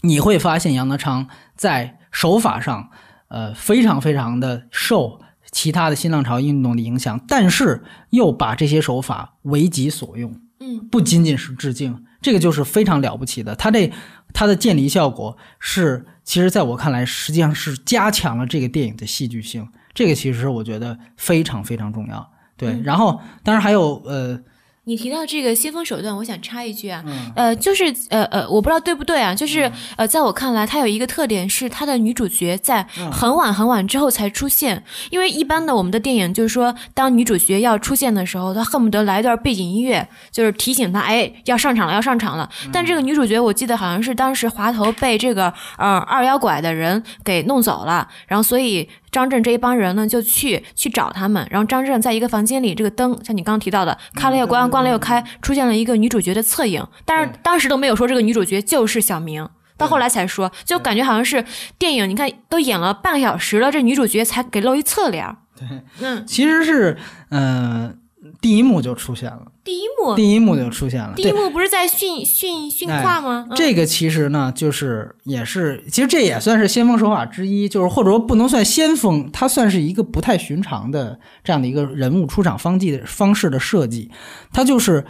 [0.00, 2.88] 你会发现杨德昌在手法上
[3.28, 5.20] 呃非常非常的瘦。
[5.54, 13.54] 其他的新浪潮运动的影响，但是又把这些手法为己所用，嗯，不仅仅是致敬，这个就是非常了不起的。
[13.54, 13.92] 它这
[14.32, 19.68] 它的渐离效果是，其实在我看来，实际上是加强了这个电影的戏剧性。
[19.94, 22.32] 这个其实我觉得非常非常重要。
[22.56, 24.42] 对，然后当然还有呃。
[24.86, 42.48] 你提到这个先锋手段，我想插一句啊，嗯呃，就是呃呃，我不知道对不对啊，就是呃，在我看来，它有一个特点是它的女主角在嗯很晚很晚之后才出现，因为一般的我们的电影就是说，当女主角要出现的时候，她恨不得来一段背景音乐，就是提醒她，哎，要上场了，要上场了。
[42.70, 48.86] 但这个女主角，我记得好像是当时滑头被这个呃二妖拐的人给弄走了，然后所以。
[49.14, 51.46] 张震这一帮人呢，就去去找他们。
[51.48, 56.84] 然后张震在一个房间里，这个灯像你刚刚提到的，开了又关，关了又开，出现了一个女主角的侧影。
[57.04, 61.44] 但是当时都没有说这个女主角就是小明，到后来才说，就感觉好像是
[61.78, 62.10] 电影。
[62.10, 65.24] 你看都演了半个小时了，这女主角才给露一侧脸。
[65.56, 65.68] 对，
[66.00, 66.98] 嗯，其实是
[67.30, 67.94] 嗯、呃
[68.40, 71.12] 第一幕就出现了，第一幕，第一幕就出现了。
[71.16, 73.46] 第一幕不是在训训训话吗？
[73.50, 84.10] 嗯这个其实呢，就是也是，其实这也算是先锋手法之一，就是或者说不能算先锋，它算是一个不太寻常的这样的一个人物出场方剂的方式的设计，
[84.52, 85.04] 它就是。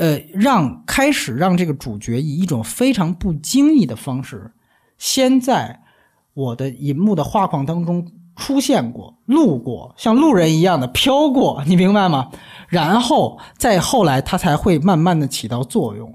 [0.00, 4.52] 呃，让开始让这个主角以一种非常不经意的方式，
[4.96, 5.80] 先在
[6.34, 8.08] 我的银幕的画框当中
[8.38, 12.30] 出现过、路过，像路人一样的飘过，你明白吗？
[12.68, 16.14] 然后再后来，它才会慢慢的起到作用。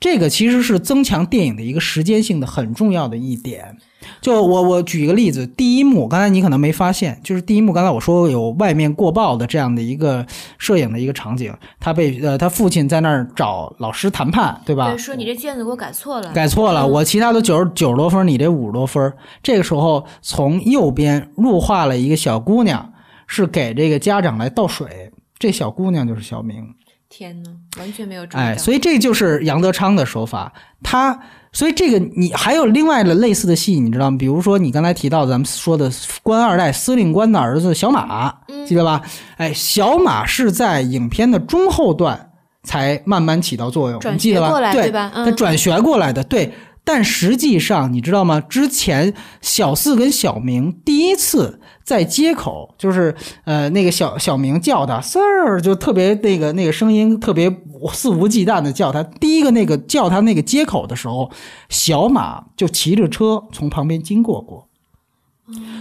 [0.00, 3.76] 这个其实是增强电影的一个时间性的很重要的一点。
[4.20, 10.26] 就我我举一个例子，第一幕刚才你可能没发现，就是第一幕刚才我说有外面过曝的这样的一个
[10.58, 14.90] 摄影的一个场景，他被呃他父亲在那儿找老师谈判，对吧？
[14.90, 19.12] 对，说你这卷子给我改错了，改错了，嗯我其他都九十九十多分，你这五十多分。
[19.42, 22.92] 这个时候从右边入画了一个小姑娘，
[23.26, 26.74] 是给这个家长来倒水，这小姑娘就是小明。
[27.08, 28.26] 天呐，完全没有。
[28.32, 30.52] 哎，所以这就是杨德昌的手法，
[30.82, 31.18] 他
[31.52, 34.18] 所以这个你还有另外的类似的戏，你知道吗？
[34.18, 35.90] 比如说你刚才提到咱们说的
[36.22, 38.32] 官二代司令官的儿子小马，
[38.66, 39.02] 记得吧？
[39.38, 42.30] 哎，小马是在影片的中后段
[42.62, 44.48] 才慢慢起到作用，转你记得吧？
[44.48, 46.52] 学过来对对吧嗯他转学过来的，对。
[46.90, 48.40] 但实际上，你知道吗？
[48.40, 49.12] 之前
[49.42, 57.54] 小四跟小明第一次在街口，就是呃，那个小小明叫他 Sir，就特别那个那个声音特别
[57.92, 59.02] 肆无忌惮的叫他。
[59.02, 61.30] 第一个那个叫他那个街口的时候，
[61.68, 64.66] 小马就骑着车从旁边经过过。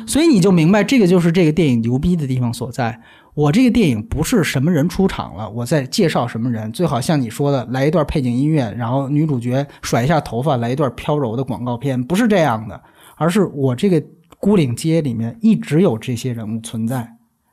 [0.05, 2.99] 所以你就明白，这个就是这个电影牛逼的地方所在。
[3.37, 12.81] 我这个电影不是什么人出场了，我在介绍什么人，最好像你说的来一段背景音乐，然后女主角甩一下头发，来一段飘柔的广告片，不是这样的，
[13.15, 14.03] 而是我这个
[14.39, 17.07] 孤岭街里面一直有这些人物存在，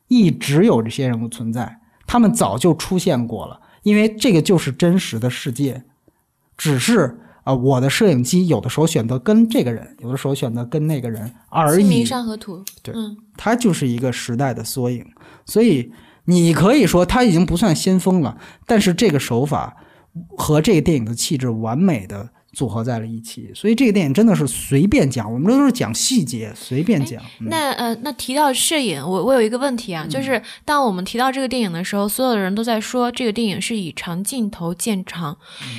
[0.09, 5.85] 一直有这些人物存在，他们早就出现过了，因为这个就是真实的世界，
[6.57, 12.07] 只是啊、我的摄影机有的时候选择跟这个人，有的时候选择跟那个人而已清明。
[12.07, 15.05] 上河图，对嗯，它就是一个时代的缩影。
[15.45, 15.93] 所以
[16.25, 19.77] 你可以说它已经不算先锋了，但是这个手法
[20.39, 23.51] 和这个电影的气质完美的组合在了一起。
[23.55, 27.21] 所以这个电影真的是随便讲，我们这都是讲细节，随便讲。
[27.41, 35.37] 嗯那呃，那提到摄影，我我有一个问题啊，就是当我们提到这个电影的时候，所有的人都在说这个电影是以长镜头见长。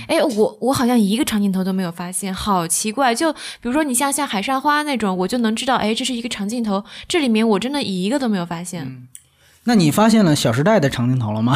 [0.07, 3.15] 哎、我我好像一个长镜头都没有发现，好奇怪。
[3.15, 6.83] 就比如说你像像海上花那种，我就能知道，哎，这是一个长镜头。
[7.07, 9.07] 这里面我真的一个都没有发现，
[9.65, 11.55] 那你发现了《小时代》的长镜头了吗？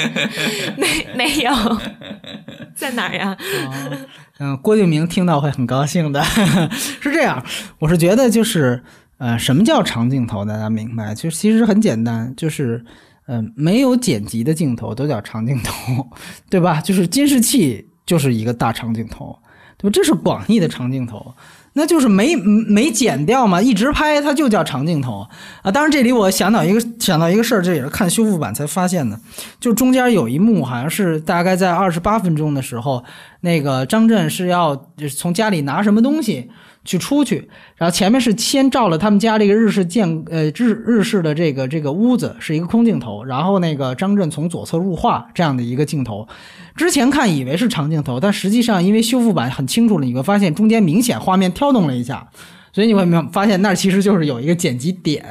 [0.76, 1.50] 没没有，
[2.76, 3.36] 在哪儿呀？
[4.38, 6.22] 嗯，郭敬明听到会很高兴的。
[7.00, 7.44] 是这样，
[7.80, 8.82] 我是觉得就是，
[9.18, 10.44] 呃，什么叫长镜头？
[10.44, 11.14] 大家明白？
[11.14, 12.84] 就其实很简单，就是，
[13.26, 16.08] 呃，没有剪辑的镜头都叫长镜头，
[16.50, 16.80] 对吧？
[16.80, 19.38] 就是监视器就是一个大长镜头，
[19.78, 19.92] 对吧？
[19.92, 21.34] 这是广义的长镜头。
[21.74, 25.26] 那就是没没剪掉嘛，一直拍它就叫长镜头
[25.62, 25.70] 啊。
[25.70, 29.18] 当然，这里我想到一个想到一个事儿，这也是看修复版才发现的，
[29.58, 33.02] 就中间有一幕好像是大概在二十八分钟的时候，
[33.40, 36.50] 那个张震是要从家里拿什么东西
[36.84, 46.26] 去出去，然后前面是先照了他们家这个日式建呃日日式的这个这个屋子是一个空镜头，然后那个张震从左侧入画这样的一个镜头。
[46.74, 52.28] 之前看以为是长镜头，但实际上因为修复版很清楚了，你会发现中间明显画面跳动了一下。
[52.74, 55.22] 所以你会没有发现那其实就是有一个剪辑点，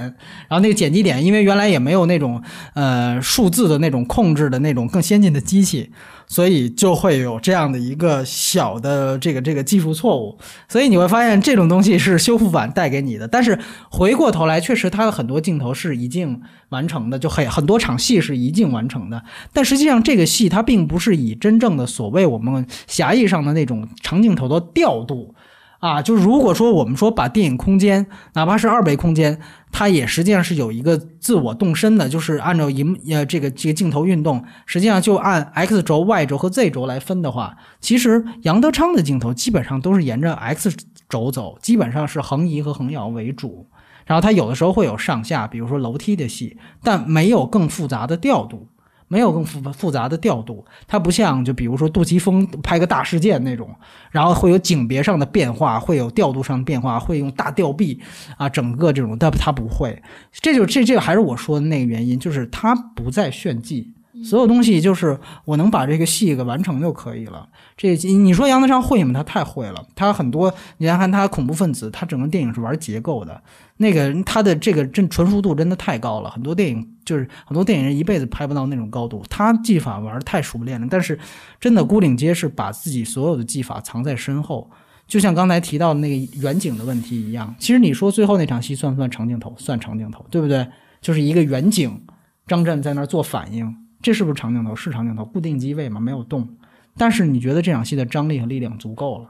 [0.48, 2.40] 然后那个剪辑点，因为原来也没有那种
[2.76, 5.90] 呃数字的那种控制的那种更先进的机器，
[6.32, 10.38] 所以就会有这样的一个小的这个这个技术错误。
[10.70, 13.60] 所以你会发现这种东西是修复版带给你的，但是
[13.90, 19.22] 回过头来，确实它的很多镜头是已经完成的，就很很多场戏是已经完成的。
[19.52, 25.36] 但实际上这个戏它并不是以真正的所谓我们狭义上的那种长镜头的调度。
[25.82, 29.40] 啊，就如果说我们说把电影空间，哪怕是二维空间，
[29.72, 40.72] 它也实际上是有一个自我动身的，就是按照银呃这个这个镜头运动，实际上就按 x 轴、y 轴和 z 轴来分的话，其实杨德昌的镜头基本上都是沿着 x
[41.10, 43.68] 轴走，基本上是横移和横摇为主。
[44.06, 48.68] 然后它有的时候会有上下，比如说楼梯的戏，但没有更复杂的调度。
[49.12, 53.70] 没有更复复杂的调度，它不像就比如说杜琪峰拍个大事件那种，
[54.10, 58.00] 然后会有景别上的变化，会有调度上的变化，会用大吊臂
[58.38, 60.02] 啊，整个这种，但他不会，
[60.32, 63.94] 这就这这个还是我说的那个原因，就是他不再炫技，
[64.24, 67.50] 所有东西就是我能把这个戏给完成就可以了。
[67.76, 69.12] 这你说杨德昌会吗？
[69.14, 73.42] 他太会了，他很多你来看他恐怖分子，他整个电影是玩结构的，
[73.82, 80.88] 那个他的这个真纯熟度真的太高了，很多电影就是很多电影人一辈子拍不到那种高度，他技法玩太熟练了。
[80.90, 81.18] 但是
[81.60, 84.70] 真的孤岭街是把自己所有的技法藏在身后，
[85.08, 87.54] 就像刚才提到的那个远景的问题一样。
[87.58, 89.56] 其实你说最后那场戏算不算长镜头？
[89.58, 90.68] 算长镜头，对不对？
[91.02, 92.00] 就是一个远景，
[92.46, 94.76] 张震在那儿做反应，这是不是长镜头？
[94.76, 96.48] 是长镜头，固定机位嘛，没有动。
[96.96, 99.30] 但是你觉得这场戏的张力和力量足够了？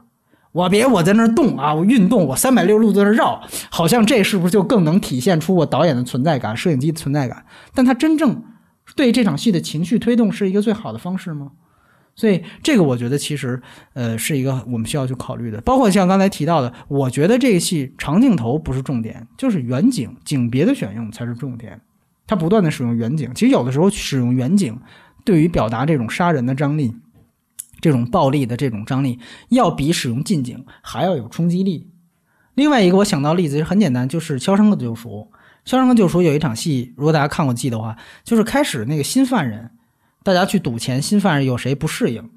[0.52, 7.44] 我别我在那儿动啊，我运动，我三百六十度在那儿绕，好像这是不是就更能体现出我导演的存在感、摄影机存在感？
[7.74, 8.42] 但它真正
[8.94, 11.52] 对这场戏的情绪推动是一个最好的方式吗？
[12.14, 13.62] 所以这个我觉得其实
[13.94, 15.58] 呃是一个我们需要去考虑的。
[15.62, 21.80] 包括像刚才提到的，我觉得这个戏长镜头不是重点，就是远景景别的选用才是重点。
[22.26, 24.78] 它不断的使用远景，其实有的时候使用远景，
[25.24, 26.94] 对于表达这种杀人的张力、
[27.82, 29.18] 这种暴力的这种张力，
[29.50, 31.90] 要比使用近景还要有冲击力。
[32.54, 35.28] 另外一个我想到例子很简单，就是《肖申克的救赎》。
[35.70, 39.70] 《肖申克救赎》有一场戏，如果大家看过记的话，就是开始那个新犯人，
[40.22, 42.30] 大家去赌钱，新犯人有谁不适应，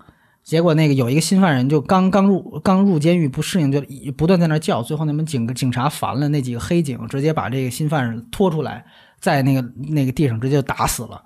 [0.43, 3.83] 结果那个有一个新犯人就刚刚入刚入监狱不适应，就
[4.17, 8.85] 不断在那叫，最后那们警警察烦了，那几个黑警直接把这个新犯人拖出来，
[9.19, 11.21] 在那个那个地上直接打死了。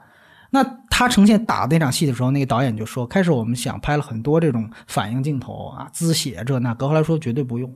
[0.52, 7.74] 那他呈现打那场戏的时候，那个导演就说，开始我们想拍了很多这种反应镜头啊，滋血这那，后来说绝对不用。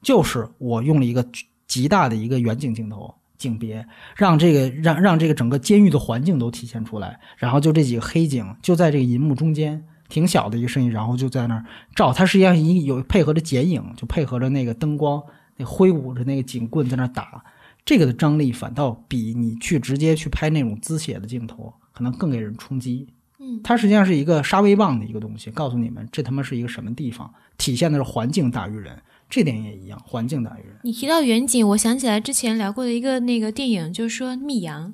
[0.00, 1.26] 就是我用了一个
[1.66, 3.86] 极大的一个远景镜头景别，
[4.16, 11.64] 让这个让让这个整个监狱的环境都体现出来，然后就这几个黑警就在这个银幕中间，挺小的一个声音，然后就在那儿
[11.94, 15.22] 照，它实际上一有配合着剪影，就配合着那个灯光，
[15.56, 17.42] 那挥舞着那个警棍在那打，
[17.84, 23.08] 这个的张力反倒比你去直接去拍那种滋血的镜头可能更给人冲击。
[23.38, 29.00] 嗯，它实际上是一个杀威棒的一个东西，告诉你们这他妈是一个什么地方，体现的是环境大于人。
[29.30, 30.76] 这点也一样，环境大于人。
[30.82, 34.88] 你提到远景，我想起来之前聊过的一个那个电影，就是说《密阳》，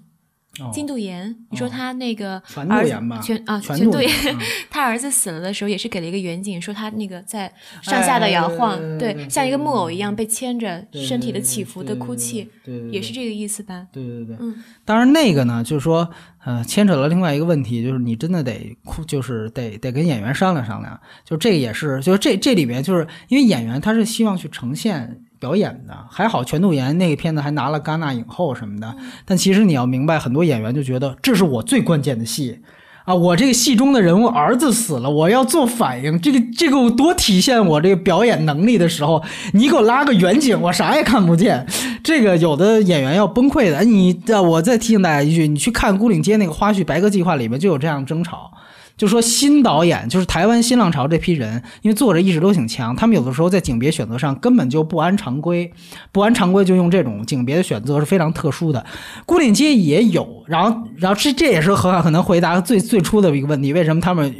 [0.72, 3.18] 金度妍，你说他那个全度妍吧？
[3.20, 7.50] 全啊，全度妍， 嗯他儿子死了的时候也是给了一个远景，说他那个在
[7.82, 13.86] 上下的摇晃，哎对，像一个木偶一样被牵着，身体的起伏的哭泣，对也是这个意思吧？
[13.92, 14.54] 对对对，嗯，
[14.84, 16.08] 当然那个呢，就是说，
[16.44, 21.00] 呃，牵扯了另外一个问题，就是你真的得哭，就是得得跟演员商量商量。
[21.24, 28.94] 就这个也是，就是这这里面就是因为演员他是希望去呈现表演的，还好全度妍那个片子还拿了戛纳影后什么的，
[29.24, 32.60] 但其实你要明白，很多演员就觉得这是我最关键的戏。
[33.06, 39.20] 啊，我这个戏中的人物儿子死了，我要做反应，这个这个多体现我这个表演能力的时候，
[39.54, 41.66] 你给我拉个远景，我啥也看不见，
[42.04, 43.82] 这个有的演员要崩溃的。
[43.84, 48.52] 你，呃我再提醒大家一句，你去看《孤岭街》那个花絮《白鸽计划》里面就有这样争吵。
[49.00, 55.72] 就说新导演就是台湾新浪潮这批人，因为作者意识都挺强，他们有的时候在景别选择上根本就不按常规，
[56.12, 58.84] 不按常规就用这种景别的选择是非常特殊的。
[59.24, 64.30] 孤岭街也有，然后然后这这也是很可能回答最最初的一个问题，为什么他们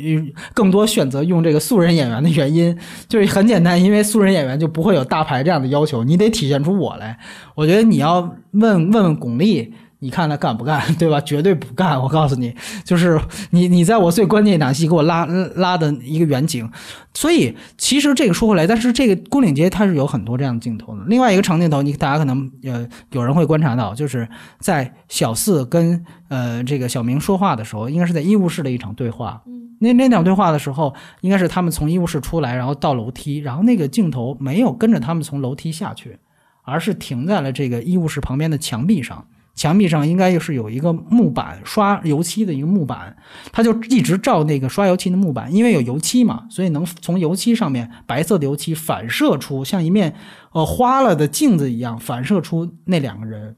[0.52, 2.76] 更多选择用这个素人演员的原因，
[3.08, 7.18] 就是很简单，因为素人演员就不会有大牌这样的要求，你得体现出我来。
[7.54, 9.70] 我觉得你要问问巩俐。
[10.02, 11.20] 你看他干不干， 对吧？
[11.20, 12.00] 绝对不干！
[12.00, 12.54] 我告诉你，
[12.84, 13.20] 就是
[13.50, 16.68] 你，你在我最关键一场戏给我拉拉的一个远景，
[17.12, 21.04] 所以其实这个说回来，但是这个宫岭街它是有很多这样的镜头的。
[21.06, 24.26] 另外一个长镜头，你大家可能呃有人会观察到，就是
[24.58, 29.42] 在小四跟呃这个小明说话的时候，应该是在医务室的一场对话。
[29.46, 36.18] 嗯，那那场对话的时候，应该是他们从医务室出来，然后到楼梯，然后那个镜头没有跟着他们从楼梯下去，
[36.62, 39.26] 而是停在了这个医务室旁边的墙壁上。
[39.60, 43.14] 墙壁上应该是有一个木板刷油漆的一个木板，
[43.52, 50.14] 他就一直照那个刷油漆的木板，因为有油漆嘛，所以能从油漆上面白色的油漆反射出像一面
[50.52, 53.54] 呃花了的镜子一样，反射出那两个人。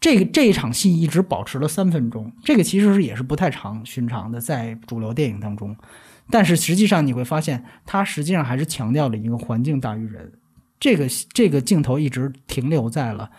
[0.00, 5.76] 这个这一场戏一直保持了三分钟，这个其实是也是不太长寻常的，在主流电影当中。
[6.28, 10.32] 但是实际上你会发现，它实际上还是强调了一个环境大于人。
[10.80, 13.30] 这个这个镜头一直停留在了。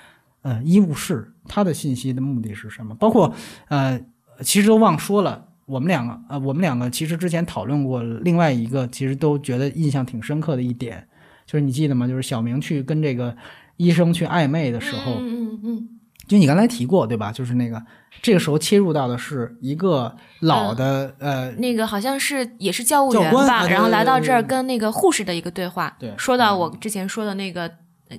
[0.41, 2.95] 呃，医务室他的信息的目的是什么？
[2.95, 3.33] 包括
[3.67, 3.99] 呃，
[4.43, 11.07] 其实都忘说了，我们两个呃，我们两个其实之前讨论过另外一个，其实都觉得印象挺深刻的一点，
[11.45, 12.07] 就是你记得吗？
[12.07, 13.35] 就是小明去跟这个
[13.77, 15.89] 医生去暧昧的时候，嗯嗯嗯，
[16.27, 17.31] 就你刚才提过对吧？
[17.31, 17.81] 就是那个
[18.21, 27.69] 这个时候切入到的是一个老的、呃，那个好像是也是教务教员吧，然后来到这儿跟那个护士的一个对话，对说到我之前说的那个呃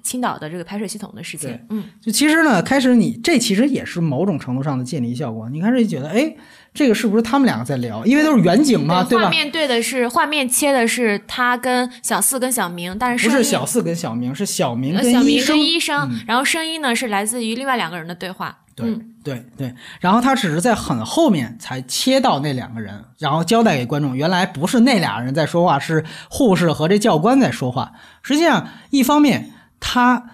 [0.00, 5.48] 青岛的这个排水系统的事情，嗯，就其实呢，开始你这其实也是某种程度上的建立效果。
[5.50, 6.34] 你开始觉得，哎，
[6.72, 8.04] 这个是不是他们两个在聊？
[8.06, 9.24] 因为都是远景嘛，对吧？
[9.24, 15.58] 画面对的是画面切的是他跟小四跟小明，但是不是小四跟小明，是小明呃跟医生。
[15.58, 27.92] 医生，然后声音呢是来自于另外两个人的对话，对嗯对对，然后他只是在很后面才切到那两个人，然后交代给观众，原来不是那俩人在说话，是护士和这教官在说话。
[28.22, 29.52] 实际上，一方面
[29.84, 30.24] 他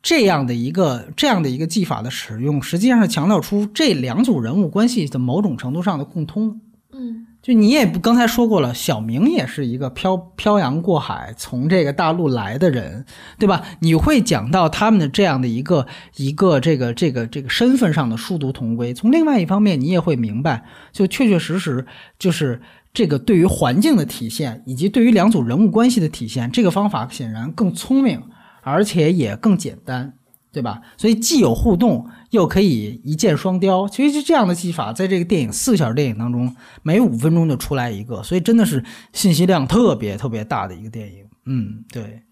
[0.00, 6.60] 这样的一个这样的一个技法的使用，实际上是强调出这两组人物关系的某种程度上的共通。
[6.92, 13.04] 嗯就你也不刚才说过了，小明也是一个漂漂洋过海从这个大陆来的人，
[13.38, 13.62] 对吧？
[13.80, 18.94] 你会讲到他们的这样的一个一个这个这个这个身份上的殊途同归。
[18.94, 21.84] 从另外一方面，你也会明白，就确确实实
[22.18, 22.62] 就是
[22.94, 28.22] 这个对于环境的体现，以及对于两组人物关系的体现，这个方法显然更聪明，
[28.64, 30.14] 而且也更简单。
[30.54, 30.80] 对吧？
[30.96, 33.88] 所以既有互动，又可以一箭双雕。
[33.88, 36.54] 其实这样的技法，在这个电影四个小时电影当中，
[36.84, 41.24] 每五分钟就出来一个，所以真的是信息量特别特别大的一个电影。
[41.46, 42.22] 嗯，对，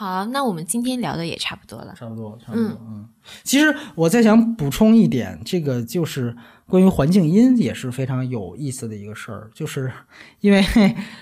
[0.00, 1.94] 好，那我们今天聊的也差不多了。
[1.94, 2.68] 差不多，差不多。
[2.88, 3.06] 嗯，
[3.44, 6.34] 其实我再想补充一点，这个就是
[6.66, 9.92] 关于环境音也是非常有意思的一个事儿，就是
[10.40, 10.64] 因为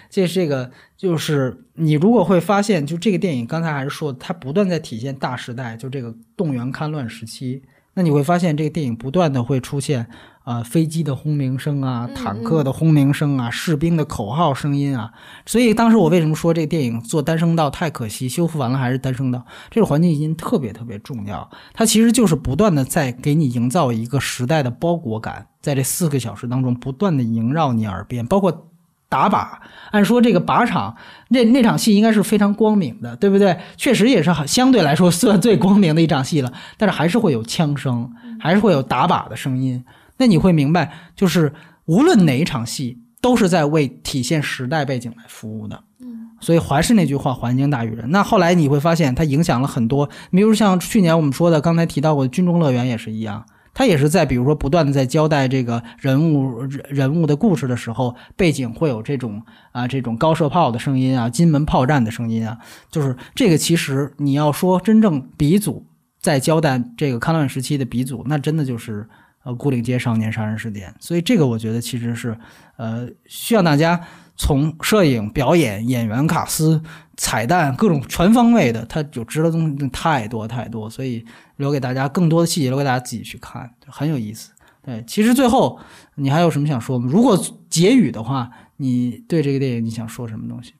[0.08, 0.70] 这这个。
[0.96, 7.62] 就是你如果会发现，就这个电影，刚才还是说，它不断在体现大时代，就这个动员戡乱时期。
[7.94, 10.08] 那你会发现，这个电影不断的会出现，
[10.48, 15.12] 啊，飞机的轰鸣声啊，坦克的轰鸣声啊，士兵的口号声音啊。
[15.44, 19.44] 所以当时我为什么说这个电影做单声道太可惜，修复完了还是单声道？
[19.70, 28.64] 这个环境音特别特别重要，它其实就是不断的在给你营造一个时代的包裹感，在这四个小时当中不断的萦绕你耳边，包括。
[29.10, 29.48] 打靶，
[29.90, 30.94] 按说这个靶场
[31.28, 33.58] 那那场戏应该是非常光明的，对不对？
[33.74, 36.52] 确实也是相对来说算最光明的一场戏了。
[36.76, 39.82] 但是还是会有枪声，还是会有打靶的声音。
[40.18, 41.52] 那你会明白，就是
[41.86, 45.82] 无论哪一场戏，都是在为体现时代背景来服务的。
[46.00, 48.10] 嗯，所以还是那句话，环境大于人。
[48.10, 53.46] 那后来你会发现，它影响了很多，比如像去年我们说的，刚才提到过的《军中乐园》也是一样。
[53.74, 59.40] 它也是在，比如说不断的在交代这个人物人物的故事的时候，背景会有这种
[59.70, 62.58] 啊这种高射炮的声音啊，金门炮战的声音啊，
[62.90, 65.86] 就是这个其实你要说真正鼻祖
[66.20, 69.08] 在交代这个抗乱时期的鼻祖，那真的就是
[69.42, 70.94] 呃牯岭街少年杀人事件。
[71.00, 72.38] 所以这个我觉得其实是
[72.76, 74.06] 呃需要大家
[74.36, 76.82] 从摄影、表演、演员、卡司、
[77.16, 81.24] 彩蛋各种全方位的，它就知道东西太多太多，所以。
[81.58, 84.52] 留给大家更多的细节，留给大家自己去看，很有意思。
[84.80, 85.80] 对，其实最后
[86.14, 87.08] 你还有什么想说吗？
[87.10, 87.36] 如果
[87.68, 90.74] 结语的话，你对这个电影你想说什么东西？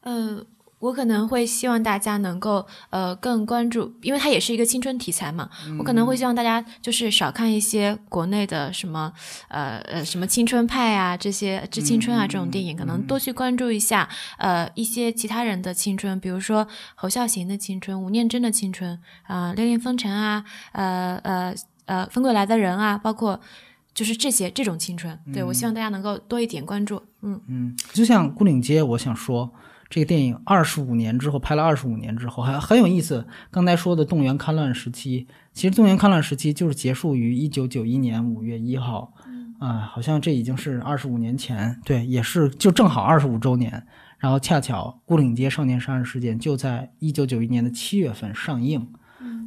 [0.00, 0.46] 嗯。
[0.84, 5.48] 我可能会希望大家能够呃更关注，因为它也是一个青春题材嘛。
[5.78, 9.10] 我可能会希望大家就是少看一些国内的什么
[9.48, 14.06] 呃呃什么青春派啊这些致青春啊这种电影，可能多去关注一下
[14.36, 21.54] 呃一些其他人的青春，比如说侯孝贤的青春、吴念真的青春啊、《恋恋风尘》啊、呃呃
[21.86, 23.40] 呃《风归来的人》啊，包括
[23.94, 25.18] 就是这些这种青春。
[25.32, 27.02] 对我希望大家能够多一点关注。
[27.22, 29.50] 嗯嗯，就像《牯岭街》，我想说。
[29.94, 33.24] 这个电影二十五年之后拍了，二十五年之后还很有意思。
[33.52, 39.12] 刚才说的动员戡乱时期，其实动员戡乱时期就是结束于一九九一年五月一号，
[39.60, 43.86] 啊，好像这已经是二十五年前，对，也是就正好二十五周年。
[44.18, 48.88] 然后恰巧牯岭街少年杀人事件就在一九九一年的七月份上映，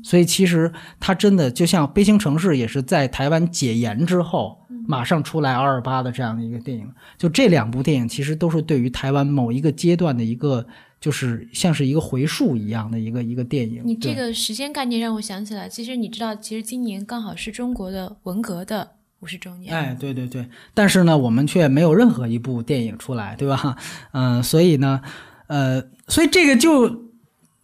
[0.01, 4.65] 所以其实它真的就像《悲情城市》也是在台湾解严之后。
[4.87, 10.65] 马上出来二二八的这样的一个电影，就这两部电影其实都是对于台湾某一个阶段的一个，
[11.01, 13.81] 就是像是一个回溯一样的一个一个电影。
[13.83, 19.75] 你这个时间概念让我想起来，其实你知道，其实今年刚好是中国的文革的五十周年。
[19.75, 23.75] 哎，对对对，但是呢，我们却没有任何一部电影出来，对吧？
[24.13, 25.01] 嗯， 所以呢，
[25.47, 27.09] 呃，所以这个就，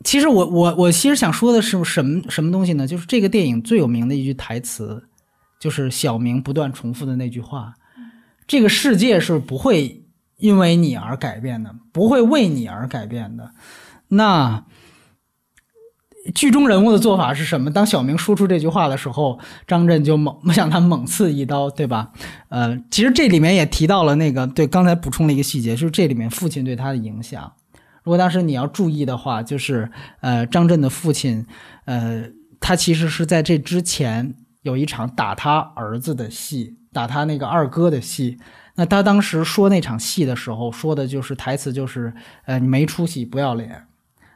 [0.03, 2.85] 其实我我我其实想说的是什么什么东西呢？
[2.85, 5.01] 就是这个电影最有名的一句台词。
[5.63, 7.75] 就是小明不断重复的那句话
[8.45, 10.03] ：“这个世界是不会
[10.35, 13.51] 因为你而改变的，不会为你而改变的。”
[14.11, 14.65] 那
[16.35, 17.71] 剧中人物的做法是什么？
[17.71, 22.11] 当小明说出这句话的时候，张震就猛向他猛刺一刀，对吧？
[22.49, 27.53] 呃，其实这里面也提到了那个，对，刚才补充了一个细节，就是这里面父亲对他的影响。
[28.03, 31.45] 如果当时你要注意的话，就是呃，张震的父亲，
[31.85, 32.25] 呃，
[32.59, 34.35] 他其实是在这之前。
[34.63, 38.37] 有一场打他儿子的戏，打他那个二哥的戏。
[38.75, 42.11] 那他当时说那场戏的时候，说的就是台词，就是
[42.45, 43.85] 呃，你没出息，不要脸，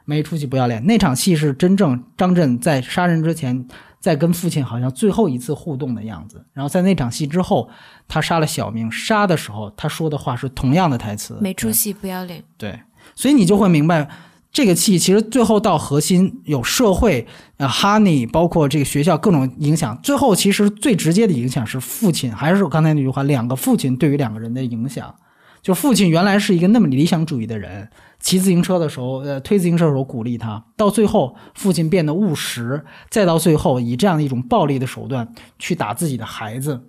[0.04, 0.84] 没出息，不要脸。
[0.86, 3.66] 那场戏是真正张震在杀人之前，
[3.98, 6.44] 在跟父亲好像最后一次互动的样子。
[6.52, 7.68] 然后在那场戏之后，
[8.06, 12.44] 他杀了小明，杀的时候他说的话是同样的台词，没出息，不要脸。
[12.56, 12.80] 对，
[13.16, 14.08] 所以你就会明白。
[14.50, 17.26] 这个戏其实最后到核心有社会
[17.58, 20.00] 啊，Honey，包括这个学校各种影响。
[20.02, 25.14] 最后其实最直接的影响是父亲，还是我刚才那句话，两个父亲对于两个人的影响。
[25.60, 30.64] 就父亲原来是一个那么理想主义的人，骑自行车的时候，呃，推自行车的时候鼓励他。
[30.76, 36.84] 到最后，父亲变得务实，再到最后以这样的一种暴力的手段去打自己的孩子。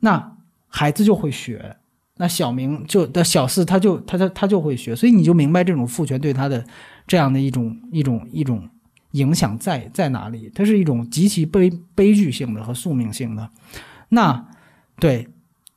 [0.00, 0.32] 那
[0.68, 1.76] 孩子就会学。
[2.20, 6.62] 那小明就的小四，他就他他他就会学，所以你就明白这种父权对他的
[7.06, 8.68] 这样的一种一种一种
[9.12, 10.52] 影响在在哪里？
[10.54, 13.48] 它是一种极其悲悲剧性的和宿命性的。
[14.10, 14.46] 那
[14.98, 15.28] 对，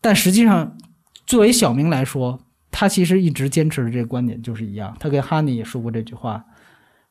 [0.02, 0.78] 但实际上
[1.26, 2.38] 作为小明来说，
[2.70, 4.94] 他其实一直坚持的这个观点就是一样。
[5.00, 6.44] 他跟哈尼也说过这句话：“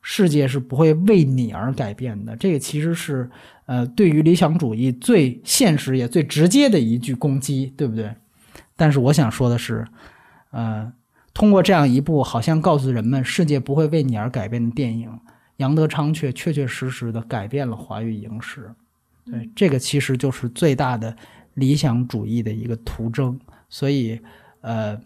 [0.03, 3.31] 世界是不会为你而改变的。”这个其实是
[3.65, 8.15] 呃，对于理想主义最现实也最直接的一句攻击，对不对？
[8.83, 9.87] 但是我想说的是，
[10.51, 10.93] 呃，
[11.33, 15.21] 通过这样一部好像告诉人们世界不会为你而改变的电影，
[15.59, 18.75] 杨德昌却确确实实的改变了华语影视。
[19.25, 21.17] 对，这个其实就是最大的
[21.55, 23.39] 理想主义的一个图征。
[23.69, 24.21] 所以，
[24.63, 25.01] 呃，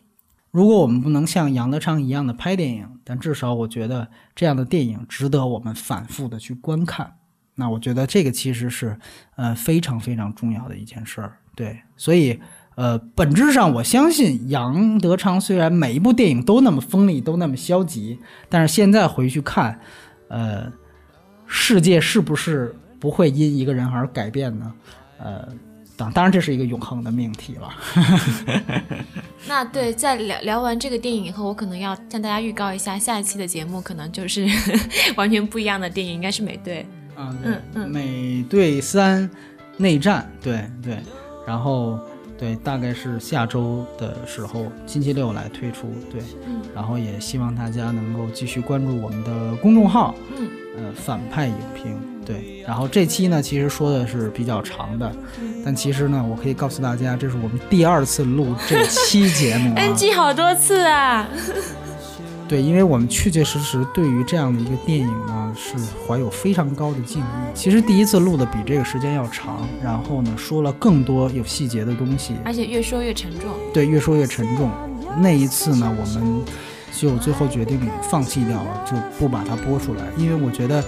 [0.50, 7.18] 如果我们不能像杨德昌一样的拍电影，但至少我觉得这样的电影值得我们反复的去观看。
[7.56, 8.98] 那我觉得这个其实是
[9.34, 11.36] 呃非常非常重要的一件事儿。
[11.54, 12.40] 对，所以。
[12.76, 18.18] 呃，本质上我相信杨德昌虽然每一部电影都那么锋利，都那么消极，
[18.50, 19.80] 但是现在回去看，
[20.28, 20.70] 呃，
[21.46, 24.72] 世界是不是不会因一个人而改变呢？
[25.18, 25.48] 呃，
[25.96, 27.70] 当当然这是一个永恒的命题了。
[29.48, 34.46] 那对，在聊聊完这个电影以后，我可能要向大家预告一下，下一期的节目可能就是
[35.16, 36.84] 完全不一样的电影，应该是美队。
[37.16, 39.30] 嗯嗯嗯，美队三
[39.78, 40.98] 内战，对对，
[41.46, 41.98] 然后。
[42.38, 45.88] 对，大概是下周的时候，星期六来推出。
[46.12, 51.96] 对，嗯，然后也希望大家能够继续关注我们的公众号，嗯，呃，反派影评。
[52.26, 55.10] 对，然后这期呢，其实说的是比较长的，
[55.64, 61.28] 但其实呢，我可以告诉大家，这是我们第二次录这期节目，NG 好多次啊。
[62.48, 65.74] 对，因为我们确确实实对于这样的一个电影呢，是
[66.06, 67.24] 怀有非常高的敬意。
[67.54, 73.50] 其实第一次录的比这个时间要长，然后呢说了更多有细节的东西，而且越说越沉重。
[73.74, 74.70] 对，越说越沉重。
[75.18, 76.44] 那一次呢，我们
[76.92, 80.84] 就最后决定放弃掉了，就不把它播出来，因为我觉得，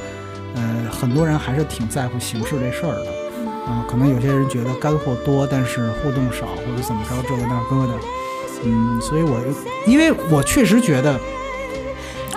[0.55, 3.07] 呃，很多人还是挺在乎形式这事儿的。
[3.69, 7.95] 嗯，可能有些人觉得干货多，但是互动少，或者怎么着这个那个的。
[8.65, 9.41] 嗯，所以我
[9.89, 11.19] 因为我确实觉得。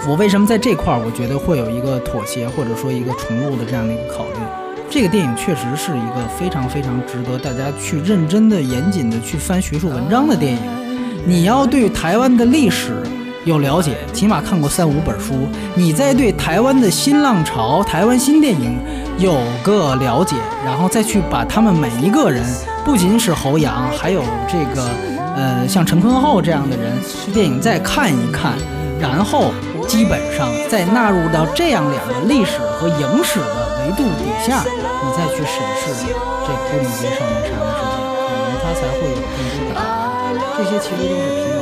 [0.08, 4.40] 我为什么在这块儿，我觉得会有一个妥协，或者说一个重录的这样的一个考虑？
[4.90, 10.60] 这个电影确实是一个非常非常值得大家去认真的、严谨的去翻学术文章的电影。
[11.24, 13.04] 你要对台湾的历史
[13.46, 18.76] 有了解，起码看过三五本书，你再对台湾的新浪潮、台湾新电影
[19.20, 22.44] 有个了解，然后再去把他们每一个人，
[22.84, 24.90] 不仅是侯阳，还有这个
[25.38, 26.92] 呃像陈坤厚这样的人，
[27.32, 28.54] 电影再看一看，
[29.00, 29.54] 然后。
[29.88, 37.96] 基本上在纳入到这样两个历史和影史的维度底下，你再去审视这《孤岭街少年杀人事件》，
[38.26, 39.86] 可能它才会有更多的答案。
[40.58, 41.61] 这些其实都是平。